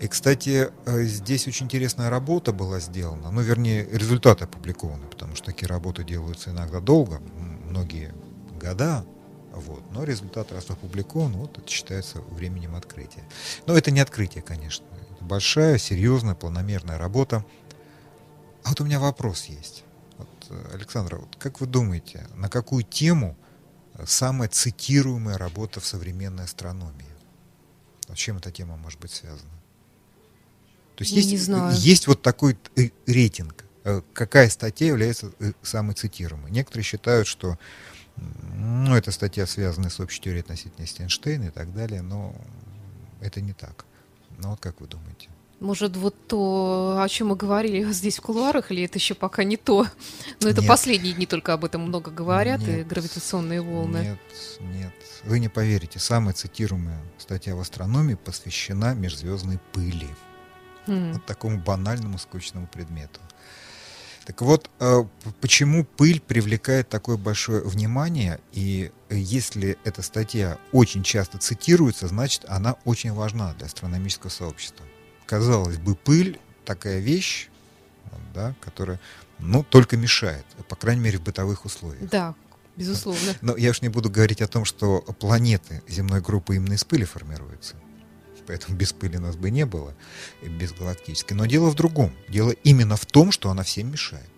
И, 0.00 0.06
кстати, 0.06 0.70
э, 0.86 1.02
здесь 1.04 1.48
очень 1.48 1.66
интересная 1.66 2.08
работа 2.08 2.52
была 2.52 2.78
сделана, 2.78 3.30
ну, 3.30 3.40
вернее, 3.40 3.84
результаты 3.90 4.44
опубликованы, 4.44 5.06
потому 5.06 5.34
что 5.34 5.46
такие 5.46 5.66
работы 5.66 6.04
делаются 6.04 6.50
иногда 6.50 6.80
долго, 6.80 7.20
многие 7.68 8.14
года, 8.60 9.04
вот. 9.52 9.82
Но 9.90 10.04
результат 10.04 10.52
раз 10.52 10.70
опубликован, 10.70 11.32
вот 11.32 11.58
это 11.58 11.68
считается 11.68 12.20
временем 12.20 12.76
открытия. 12.76 13.24
Но 13.66 13.76
это 13.76 13.90
не 13.90 14.00
открытие, 14.00 14.42
конечно. 14.42 14.86
Это 15.10 15.24
большая, 15.24 15.78
серьезная, 15.78 16.34
планомерная 16.34 16.98
работа 16.98 17.44
А 18.62 18.70
вот 18.70 18.80
у 18.80 18.84
меня 18.84 19.00
вопрос 19.00 19.46
есть. 19.46 19.84
Вот, 20.16 20.28
э, 20.50 20.74
Александра, 20.74 21.16
вот 21.16 21.34
как 21.36 21.60
вы 21.60 21.66
думаете, 21.66 22.26
на 22.36 22.48
какую 22.48 22.84
тему 22.84 23.36
э, 23.94 24.04
самая 24.06 24.48
цитируемая 24.48 25.38
работа 25.38 25.80
в 25.80 25.86
современной 25.86 26.44
астрономии? 26.44 27.06
Чем 28.14 28.38
эта 28.38 28.50
тема 28.52 28.76
может 28.76 29.00
быть 29.00 29.10
связана? 29.10 29.57
То 30.98 31.04
есть 31.04 31.12
Я 31.12 31.18
есть, 31.18 31.30
не 31.30 31.36
знаю. 31.36 31.76
есть 31.76 32.08
вот 32.08 32.22
такой 32.22 32.58
э, 32.74 32.88
рейтинг. 33.06 33.64
Э, 33.84 34.02
Какая 34.12 34.50
статья 34.50 34.88
является 34.88 35.30
э, 35.38 35.52
самой 35.62 35.94
цитируемой? 35.94 36.50
Некоторые 36.50 36.82
считают, 36.82 37.28
что 37.28 37.56
ну, 38.16 38.96
эта 38.96 39.12
статья 39.12 39.46
связана 39.46 39.90
с 39.90 40.00
общей 40.00 40.20
теорией 40.20 40.40
относительности 40.42 41.02
Эйнштейна 41.02 41.44
и 41.44 41.50
так 41.50 41.72
далее, 41.72 42.02
но 42.02 42.34
это 43.20 43.40
не 43.40 43.52
так. 43.52 43.84
Ну 44.38 44.50
вот 44.50 44.58
как 44.58 44.80
вы 44.80 44.88
думаете? 44.88 45.28
Может, 45.60 45.96
вот 45.96 46.16
то, 46.26 46.98
о 47.00 47.08
чем 47.08 47.28
мы 47.28 47.36
говорили 47.36 47.92
здесь 47.92 48.18
в 48.18 48.22
кулуарах, 48.22 48.72
или 48.72 48.82
это 48.82 48.98
еще 48.98 49.14
пока 49.14 49.44
не 49.44 49.56
то? 49.56 49.86
Но 50.40 50.48
это 50.48 50.62
Нет. 50.62 50.68
последние 50.68 51.14
дни 51.14 51.26
только 51.26 51.52
об 51.52 51.64
этом 51.64 51.82
много 51.82 52.10
говорят, 52.10 52.60
и 52.62 52.72
Нет. 52.72 52.88
гравитационные 52.88 53.62
волны. 53.62 53.98
Нет, 53.98 54.18
нет. 54.74 54.92
Вы 55.22 55.38
не 55.38 55.48
поверите, 55.48 56.00
самая 56.00 56.34
цитируемая 56.34 57.00
статья 57.18 57.54
в 57.54 57.60
астрономии 57.60 58.14
посвящена 58.14 58.94
межзвездной 58.94 59.60
пыли. 59.72 60.08
М. 60.88 61.12
Вот 61.12 61.26
такому 61.26 61.58
банальному, 61.58 62.18
скучному 62.18 62.66
предмету. 62.66 63.20
Так 64.28 64.42
вот, 64.42 64.68
э, 64.80 65.04
почему 65.40 65.84
пыль 65.84 66.20
привлекает 66.20 66.90
такое 66.90 67.16
большое 67.16 67.62
внимание, 67.62 68.40
и 68.52 68.92
э, 69.08 69.16
если 69.16 69.78
эта 69.84 70.02
статья 70.02 70.58
очень 70.70 71.02
часто 71.02 71.38
цитируется, 71.38 72.08
значит, 72.08 72.44
она 72.46 72.76
очень 72.84 73.14
важна 73.14 73.54
для 73.54 73.66
астрономического 73.66 74.28
сообщества. 74.28 74.84
Казалось 75.24 75.78
бы, 75.78 75.94
пыль 75.94 76.38
такая 76.66 76.98
вещь, 76.98 77.48
да, 78.34 78.54
которая, 78.60 79.00
ну, 79.38 79.62
только 79.62 79.96
мешает, 79.96 80.44
по 80.68 80.76
крайней 80.76 81.00
мере, 81.00 81.16
в 81.16 81.22
бытовых 81.22 81.64
условиях. 81.64 82.10
Да, 82.10 82.34
безусловно. 82.76 83.34
Но 83.40 83.56
я 83.56 83.70
уж 83.70 83.80
не 83.80 83.88
буду 83.88 84.10
говорить 84.10 84.42
о 84.42 84.46
том, 84.46 84.66
что 84.66 85.00
планеты 85.20 85.82
земной 85.88 86.20
группы 86.20 86.56
именно 86.56 86.74
из 86.74 86.84
пыли 86.84 87.04
формируются. 87.04 87.76
Поэтому 88.48 88.76
без 88.78 88.92
пыли 88.94 89.18
нас 89.18 89.36
бы 89.36 89.50
не 89.50 89.66
было, 89.66 89.94
без 90.42 90.72
галактической. 90.72 91.36
Но 91.36 91.44
дело 91.46 91.68
в 91.68 91.74
другом. 91.74 92.12
Дело 92.28 92.50
именно 92.64 92.96
в 92.96 93.04
том, 93.06 93.30
что 93.30 93.50
она 93.50 93.62
всем 93.62 93.92
мешает. 93.92 94.30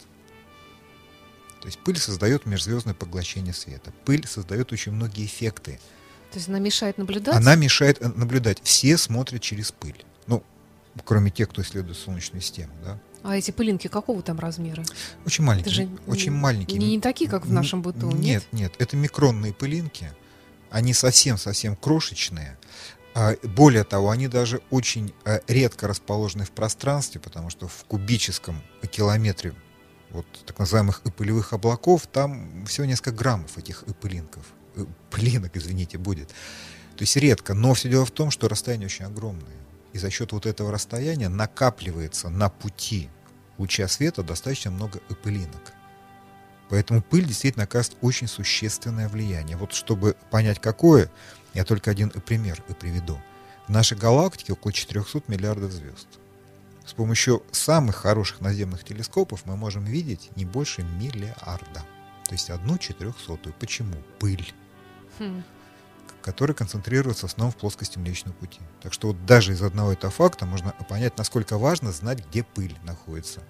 То 1.61 1.67
есть 1.67 1.79
пыль 1.79 1.97
создает 1.99 2.45
межзвездное 2.45 2.95
поглощение 2.95 3.55
света. 3.55 3.93
Пыль 4.05 4.27
создает 4.27 4.73
очень 4.73 4.93
многие 4.93 5.27
эффекты. 5.27 5.79
То 6.33 6.39
есть 6.39 6.49
она 6.49 6.59
мешает 6.59 6.99
наблюдать? 6.99 7.37
Она 7.37 7.55
мешает 7.55 7.99
э, 8.01 8.09
наблюдать. 8.09 8.59
Все 8.65 8.97
смотрят 8.99 9.43
через 9.43 9.71
пыль. 9.71 10.05
Ну, 10.27 10.43
кроме 11.05 11.31
тех, 11.31 11.49
кто 11.49 11.63
исследует 11.63 11.97
Солнечную 11.97 12.43
систему. 12.43 12.73
Да? 12.85 12.99
А 13.23 13.37
эти 13.37 13.51
пылинки 13.53 13.89
какого 13.89 14.23
там 14.23 14.39
размера? 14.41 14.83
Очень 15.27 15.45
маленькие. 15.45 15.73
же 15.75 15.89
очень 16.07 16.33
не- 16.33 16.39
маленькие. 16.39 16.79
не- 16.79 16.97
не 16.97 17.01
такие, 17.01 17.31
как 17.31 17.47
в 17.47 17.53
нашем 17.53 17.83
быту, 17.83 18.11
Нет, 18.11 18.19
нет? 18.23 18.47
нет. 18.53 18.75
Это 18.79 18.97
микронные 18.97 19.53
пылинки. 19.53 20.11
Они 20.71 20.95
совсем-совсем 20.95 21.77
крошечные. 21.77 22.57
А, 23.21 23.37
Более 23.43 23.85
того, 23.85 24.09
они 24.09 24.29
даже 24.29 24.63
очень 24.71 25.13
э, 25.27 25.41
редко 25.47 25.87
расположены 25.87 26.45
в 26.47 26.53
пространстве, 26.53 27.21
потому 27.21 27.51
что 27.51 27.69
в 27.69 27.85
кубическом 27.85 28.63
километре 28.91 29.53
вот 30.09 30.27
так 30.47 30.59
называемых 30.59 31.03
пылевых 31.03 31.53
облаков 31.53 32.07
там 32.07 32.65
всего 32.65 32.87
несколько 32.87 33.13
граммов 33.13 33.59
этих 33.59 33.85
пылинков. 34.01 34.47
Пылинок, 35.11 35.55
извините, 35.55 35.99
будет. 35.99 36.29
То 36.29 37.03
есть 37.03 37.15
редко. 37.17 37.53
Но 37.53 37.75
все 37.75 37.91
дело 37.91 38.07
в 38.07 38.11
том, 38.11 38.31
что 38.31 38.49
расстояние 38.49 38.87
очень 38.87 39.05
огромное. 39.05 39.59
И 39.93 39.99
за 39.99 40.09
счет 40.09 40.33
вот 40.33 40.47
этого 40.47 40.73
расстояния 40.73 41.29
накапливается 41.29 42.31
на 42.31 42.49
пути 42.49 43.11
луча 43.59 43.87
света 43.89 44.23
достаточно 44.23 44.71
много 44.71 45.01
пылинок. 45.23 45.75
Поэтому 46.71 47.03
пыль 47.03 47.27
действительно 47.27 47.65
оказывает 47.65 47.99
очень 48.01 48.29
существенное 48.29 49.09
влияние. 49.09 49.59
Вот 49.59 49.75
чтобы 49.75 50.17
понять, 50.31 50.59
какое, 50.61 51.11
я 51.55 51.65
только 51.65 51.91
один 51.91 52.11
пример 52.11 52.63
и 52.69 52.73
приведу. 52.73 53.21
В 53.67 53.71
нашей 53.71 53.97
галактике 53.97 54.53
около 54.53 54.73
400 54.73 55.23
миллиардов 55.29 55.73
звезд. 55.73 56.09
С 56.85 56.93
помощью 56.93 57.43
самых 57.53 57.97
хороших 57.97 58.41
наземных 58.41 58.85
телескопов 58.85 59.47
мы 59.47 59.57
можем 59.57 59.85
видеть 59.85 60.31
не 60.37 60.45
больше 60.45 60.83
миллиарда. 60.83 61.85
То 62.25 62.33
есть 62.33 62.51
одну 62.51 62.79
четырехсотую. 62.79 63.55
Почему? 63.59 63.95
Пыль 64.19 64.53
Хм. 65.19 65.43
который 66.23 66.55
концентрируется 66.55 67.27
в 67.27 67.31
основном 67.31 67.53
в 67.53 67.57
плоскости 67.57 67.99
Млечного 67.99 68.35
Пути. 68.35 68.61
Так 68.83 68.93
что 68.93 69.09
вот 69.09 69.27
даже 69.27 69.53
из 69.53 69.63
одного 69.63 69.93
этого 69.93 70.13
факта 70.13 70.47
можно 70.47 70.73
понять, 70.89 71.17
насколько 71.19 71.59
важно 71.59 71.93
знать, 71.93 72.27
где 72.27 72.43
пыль 72.43 72.77
находится. 72.83 73.43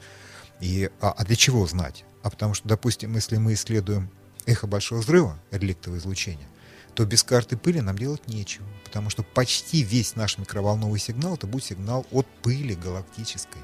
И, 0.60 0.90
а, 1.00 1.12
а 1.12 1.24
для 1.24 1.36
чего 1.36 1.66
знать? 1.66 2.04
А 2.22 2.30
потому 2.30 2.54
что, 2.54 2.68
допустим, 2.68 3.14
если 3.14 3.38
мы 3.38 3.54
исследуем 3.54 4.10
эхо 4.46 4.66
Большого 4.66 5.00
Взрыва, 5.00 5.38
реликтовое 5.50 5.98
излучение, 5.98 6.46
то 6.94 7.04
без 7.04 7.22
карты 7.22 7.56
пыли 7.56 7.80
нам 7.80 7.96
делать 7.96 8.28
нечего. 8.28 8.66
Потому 8.84 9.10
что 9.10 9.22
почти 9.22 9.82
весь 9.82 10.16
наш 10.16 10.38
микроволновый 10.38 11.00
сигнал 11.00 11.34
это 11.34 11.46
будет 11.46 11.64
сигнал 11.64 12.06
от 12.10 12.26
пыли 12.42 12.74
галактической. 12.74 13.62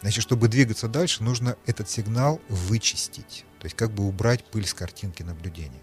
Значит, 0.00 0.22
чтобы 0.22 0.48
двигаться 0.48 0.88
дальше, 0.88 1.24
нужно 1.24 1.56
этот 1.66 1.88
сигнал 1.88 2.40
вычистить. 2.48 3.44
То 3.58 3.66
есть 3.66 3.76
как 3.76 3.90
бы 3.90 4.06
убрать 4.06 4.44
пыль 4.44 4.66
с 4.66 4.74
картинки 4.74 5.22
наблюдения. 5.22 5.80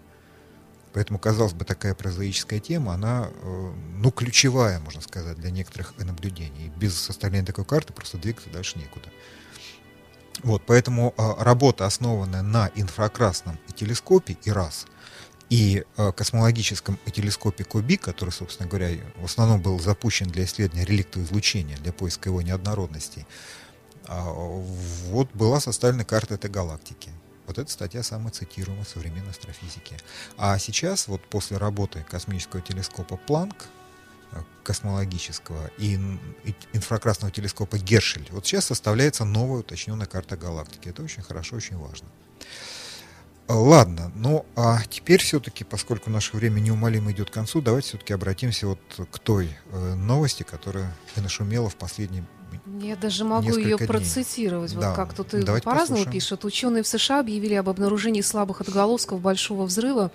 Поэтому, 0.94 1.18
казалось 1.18 1.52
бы, 1.52 1.66
такая 1.66 1.94
прозаическая 1.94 2.58
тема, 2.58 2.94
она, 2.94 3.28
э, 3.30 3.72
ну, 3.96 4.10
ключевая, 4.10 4.80
можно 4.80 5.02
сказать, 5.02 5.36
для 5.36 5.50
некоторых 5.50 5.92
наблюдений. 5.98 6.66
И 6.66 6.78
без 6.78 6.98
составления 6.98 7.44
такой 7.44 7.66
карты 7.66 7.92
просто 7.92 8.16
двигаться 8.16 8.48
дальше 8.48 8.78
некуда. 8.78 9.10
Вот, 10.42 10.62
поэтому 10.64 11.12
э, 11.18 11.34
работа, 11.38 11.84
основанная 11.84 12.40
на 12.40 12.70
инфракрасном 12.74 13.58
телескопе 13.74 14.38
ИРАС 14.44 14.86
и 15.48 15.84
э, 15.96 16.12
космологическом 16.12 16.98
телескопе 17.12 17.64
Кубик, 17.64 18.02
который, 18.02 18.30
собственно 18.30 18.68
говоря, 18.68 18.90
в 19.16 19.24
основном 19.24 19.62
был 19.62 19.78
запущен 19.78 20.26
для 20.26 20.44
исследования 20.44 20.84
реликтового 20.84 21.26
излучения, 21.26 21.76
для 21.76 21.92
поиска 21.92 22.28
его 22.30 22.42
неоднородностей, 22.42 23.26
а, 24.08 24.30
вот 24.30 25.28
была 25.34 25.60
составлена 25.60 26.04
карта 26.04 26.34
этой 26.34 26.50
галактики. 26.50 27.10
Вот 27.46 27.58
эта 27.58 27.70
статья 27.70 28.02
самая 28.02 28.32
цитируемая 28.32 28.84
в 28.84 28.88
современной 28.88 29.30
астрофизике. 29.30 29.96
А 30.36 30.58
сейчас, 30.58 31.06
вот 31.06 31.22
после 31.28 31.58
работы 31.58 32.04
космического 32.08 32.60
телескопа 32.60 33.16
Планк, 33.16 33.66
э, 34.32 34.42
космологического, 34.64 35.70
и 35.78 35.94
инфракрасного 36.72 37.32
телескопа 37.32 37.78
Гершель, 37.78 38.26
вот 38.32 38.46
сейчас 38.46 38.64
составляется 38.64 39.24
новая 39.24 39.60
уточненная 39.60 40.06
карта 40.06 40.36
галактики. 40.36 40.88
Это 40.88 41.04
очень 41.04 41.22
хорошо, 41.22 41.54
очень 41.54 41.76
важно. 41.76 42.08
Ладно, 43.48 44.10
ну 44.16 44.44
а 44.56 44.80
теперь 44.90 45.20
все-таки, 45.20 45.62
поскольку 45.62 46.10
наше 46.10 46.36
время 46.36 46.58
неумолимо 46.58 47.12
идет 47.12 47.30
к 47.30 47.32
концу, 47.32 47.60
давайте 47.60 47.88
все-таки 47.88 48.12
обратимся 48.12 48.66
вот 48.66 48.80
к 49.10 49.18
той 49.20 49.50
э, 49.70 49.94
новости, 49.94 50.42
которая 50.42 50.92
нашумела 51.14 51.68
в 51.68 51.76
последние 51.76 52.24
Я 52.80 52.96
даже 52.96 53.24
могу 53.24 53.56
ее 53.56 53.76
дней. 53.76 53.86
процитировать. 53.86 54.74
Да, 54.74 54.88
Вот 54.88 54.96
как 54.96 55.14
тут 55.14 55.34
и 55.34 55.44
по-разному 55.60 56.04
пишут. 56.10 56.44
Ученые 56.44 56.82
в 56.82 56.88
США 56.88 57.20
объявили 57.20 57.54
об 57.54 57.68
обнаружении 57.68 58.20
слабых 58.20 58.60
отголосков 58.62 59.20
большого 59.20 59.64
взрыва, 59.64 60.10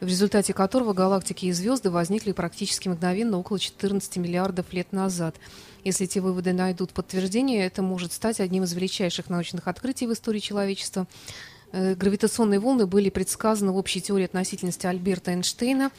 в 0.00 0.06
результате 0.06 0.52
которого 0.52 0.92
галактики 0.92 1.46
и 1.46 1.52
звезды 1.52 1.88
возникли 1.88 2.32
практически 2.32 2.88
мгновенно 2.88 3.38
около 3.38 3.60
14 3.60 4.16
миллиардов 4.16 4.72
лет 4.72 4.90
назад. 4.90 5.36
Если 5.84 6.06
эти 6.06 6.18
выводы 6.18 6.52
найдут 6.52 6.92
подтверждение, 6.92 7.64
это 7.64 7.82
может 7.82 8.12
стать 8.12 8.40
одним 8.40 8.64
из 8.64 8.72
величайших 8.72 9.28
научных 9.28 9.68
открытий 9.68 10.08
в 10.08 10.12
истории 10.12 10.40
человечества. 10.40 11.06
Э, 11.72 11.94
Гравитационные 11.94 12.60
волны 12.60 12.86
были 12.86 13.10
предсказаны 13.10 13.72
в 13.72 13.76
общей 13.76 14.00
теории 14.00 14.26
относительности 14.26 14.86
Альберта 14.86 15.32
Эйнштейна. 15.32 15.90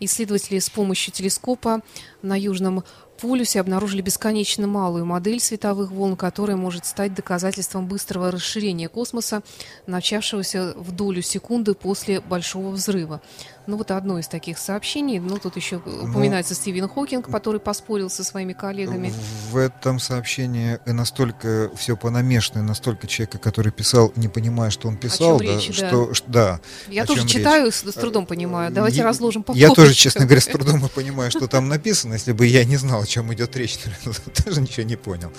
Исследователи 0.00 0.58
с 0.58 0.70
помощью 0.70 1.12
телескопа 1.12 1.82
на 2.22 2.38
Южном 2.38 2.84
полюсе 3.20 3.60
обнаружили 3.60 4.00
бесконечно 4.00 4.66
малую 4.66 5.04
модель 5.04 5.40
световых 5.40 5.90
волн, 5.90 6.16
которая 6.16 6.56
может 6.56 6.86
стать 6.86 7.14
доказательством 7.14 7.86
быстрого 7.86 8.30
расширения 8.30 8.88
космоса, 8.88 9.42
начавшегося 9.86 10.74
в 10.76 10.92
долю 10.92 11.20
секунды 11.22 11.74
после 11.74 12.20
Большого 12.20 12.70
взрыва. 12.70 13.20
Ну 13.68 13.76
вот 13.76 13.90
одно 13.90 14.18
из 14.18 14.26
таких 14.28 14.56
сообщений. 14.56 15.18
Ну 15.18 15.36
тут 15.36 15.56
еще 15.56 15.76
упоминается 15.76 16.54
Стивен 16.54 16.88
Хокинг, 16.88 17.30
который 17.30 17.60
поспорил 17.60 18.08
со 18.08 18.24
своими 18.24 18.54
коллегами. 18.54 19.12
В 19.50 19.58
этом 19.58 20.00
сообщении 20.00 20.78
настолько 20.86 21.70
все 21.76 21.94
понамешано, 21.94 22.62
настолько 22.62 23.06
человека, 23.06 23.36
который 23.36 23.70
писал, 23.70 24.10
не 24.16 24.28
понимая, 24.28 24.70
что 24.70 24.88
он 24.88 24.96
писал, 24.96 25.38
да, 25.38 25.44
речь, 25.44 25.68
да. 25.78 25.88
что, 25.90 26.12
да. 26.26 26.60
Я 26.88 27.04
тоже 27.04 27.20
чем 27.20 27.28
речь. 27.28 27.36
читаю, 27.36 27.70
с, 27.70 27.82
трудом 27.82 28.24
понимаю. 28.24 28.72
Давайте 28.72 29.00
Я- 29.00 29.04
разложим 29.04 29.42
по 29.42 29.52
Я 29.52 29.68
тоже, 29.68 29.92
честно 29.92 30.24
говоря, 30.24 30.40
с 30.40 30.46
трудом 30.46 30.88
понимаю, 30.88 31.30
что 31.30 31.46
там 31.46 31.68
написано. 31.68 32.14
Если 32.14 32.32
бы 32.32 32.46
я 32.46 32.64
не 32.64 32.78
знал, 32.78 33.02
о 33.02 33.06
чем 33.06 33.34
идет 33.34 33.54
речь, 33.54 33.78
тоже 34.44 34.62
ничего 34.62 34.86
не 34.86 34.96
понял. 34.96 35.30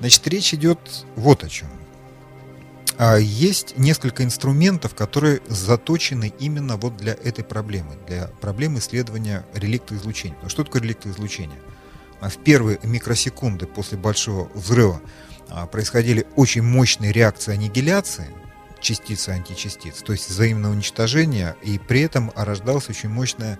Значит, 0.00 0.26
речь 0.28 0.54
идет 0.54 0.78
вот 1.14 1.44
о 1.44 1.50
чем. 1.50 1.68
А, 2.98 3.16
Есть 3.16 3.76
несколько 3.76 4.24
инструментов, 4.24 4.94
которые 4.94 5.40
заточены 5.48 6.32
именно 6.38 6.76
вот 6.76 6.96
для 6.96 7.12
этой 7.12 7.44
проблемы, 7.44 7.96
для 8.06 8.28
проблемы 8.40 8.78
исследования 8.78 9.44
реликтового 9.54 10.02
излучения. 10.02 10.36
Ну, 10.42 10.48
что 10.48 10.64
такое 10.64 10.82
реликтовое 10.82 11.14
излучение? 11.14 11.60
А 12.20 12.30
В 12.30 12.38
первые 12.38 12.78
микросекунды 12.82 13.66
после 13.66 13.98
большого 13.98 14.50
взрыва 14.54 15.02
а, 15.50 15.66
происходили 15.66 16.26
очень 16.36 16.62
мощные 16.62 17.12
реакции 17.12 17.52
аннигиляции 17.52 18.28
частиц 18.80 19.28
и 19.28 19.32
античастиц, 19.32 20.02
то 20.02 20.12
есть 20.12 20.28
взаимного 20.28 20.72
уничтожения, 20.72 21.56
и 21.62 21.78
при 21.78 22.02
этом 22.02 22.30
рождалось 22.36 22.88
очень 22.88 23.08
мощное 23.08 23.58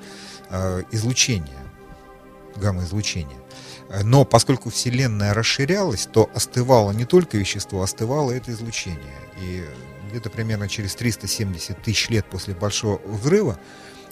излучение, 0.93 1.59
гамма-излучение. 2.55 3.39
Но 4.03 4.25
поскольку 4.25 4.71
Вселенная 4.71 5.33
расширялась, 5.33 6.09
то 6.13 6.29
остывало 6.35 6.93
не 6.93 7.05
только 7.05 7.37
вещество, 7.37 7.83
остывало 7.83 8.33
это 8.33 8.53
излучение. 8.53 9.15
И 9.41 9.65
где-то 10.11 10.31
примерно 10.31 10.69
через 10.69 10.95
370 10.95 11.83
тысяч 11.83 12.09
лет 12.09 12.27
после 12.27 12.55
Большого 12.55 13.01
взрыва 13.07 13.59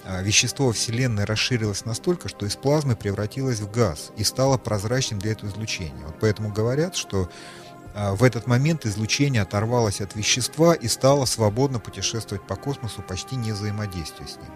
а, 0.04 0.22
вещество 0.22 0.70
Вселенной 0.72 1.24
расширилось 1.24 1.84
настолько, 1.84 2.28
что 2.28 2.46
из 2.46 2.56
плазмы 2.56 2.94
превратилось 2.94 3.60
в 3.60 3.70
газ 3.70 4.12
и 4.16 4.24
стало 4.24 4.58
прозрачным 4.58 5.18
для 5.18 5.32
этого 5.32 5.50
излучения. 5.50 6.04
Вот 6.04 6.16
поэтому 6.20 6.52
говорят, 6.52 6.94
что 6.94 7.30
а, 7.94 8.14
в 8.14 8.22
этот 8.22 8.46
момент 8.46 8.84
излучение 8.84 9.42
оторвалось 9.42 10.00
от 10.00 10.14
вещества 10.14 10.74
и 10.74 10.88
стало 10.88 11.24
свободно 11.24 11.80
путешествовать 11.80 12.46
по 12.46 12.56
космосу, 12.56 13.02
почти 13.02 13.36
не 13.36 13.52
взаимодействуя 13.52 14.26
с 14.26 14.36
ним. 14.36 14.50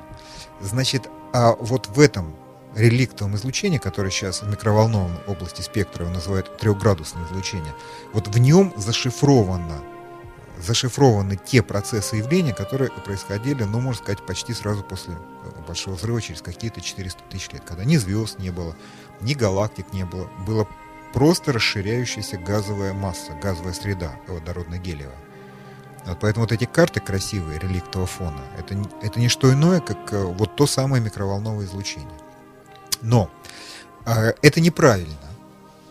Значит, 0.60 1.08
а 1.32 1.54
вот 1.54 1.86
в 1.86 1.98
этом 1.98 2.36
реликтовом 2.74 3.36
излучении, 3.36 3.78
которое 3.78 4.10
сейчас 4.10 4.42
в 4.42 4.48
микроволновом 4.48 5.12
области 5.26 5.62
спектра 5.62 6.06
называют 6.06 6.56
трехградусное 6.58 7.24
излучение, 7.26 7.74
вот 8.12 8.28
в 8.28 8.38
нем 8.38 8.72
зашифровано 8.76 9.82
зашифрованы 10.60 11.36
те 11.36 11.62
процессы 11.62 12.16
явления, 12.16 12.52
которые 12.52 12.90
происходили, 12.90 13.62
ну, 13.64 13.80
можно 13.80 14.02
сказать, 14.02 14.24
почти 14.26 14.52
сразу 14.52 14.82
после 14.82 15.14
э, 15.14 15.60
Большого 15.66 15.94
взрыва, 15.94 16.20
через 16.20 16.42
какие-то 16.42 16.80
400 16.80 17.22
тысяч 17.30 17.52
лет, 17.52 17.62
когда 17.64 17.84
ни 17.84 17.96
звезд 17.96 18.38
не 18.38 18.50
было, 18.50 18.76
ни 19.20 19.34
галактик 19.34 19.92
не 19.92 20.04
было, 20.04 20.28
было 20.46 20.68
просто 21.12 21.52
расширяющаяся 21.52 22.38
газовая 22.38 22.92
масса, 22.92 23.32
газовая 23.40 23.72
среда 23.72 24.16
водородно-гелиевая. 24.26 25.14
Вот 26.06 26.18
поэтому 26.20 26.44
вот 26.44 26.52
эти 26.52 26.64
карты 26.64 27.00
красивые, 27.00 27.58
реликтового 27.58 28.06
фона, 28.06 28.40
это, 28.58 28.76
это 29.02 29.20
не 29.20 29.28
что 29.28 29.52
иное, 29.52 29.80
как 29.80 30.12
э, 30.12 30.24
вот 30.24 30.56
то 30.56 30.66
самое 30.66 31.02
микроволновое 31.02 31.66
излучение. 31.66 32.17
Но 33.02 33.30
э, 34.06 34.32
это 34.42 34.60
неправильно, 34.60 35.14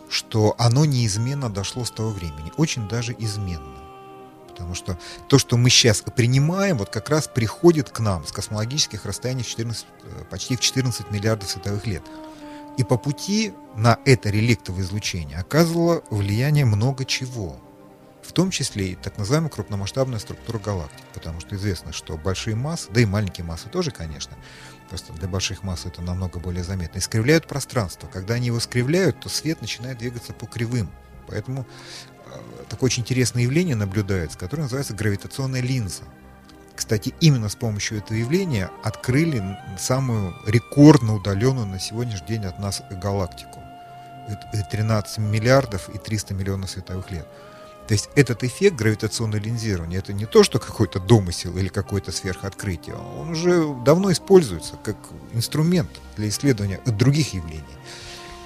что 0.08 0.54
оно 0.58 0.84
неизменно 0.84 1.50
дошло 1.50 1.84
с 1.84 1.90
того 1.90 2.10
времени, 2.10 2.52
очень 2.56 2.88
даже 2.88 3.14
изменно. 3.18 3.78
Потому 4.48 4.74
что 4.74 4.98
то, 5.28 5.38
что 5.38 5.56
мы 5.56 5.70
сейчас 5.70 6.00
принимаем, 6.00 6.78
вот 6.78 6.90
как 6.90 7.10
раз 7.10 7.28
приходит 7.28 7.90
к 7.90 8.00
нам 8.00 8.26
с 8.26 8.32
космологических 8.32 9.04
расстояний 9.04 9.44
14, 9.44 9.86
э, 10.02 10.24
почти 10.30 10.56
в 10.56 10.60
14 10.60 11.10
миллиардов 11.10 11.48
световых 11.48 11.86
лет. 11.86 12.02
И 12.76 12.84
по 12.84 12.96
пути 12.96 13.52
на 13.76 13.98
это 14.04 14.30
реликтовое 14.30 14.82
излучение 14.82 15.38
оказывало 15.38 16.02
влияние 16.10 16.64
много 16.64 17.04
чего. 17.04 17.56
В 18.22 18.32
том 18.32 18.50
числе 18.50 18.88
и 18.88 18.94
так 18.94 19.16
называемая 19.16 19.50
крупномасштабная 19.50 20.18
структура 20.18 20.58
галактик. 20.58 21.04
Потому 21.14 21.40
что 21.40 21.54
известно, 21.56 21.92
что 21.92 22.16
большие 22.16 22.56
массы, 22.56 22.88
да 22.90 23.00
и 23.00 23.06
маленькие 23.06 23.44
массы 23.44 23.68
тоже, 23.68 23.90
конечно, 23.90 24.36
просто 24.88 25.12
для 25.12 25.28
больших 25.28 25.62
масс 25.62 25.86
это 25.86 26.02
намного 26.02 26.38
более 26.38 26.64
заметно, 26.64 26.98
искривляют 26.98 27.46
пространство. 27.46 28.08
Когда 28.08 28.34
они 28.34 28.46
его 28.46 28.58
искривляют, 28.58 29.20
то 29.20 29.28
свет 29.28 29.60
начинает 29.60 29.98
двигаться 29.98 30.32
по 30.32 30.46
кривым. 30.46 30.90
Поэтому 31.26 31.66
такое 32.68 32.88
очень 32.88 33.02
интересное 33.02 33.42
явление 33.42 33.76
наблюдается, 33.76 34.38
которое 34.38 34.62
называется 34.62 34.94
гравитационная 34.94 35.60
линза. 35.60 36.04
Кстати, 36.74 37.14
именно 37.20 37.48
с 37.48 37.56
помощью 37.56 37.98
этого 37.98 38.16
явления 38.16 38.70
открыли 38.84 39.42
самую 39.78 40.34
рекордно 40.46 41.14
удаленную 41.14 41.66
на 41.66 41.80
сегодняшний 41.80 42.28
день 42.28 42.44
от 42.44 42.58
нас 42.58 42.82
галактику. 42.90 43.60
13 44.70 45.18
миллиардов 45.18 45.88
и 45.88 45.98
300 45.98 46.34
миллионов 46.34 46.70
световых 46.70 47.10
лет. 47.10 47.26
То 47.88 47.94
есть 47.94 48.10
этот 48.14 48.44
эффект 48.44 48.76
гравитационного 48.76 49.40
линзирования, 49.40 49.98
это 49.98 50.12
не 50.12 50.26
то, 50.26 50.44
что 50.44 50.58
какой-то 50.58 51.00
домысел 51.00 51.56
или 51.56 51.68
какое-то 51.68 52.12
сверхоткрытие. 52.12 52.94
Он 52.94 53.30
уже 53.30 53.74
давно 53.82 54.12
используется 54.12 54.74
как 54.84 54.96
инструмент 55.32 55.88
для 56.18 56.28
исследования 56.28 56.80
других 56.84 57.32
явлений. 57.32 57.64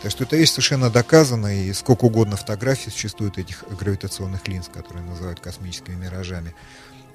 Так 0.01 0.13
что 0.13 0.23
это 0.23 0.37
вещь 0.37 0.51
совершенно 0.51 0.91
доказана, 0.91 1.61
и 1.61 1.73
сколько 1.73 2.05
угодно 2.05 2.37
фотографий 2.37 2.91
существует 2.91 3.37
этих 3.37 3.65
гравитационных 3.69 4.47
линз, 4.47 4.69
которые 4.69 5.05
называют 5.05 5.41
космическими 5.41 5.97
миражами. 5.97 6.55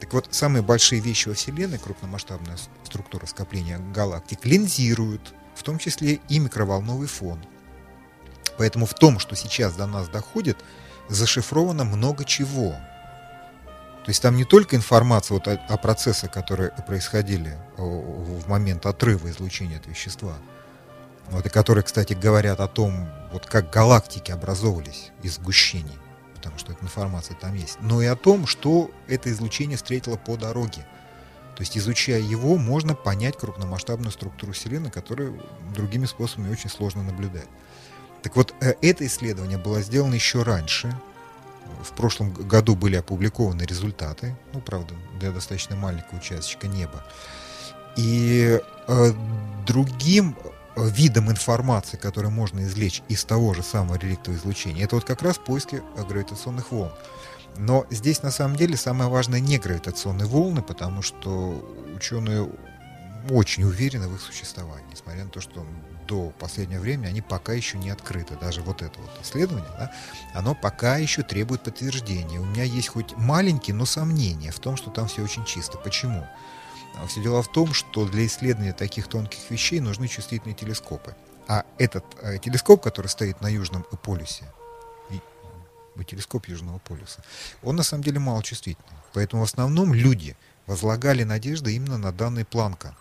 Так 0.01 0.11
вот, 0.11 0.27
самые 0.31 0.61
большие 0.61 0.99
вещи 0.99 1.29
во 1.29 1.33
Вселенной, 1.33 1.79
крупномасштабная 1.79 2.57
структура 2.83 3.25
скопления 3.25 3.79
галактик, 3.93 4.45
линзируют, 4.45 5.33
в 5.55 5.63
том 5.63 5.79
числе 5.79 6.19
и 6.27 6.39
микроволновый 6.39 7.07
фон. 7.07 7.39
Поэтому 8.57 8.85
в 8.85 8.93
том, 8.95 9.17
что 9.17 9.35
сейчас 9.37 9.75
до 9.75 9.85
нас 9.85 10.09
доходит, 10.09 10.57
зашифровано 11.09 11.83
много 11.83 12.25
чего. 12.25 12.71
То 14.05 14.11
есть 14.11 14.21
там 14.21 14.37
не 14.37 14.45
только 14.45 14.75
информация 14.75 15.35
вот 15.35 15.47
о, 15.47 15.53
о 15.67 15.77
процессах, 15.77 16.31
которые 16.31 16.71
происходили 16.87 17.57
в 17.75 18.47
момент 18.47 18.85
отрыва 18.85 19.29
излучения 19.29 19.77
от 19.77 19.87
вещества, 19.87 20.35
вот, 21.29 21.45
и 21.45 21.49
которые, 21.49 21.83
кстати, 21.83 22.13
говорят 22.13 22.61
о 22.61 22.67
том, 22.67 23.09
вот 23.33 23.45
как 23.45 23.69
галактики 23.69 24.31
образовывались 24.31 25.11
из 25.23 25.35
сгущений, 25.35 25.97
потому 26.35 26.57
что 26.57 26.71
эта 26.71 26.85
информация 26.85 27.35
там 27.35 27.53
есть, 27.53 27.77
но 27.81 28.01
и 28.01 28.05
о 28.05 28.15
том, 28.15 28.47
что 28.47 28.91
это 29.07 29.29
излучение 29.29 29.75
встретило 29.75 30.15
по 30.15 30.37
дороге. 30.37 30.87
То 31.57 31.63
есть, 31.63 31.77
изучая 31.77 32.21
его, 32.21 32.55
можно 32.55 32.93
понять 32.93 33.35
крупномасштабную 33.35 34.11
структуру 34.11 34.53
Вселенной, 34.53 34.91
которую 34.91 35.43
другими 35.73 36.05
способами 36.05 36.51
очень 36.51 36.69
сложно 36.69 37.03
наблюдать. 37.03 37.47
Так 38.23 38.35
вот, 38.35 38.53
э, 38.61 38.73
это 38.81 39.05
исследование 39.05 39.57
было 39.57 39.81
сделано 39.81 40.13
еще 40.13 40.43
раньше. 40.43 40.95
В 41.83 41.91
прошлом 41.91 42.33
году 42.33 42.75
были 42.75 42.95
опубликованы 42.95 43.63
результаты, 43.63 44.35
ну, 44.53 44.61
правда, 44.61 44.93
для 45.19 45.31
достаточно 45.31 45.75
маленького 45.75 46.17
участочка 46.17 46.67
неба. 46.67 47.03
И 47.95 48.59
э, 48.87 49.11
другим 49.65 50.35
видом 50.75 51.31
информации, 51.31 51.97
который 51.97 52.29
можно 52.29 52.61
извлечь 52.61 53.01
из 53.07 53.25
того 53.25 53.53
же 53.53 53.63
самого 53.63 53.97
реликтового 53.97 54.39
излучения, 54.39 54.83
это 54.83 54.95
вот 54.95 55.05
как 55.05 55.21
раз 55.21 55.37
поиски 55.37 55.81
гравитационных 56.07 56.71
волн. 56.71 56.91
Но 57.57 57.85
здесь 57.89 58.21
на 58.21 58.31
самом 58.31 58.55
деле 58.55 58.77
самое 58.77 59.09
важное 59.09 59.39
не 59.39 59.57
гравитационные 59.57 60.27
волны, 60.27 60.61
потому 60.61 61.01
что 61.01 61.65
ученые 61.95 62.47
очень 63.29 63.63
уверены 63.63 64.07
в 64.07 64.15
их 64.15 64.21
существовании, 64.21 64.85
несмотря 64.91 65.23
на 65.23 65.29
то, 65.29 65.41
что 65.41 65.65
до 66.07 66.31
последнего 66.39 66.79
времени 66.79 67.07
они 67.07 67.21
пока 67.21 67.53
еще 67.53 67.77
не 67.77 67.89
открыты. 67.89 68.35
Даже 68.35 68.61
вот 68.61 68.81
это 68.81 68.99
вот 68.99 69.09
исследование, 69.21 69.69
да, 69.77 69.91
оно 70.33 70.55
пока 70.55 70.97
еще 70.97 71.21
требует 71.21 71.63
подтверждения. 71.63 72.39
У 72.39 72.45
меня 72.45 72.63
есть 72.63 72.89
хоть 72.89 73.15
маленькие, 73.17 73.75
но 73.75 73.85
сомнения 73.85 74.51
в 74.51 74.59
том, 74.59 74.77
что 74.77 74.89
там 74.89 75.07
все 75.07 75.23
очень 75.23 75.45
чисто. 75.45 75.77
Почему? 75.77 76.27
А 76.95 77.07
все 77.07 77.21
дело 77.21 77.43
в 77.43 77.51
том, 77.51 77.73
что 77.73 78.07
для 78.07 78.25
исследования 78.25 78.73
таких 78.73 79.07
тонких 79.07 79.39
вещей 79.49 79.79
нужны 79.79 80.07
чувствительные 80.07 80.55
телескопы. 80.55 81.15
А 81.47 81.65
этот 81.77 82.03
э, 82.21 82.39
телескоп, 82.39 82.81
который 82.81 83.07
стоит 83.07 83.41
на 83.41 83.47
Южном 83.47 83.83
полюсе, 84.03 84.45
и, 85.09 85.21
телескоп 86.03 86.47
Южного 86.47 86.79
полюса, 86.79 87.23
он 87.63 87.75
на 87.75 87.83
самом 87.83 88.03
деле 88.03 88.19
мало 88.19 88.43
чувствительный. 88.43 88.97
Поэтому 89.13 89.43
в 89.43 89.45
основном 89.45 89.93
люди 89.93 90.35
возлагали 90.65 91.23
надежды 91.23 91.75
именно 91.75 91.97
на 91.97 92.11
данные 92.11 92.45
Планка, 92.45 92.95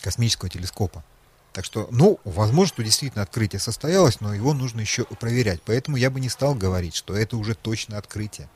космического 0.00 0.48
телескопа. 0.48 1.04
Так 1.52 1.64
что, 1.64 1.88
ну, 1.90 2.20
возможно, 2.24 2.74
что 2.74 2.84
действительно 2.84 3.22
открытие 3.22 3.58
состоялось, 3.58 4.20
но 4.20 4.32
его 4.32 4.54
нужно 4.54 4.80
еще 4.80 5.04
проверять. 5.04 5.60
Поэтому 5.64 5.96
я 5.96 6.10
бы 6.10 6.20
не 6.20 6.28
стал 6.28 6.54
говорить, 6.54 6.94
что 6.94 7.16
это 7.16 7.36
уже 7.36 7.54
точно 7.54 7.98
открытие. 7.98 8.48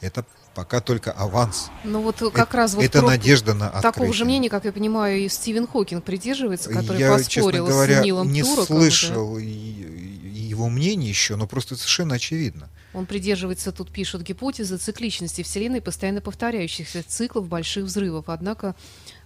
Это 0.00 0.24
пока 0.54 0.80
только 0.80 1.10
аванс. 1.12 1.70
Ну 1.84 2.02
вот 2.02 2.18
как 2.32 2.48
это, 2.48 2.56
раз 2.56 2.74
вот 2.74 2.84
это 2.84 3.02
надежда 3.02 3.54
на 3.54 3.66
открытие. 3.66 3.92
Такого 3.92 4.12
же 4.14 4.24
мнения, 4.24 4.48
как 4.48 4.64
я 4.64 4.72
понимаю, 4.72 5.18
и 5.18 5.28
Стивен 5.28 5.66
Хокинг 5.66 6.04
придерживается, 6.04 6.70
который 6.70 7.00
я, 7.00 7.12
поспорил 7.12 7.50
честно 7.50 7.66
говоря, 7.68 8.00
с 8.00 8.04
Нилом 8.04 8.32
не 8.32 8.42
Туроком. 8.42 8.66
слышал 8.66 9.36
Да? 9.36 9.42
его 9.42 10.68
мнение 10.68 11.10
еще, 11.10 11.36
но 11.36 11.46
просто 11.46 11.76
совершенно 11.76 12.14
очевидно. 12.14 12.68
Он 12.94 13.04
придерживается, 13.04 13.72
тут 13.72 13.92
пишут, 13.92 14.22
гипотезы 14.22 14.78
цикличности 14.78 15.42
Вселенной, 15.42 15.82
постоянно 15.82 16.22
повторяющихся 16.22 17.04
циклов 17.06 17.46
больших 17.46 17.84
взрывов. 17.84 18.24
Однако 18.28 18.74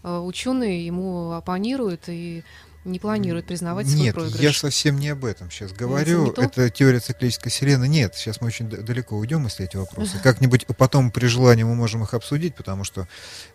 ученые 0.03 0.85
ему 0.87 1.33
оппонируют 1.33 2.05
и 2.09 2.43
не 2.85 2.99
планируют 2.99 3.47
признавать 3.47 3.87
свой 3.89 4.01
Нет, 4.01 4.15
проигрыш. 4.15 4.41
я 4.41 4.53
совсем 4.55 4.99
не 4.99 5.11
об 5.11 5.25
этом 5.27 5.51
сейчас 5.51 5.73
говорю. 5.73 6.33
то? 6.33 6.41
Это 6.43 6.71
теория 6.71 7.01
циклической 7.01 7.51
вселенной. 7.53 7.89
Нет, 7.89 8.15
сейчас 8.15 8.41
мы 8.41 8.47
очень 8.47 8.71
далеко 8.71 9.17
уйдем, 9.19 9.45
если 9.45 9.67
эти 9.67 9.77
вопросы. 9.77 10.19
Как-нибудь 10.23 10.67
потом 10.79 11.11
при 11.11 11.27
желании 11.27 11.63
мы 11.65 11.75
можем 11.75 12.03
их 12.05 12.15
обсудить, 12.15 12.55
потому 12.55 12.85
что 12.85 13.07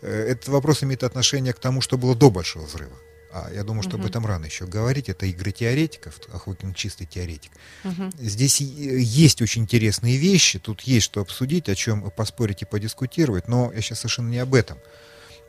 э, 0.03 0.27
этот 0.29 0.49
вопрос 0.49 0.83
имеет 0.83 1.03
отношение 1.03 1.53
к 1.53 1.59
тому, 1.59 1.81
что 1.81 1.97
было 1.97 2.15
до 2.15 2.29
Большого 2.29 2.65
взрыва. 2.65 2.95
А 3.33 3.49
я 3.51 3.63
думаю, 3.63 3.81
что 3.81 3.93
об 3.95 4.01
Мгм. 4.01 4.07
этом 4.09 4.25
рано 4.27 4.45
еще 4.45 4.65
говорить. 4.67 5.09
Это 5.09 5.25
игры 5.25 5.51
теоретиков, 5.51 6.13
а 6.31 6.37
Хокинг 6.37 6.75
чистый 6.75 7.05
теоретик. 7.05 7.51
Мгм. 7.83 8.11
Здесь 8.19 8.61
и- 8.61 8.65
есть 8.65 9.41
очень 9.41 9.63
интересные 9.63 10.17
вещи, 10.17 10.57
тут 10.59 10.81
есть 10.81 11.05
что 11.07 11.19
обсудить, 11.19 11.67
о 11.67 11.75
чем 11.75 12.09
поспорить 12.11 12.61
и 12.61 12.65
подискутировать, 12.65 13.47
но 13.49 13.71
я 13.73 13.81
сейчас 13.81 13.99
совершенно 14.01 14.29
не 14.29 14.37
об 14.37 14.53
этом. 14.53 14.77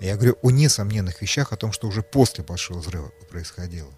Я 0.01 0.17
говорю 0.17 0.37
о 0.43 0.51
несомненных 0.51 1.23
вещах, 1.23 1.53
о 1.53 1.57
том, 1.57 1.73
что 1.73 1.89
уже 1.89 2.03
после 2.03 2.45
Большого 2.45 2.81
взрыва 2.81 3.11
происходило. 3.31 3.91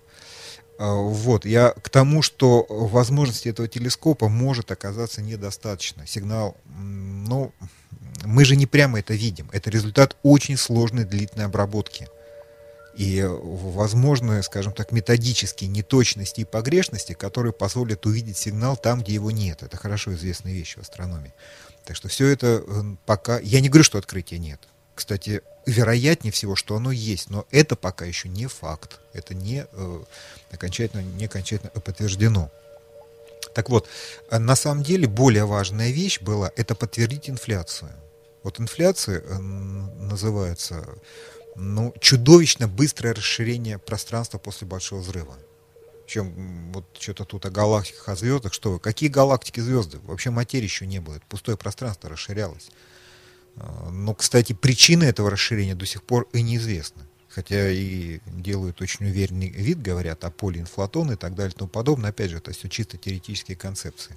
А, 0.78 0.94
вот, 0.94 1.44
я 1.44 1.70
к 1.70 1.90
тому, 1.90 2.22
что 2.22 2.64
возможности 2.68 3.48
этого 3.48 3.66
телескопа 3.66 4.28
может 4.28 4.70
оказаться 4.70 5.22
недостаточно. 5.22 6.06
Сигнал, 6.06 6.56
ну, 6.66 7.52
мы 8.24 8.44
же 8.44 8.54
не 8.54 8.66
прямо 8.66 9.00
это 9.00 9.14
видим. 9.14 9.48
Это 9.52 9.70
результат 9.70 10.16
очень 10.22 10.56
сложной 10.56 11.04
длительной 11.04 11.46
обработки. 11.46 12.08
И 12.96 13.24
возможны, 13.24 14.42
скажем 14.42 14.72
так, 14.72 14.90
методические 14.90 15.68
неточности 15.68 16.40
и 16.40 16.44
погрешности, 16.44 17.12
которые 17.12 17.52
позволят 17.52 18.06
увидеть 18.06 18.36
сигнал 18.36 18.76
там, 18.76 19.02
где 19.02 19.14
его 19.14 19.30
нет. 19.30 19.62
Это 19.62 19.76
хорошо 19.76 20.14
известная 20.14 20.52
вещь 20.52 20.76
в 20.76 20.80
астрономии. 20.80 21.32
Так 21.84 21.96
что 21.96 22.08
все 22.08 22.26
это 22.26 22.64
пока... 23.06 23.38
Я 23.38 23.60
не 23.60 23.68
говорю, 23.68 23.84
что 23.84 23.98
открытия 23.98 24.38
нет. 24.38 24.60
Кстати, 24.98 25.42
вероятнее 25.64 26.32
всего, 26.32 26.56
что 26.56 26.74
оно 26.74 26.90
есть, 26.90 27.30
но 27.30 27.46
это 27.52 27.76
пока 27.76 28.04
еще 28.04 28.28
не 28.28 28.48
факт. 28.48 28.98
Это 29.12 29.32
не 29.32 29.64
э, 29.70 30.02
окончательно, 30.50 31.02
не 31.02 31.26
окончательно 31.26 31.70
подтверждено. 31.70 32.50
Так 33.54 33.70
вот, 33.70 33.86
на 34.28 34.56
самом 34.56 34.82
деле 34.82 35.06
более 35.06 35.44
важная 35.44 35.92
вещь 35.92 36.20
была 36.20 36.50
это 36.56 36.74
подтвердить 36.74 37.30
инфляцию. 37.30 37.92
Вот 38.42 38.58
инфляция 38.58 39.20
э, 39.20 39.38
называется 39.38 40.84
ну, 41.54 41.94
чудовищно 42.00 42.66
быстрое 42.66 43.14
расширение 43.14 43.78
пространства 43.78 44.38
после 44.38 44.66
Большого 44.66 44.98
взрыва. 44.98 45.36
Причем 46.06 46.72
вот 46.72 46.86
что-то 46.98 47.24
тут 47.24 47.46
о 47.46 47.50
галактиках, 47.50 48.08
о 48.08 48.16
звездах. 48.16 48.52
Что 48.52 48.72
вы? 48.72 48.80
Какие 48.80 49.10
галактики, 49.10 49.60
звезды? 49.60 50.00
Вообще 50.02 50.30
материи 50.30 50.64
еще 50.64 50.86
не 50.86 50.98
было. 50.98 51.14
Это 51.14 51.26
пустое 51.28 51.56
пространство 51.56 52.10
расширялось. 52.10 52.72
А, 53.60 53.90
но, 53.90 54.14
кстати, 54.14 54.52
причины 54.52 55.04
этого 55.04 55.30
расширения 55.30 55.74
до 55.74 55.86
сих 55.86 56.02
пор 56.02 56.28
и 56.32 56.42
неизвестны. 56.42 57.02
Хотя 57.28 57.70
и 57.70 58.20
делают 58.26 58.80
очень 58.80 59.06
уверенный 59.06 59.50
вид, 59.50 59.80
говорят 59.80 60.24
о 60.24 60.30
поле 60.30 60.60
инфлатона 60.60 61.12
и 61.12 61.16
так 61.16 61.34
далее 61.34 61.52
и 61.54 61.58
тому 61.58 61.68
подобное. 61.68 62.10
Опять 62.10 62.30
же, 62.30 62.38
это 62.38 62.52
все 62.52 62.68
чисто 62.68 62.96
теоретические 62.96 63.56
концепции. 63.56 64.16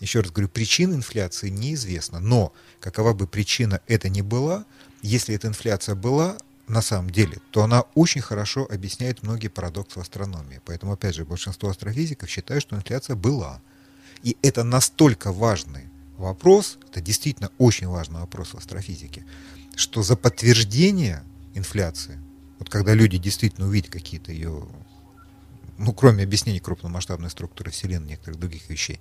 Еще 0.00 0.20
раз 0.20 0.30
говорю, 0.30 0.48
причина 0.48 0.94
инфляции 0.94 1.48
неизвестна. 1.48 2.20
Но 2.20 2.52
какова 2.80 3.14
бы 3.14 3.26
причина 3.26 3.80
это 3.86 4.08
ни 4.08 4.20
была, 4.20 4.66
если 5.02 5.34
эта 5.34 5.48
инфляция 5.48 5.94
была, 5.94 6.36
на 6.68 6.80
самом 6.80 7.10
деле, 7.10 7.38
то 7.50 7.62
она 7.62 7.82
очень 7.94 8.20
хорошо 8.20 8.66
объясняет 8.70 9.22
многие 9.22 9.48
парадоксы 9.48 9.98
в 9.98 10.02
астрономии. 10.02 10.60
Поэтому, 10.64 10.92
опять 10.92 11.14
же, 11.14 11.24
большинство 11.24 11.68
астрофизиков 11.70 12.28
считают, 12.28 12.62
что 12.62 12.76
инфляция 12.76 13.16
была. 13.16 13.60
И 14.22 14.36
это 14.42 14.64
настолько 14.64 15.32
важный 15.32 15.88
вопрос, 16.16 16.78
это 16.88 17.00
действительно 17.00 17.50
очень 17.58 17.88
важный 17.88 18.20
вопрос 18.20 18.54
в 18.54 18.58
астрофизике, 18.58 19.24
что 19.76 20.02
за 20.02 20.16
подтверждение 20.16 21.22
инфляции, 21.54 22.20
вот 22.58 22.68
когда 22.68 22.94
люди 22.94 23.18
действительно 23.18 23.66
увидят 23.66 23.90
какие-то 23.90 24.32
ее, 24.32 24.66
ну, 25.76 25.92
кроме 25.92 26.22
объяснений 26.24 26.60
крупномасштабной 26.60 27.30
структуры 27.30 27.70
Вселенной, 27.70 28.10
некоторых 28.10 28.38
других 28.38 28.68
вещей, 28.68 29.00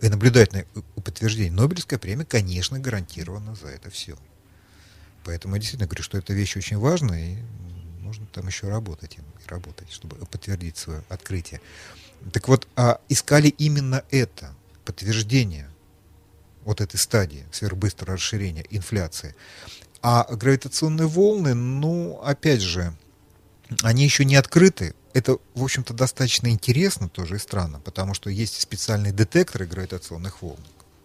и 0.00 0.08
наблюдательное 0.08 0.66
подтверждение, 1.02 1.52
Нобелевская 1.52 1.98
премия, 1.98 2.24
конечно, 2.24 2.78
гарантирована 2.78 3.54
за 3.54 3.68
это 3.68 3.90
все. 3.90 4.16
Поэтому 5.24 5.54
я 5.54 5.60
действительно 5.60 5.86
говорю, 5.86 6.02
что 6.02 6.18
эта 6.18 6.32
вещь 6.32 6.56
очень 6.56 6.78
важная, 6.78 7.34
и 7.34 7.38
нужно 8.00 8.26
там 8.26 8.48
еще 8.48 8.68
работать 8.68 9.18
и 9.18 9.48
работать, 9.48 9.90
чтобы 9.92 10.16
подтвердить 10.16 10.76
свое 10.76 11.04
открытие. 11.08 11.60
Так 12.32 12.48
вот, 12.48 12.66
а 12.76 13.00
искали 13.08 13.48
именно 13.48 14.02
это, 14.10 14.54
подтверждение 14.84 15.71
вот 16.64 16.80
этой 16.80 16.96
стадии 16.96 17.46
сверхбыстрого 17.52 18.16
расширения 18.16 18.64
инфляции. 18.70 19.34
А 20.02 20.26
гравитационные 20.30 21.06
волны, 21.06 21.54
ну, 21.54 22.20
опять 22.22 22.60
же, 22.60 22.96
они 23.82 24.04
еще 24.04 24.24
не 24.24 24.36
открыты. 24.36 24.94
Это, 25.14 25.38
в 25.54 25.62
общем-то, 25.62 25.94
достаточно 25.94 26.48
интересно 26.48 27.08
тоже 27.08 27.36
и 27.36 27.38
странно, 27.38 27.80
потому 27.80 28.14
что 28.14 28.30
есть 28.30 28.60
специальные 28.60 29.12
детекторы 29.12 29.66
гравитационных 29.66 30.42
волн, 30.42 30.60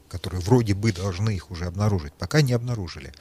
которые 0.09 0.41
вроде 0.41 0.73
бы 0.73 0.91
должны 0.91 1.35
их 1.35 1.51
уже 1.51 1.65
обнаружить, 1.65 2.13
пока 2.13 2.41
не 2.41 2.53
обнаружили. 2.53 3.13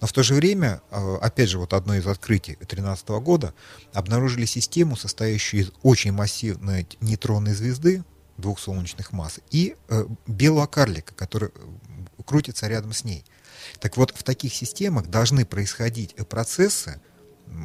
Но 0.00 0.06
в 0.06 0.12
то 0.12 0.22
же 0.22 0.34
время, 0.34 0.82
а, 0.90 1.16
опять 1.16 1.48
же, 1.48 1.58
вот 1.58 1.72
одно 1.72 1.94
из 1.94 2.06
открытий 2.06 2.56
2013 2.56 3.20
года, 3.20 3.54
обнаружили 3.94 4.44
систему, 4.44 4.94
состоящую 4.94 5.62
из 5.62 5.72
очень 5.82 6.12
массивной 6.12 6.86
нейтронной 7.00 7.54
звезды, 7.54 8.04
двух 8.38 8.58
солнечных 8.58 9.12
масс, 9.12 9.40
и 9.50 9.76
э, 9.88 10.06
белого 10.26 10.66
карлика, 10.66 11.14
который 11.14 11.48
э, 11.48 12.22
крутится 12.24 12.68
рядом 12.68 12.92
с 12.92 13.04
ней. 13.04 13.24
Так 13.80 13.96
вот, 13.96 14.12
в 14.16 14.22
таких 14.22 14.54
системах 14.54 15.06
должны 15.08 15.44
происходить 15.44 16.14
процессы, 16.28 17.00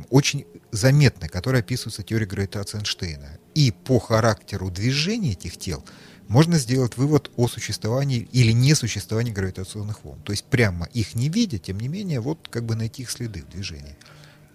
очень 0.10 0.46
заметные, 0.72 1.30
которые 1.30 1.62
описываются 1.62 2.04
теорией 2.04 2.30
гравитации 2.30 2.78
Эйнштейна. 2.78 3.40
И 3.56 3.72
по 3.72 4.00
характеру 4.00 4.70
движения 4.70 5.32
этих 5.32 5.58
тел 5.58 5.84
можно 6.28 6.58
сделать 6.58 6.98
вывод 6.98 7.32
о 7.36 7.48
существовании 7.48 8.28
или 8.32 8.52
несуществовании 8.52 9.34
гравитационных 9.34 10.04
волн. 10.04 10.22
То 10.22 10.32
есть 10.32 10.46
прямо 10.46 10.86
их 10.94 11.16
не 11.16 11.30
видя, 11.30 11.58
тем 11.58 11.80
не 11.80 11.88
менее, 11.88 12.22
вот 12.22 12.48
как 12.50 12.64
бы 12.64 12.76
найти 12.76 13.02
их 13.02 13.12
следы 13.12 13.42
в 13.42 13.50
движении. 13.50 13.98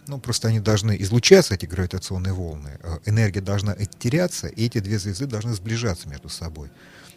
Ну, 0.08 0.18
просто 0.18 0.48
они 0.48 0.60
должны 0.60 0.96
излучаться, 1.00 1.54
эти 1.54 1.66
гравитационные 1.66 2.32
волны, 2.32 2.78
э, 2.80 2.98
энергия 3.06 3.40
должна 3.40 3.74
теряться, 3.74 4.46
и 4.46 4.66
эти 4.66 4.78
две 4.78 4.98
звезды 4.98 5.26
должны 5.26 5.54
сближаться 5.54 6.08
между 6.08 6.28
собой. 6.28 6.70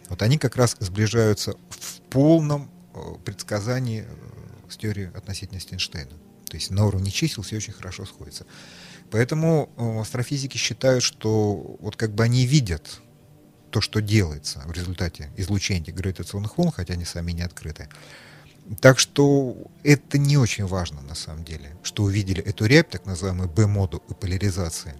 Вот 0.08 0.22
они 0.22 0.38
как 0.38 0.56
раз 0.56 0.76
сближаются 0.80 1.54
в 1.68 2.00
полном 2.10 2.68
э, 2.94 2.98
предсказании 3.24 4.04
э, 4.08 4.70
с 4.70 4.76
теорией 4.76 5.08
относительности 5.14 5.72
Эйнштейна. 5.72 6.10
То 6.48 6.56
есть 6.56 6.70
на 6.70 6.84
уровне 6.84 7.12
чисел 7.12 7.44
все 7.44 7.56
очень 7.56 7.72
хорошо 7.72 8.04
сходится. 8.06 8.44
Поэтому 9.12 9.70
астрофизики 10.00 10.56
считают, 10.56 11.02
что 11.04 11.76
вот 11.80 11.96
как 11.96 12.12
бы 12.12 12.24
они 12.24 12.44
видят 12.44 13.00
то, 13.70 13.80
что 13.80 14.00
делается 14.00 14.62
в 14.66 14.72
результате 14.72 15.30
излучения 15.36 15.92
гравитационных 15.92 16.58
волн, 16.58 16.72
хотя 16.72 16.94
они 16.94 17.04
сами 17.04 17.32
не 17.32 17.42
открыты. 17.42 17.88
Так 18.78 18.98
что 19.00 19.56
это 19.82 20.18
не 20.18 20.36
очень 20.36 20.66
важно 20.66 21.00
на 21.02 21.14
самом 21.14 21.44
деле, 21.44 21.76
что 21.82 22.04
увидели 22.04 22.42
эту 22.42 22.66
рябь, 22.66 22.88
так 22.88 23.04
называемую 23.04 23.48
B-моду 23.48 24.02
и 24.08 24.14
поляризации 24.14 24.94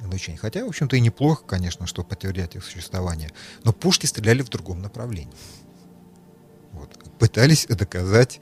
излучения. 0.00 0.38
Хотя, 0.38 0.64
в 0.64 0.68
общем-то, 0.68 0.96
и 0.96 1.00
неплохо, 1.00 1.44
конечно, 1.44 1.86
что 1.86 2.02
подтвердят 2.02 2.56
их 2.56 2.64
существование. 2.64 3.30
Но 3.62 3.72
пушки 3.72 4.06
стреляли 4.06 4.42
в 4.42 4.48
другом 4.48 4.82
направлении. 4.82 5.32
Вот. 6.72 6.98
Пытались 7.20 7.66
доказать, 7.66 8.40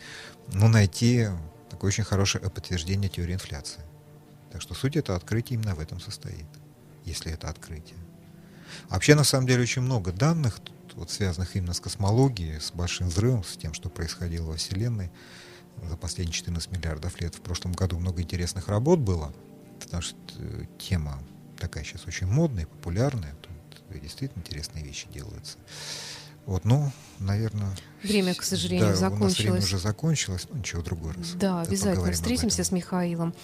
ну, 0.53 0.69
найти 0.69 1.29
такое 1.69 1.89
очень 1.89 2.05
хорошее 2.05 2.49
подтверждение 2.49 3.11
теории 3.11 3.35
инфляции. 3.35 3.83
Так 4.53 4.63
что 4.63 4.75
суть 4.75 4.97
этого 4.97 5.19
открытия 5.19 5.55
именно 5.55 5.75
в 5.75 5.81
этом 5.81 6.01
состоит, 6.01 6.47
если 7.05 7.31
это 7.33 7.49
открытие. 7.49 7.99
Вообще, 8.89 9.15
на 9.15 9.25
самом 9.25 9.47
деле, 9.47 9.63
очень 9.63 9.83
много 9.83 10.13
данных, 10.13 10.61
вот, 11.01 11.11
связанных 11.11 11.57
именно 11.57 11.73
с 11.73 11.81
космологией, 11.81 12.61
с 12.61 12.73
большим 12.73 13.09
взрывом, 13.09 13.43
с 13.43 13.57
тем, 13.57 13.73
что 13.73 13.89
происходило 13.89 14.45
во 14.45 14.57
Вселенной 14.57 15.11
за 15.89 15.97
последние 15.97 16.35
14 16.35 16.71
миллиардов 16.71 17.19
лет. 17.23 17.35
В 17.35 17.41
прошлом 17.41 17.73
году 17.73 17.99
много 17.99 18.21
интересных 18.21 18.69
работ 18.69 18.99
было, 18.99 19.33
потому 19.81 20.03
что 20.03 20.17
э, 20.37 20.65
тема 20.79 21.19
такая 21.59 21.85
сейчас 21.85 22.07
очень 22.07 22.27
модная, 22.27 22.67
популярная. 22.67 23.35
Тут 23.41 24.03
действительно 24.03 24.43
интересные 24.43 24.85
вещи 24.85 25.09
делаются. 25.13 25.57
Вот, 26.45 26.67
ну, 26.67 26.93
наверное... 27.19 27.75
Время, 28.03 28.35
к 28.35 28.43
сожалению, 28.43 28.91
да, 28.91 28.97
закончилось. 28.97 29.21
У 29.21 29.25
нас 29.25 29.39
время 29.39 29.59
уже 29.59 29.79
закончилось, 29.79 30.47
ну 30.51 30.59
ничего, 30.59 30.83
другой 30.83 31.13
раз. 31.13 31.33
Да, 31.33 31.63
обязательно 31.63 32.13
встретимся 32.13 32.63
с 32.63 32.73
Михаилом. 32.73 33.35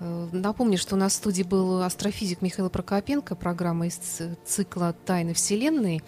Э, 0.00 0.28
напомню, 0.32 0.78
что 0.78 0.96
у 0.96 0.98
нас 0.98 1.12
в 1.12 1.16
студии 1.16 1.44
был 1.44 1.80
астрофизик 1.82 2.42
Михаил 2.42 2.70
Прокопенко, 2.70 3.36
программа 3.36 3.86
из 3.86 4.00
цикла 4.44 4.94
«Тайны 5.06 5.32
Вселенной». 5.32 6.02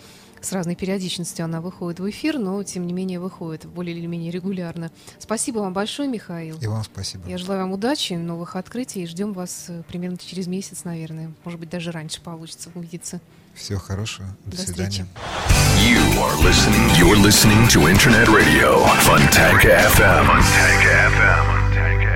С 0.47 0.53
разной 0.53 0.77
периодичностью 0.77 1.45
она 1.45 1.61
выходит 1.61 1.99
в 1.99 2.09
эфир, 2.09 2.39
но, 2.39 2.63
тем 2.63 2.87
не 2.87 2.93
менее, 2.93 3.19
выходит 3.19 3.67
более 3.67 3.97
или 3.97 4.07
менее 4.07 4.31
регулярно. 4.31 4.93
Спасибо 5.19 5.59
вам 5.59 5.73
большое, 5.73 6.09
Михаил. 6.09 6.57
И 6.61 6.69
вам 6.69 6.85
спасибо. 6.85 7.29
Я 7.29 7.37
желаю 7.37 7.63
вам 7.63 7.73
удачи, 7.73 8.13
новых 8.13 8.55
открытий, 8.55 9.03
и 9.03 9.07
ждем 9.09 9.33
вас 9.33 9.65
э, 9.67 9.83
примерно 9.89 10.19
через 10.19 10.47
месяц, 10.47 10.85
наверное. 10.85 11.33
Может 11.43 11.59
быть, 11.59 11.69
даже 11.69 11.91
раньше 11.91 12.21
получится 12.21 12.71
увидеться. 12.77 13.21
Всего 13.57 13.81
хорошего. 13.81 14.29
До, 14.45 14.57
До 14.57 14.63
свидания. 14.63 15.09
You 15.81 15.99
are 16.23 16.37
listening, 16.45 16.95
you're 16.95 17.21
listening 17.21 17.67
to 17.67 17.89
Internet 17.91 18.29
Radio, 18.29 18.87
Fontanka 19.01 19.83
FM. 19.97 20.27
Fontanka 20.29 21.11
FM. 21.11 22.16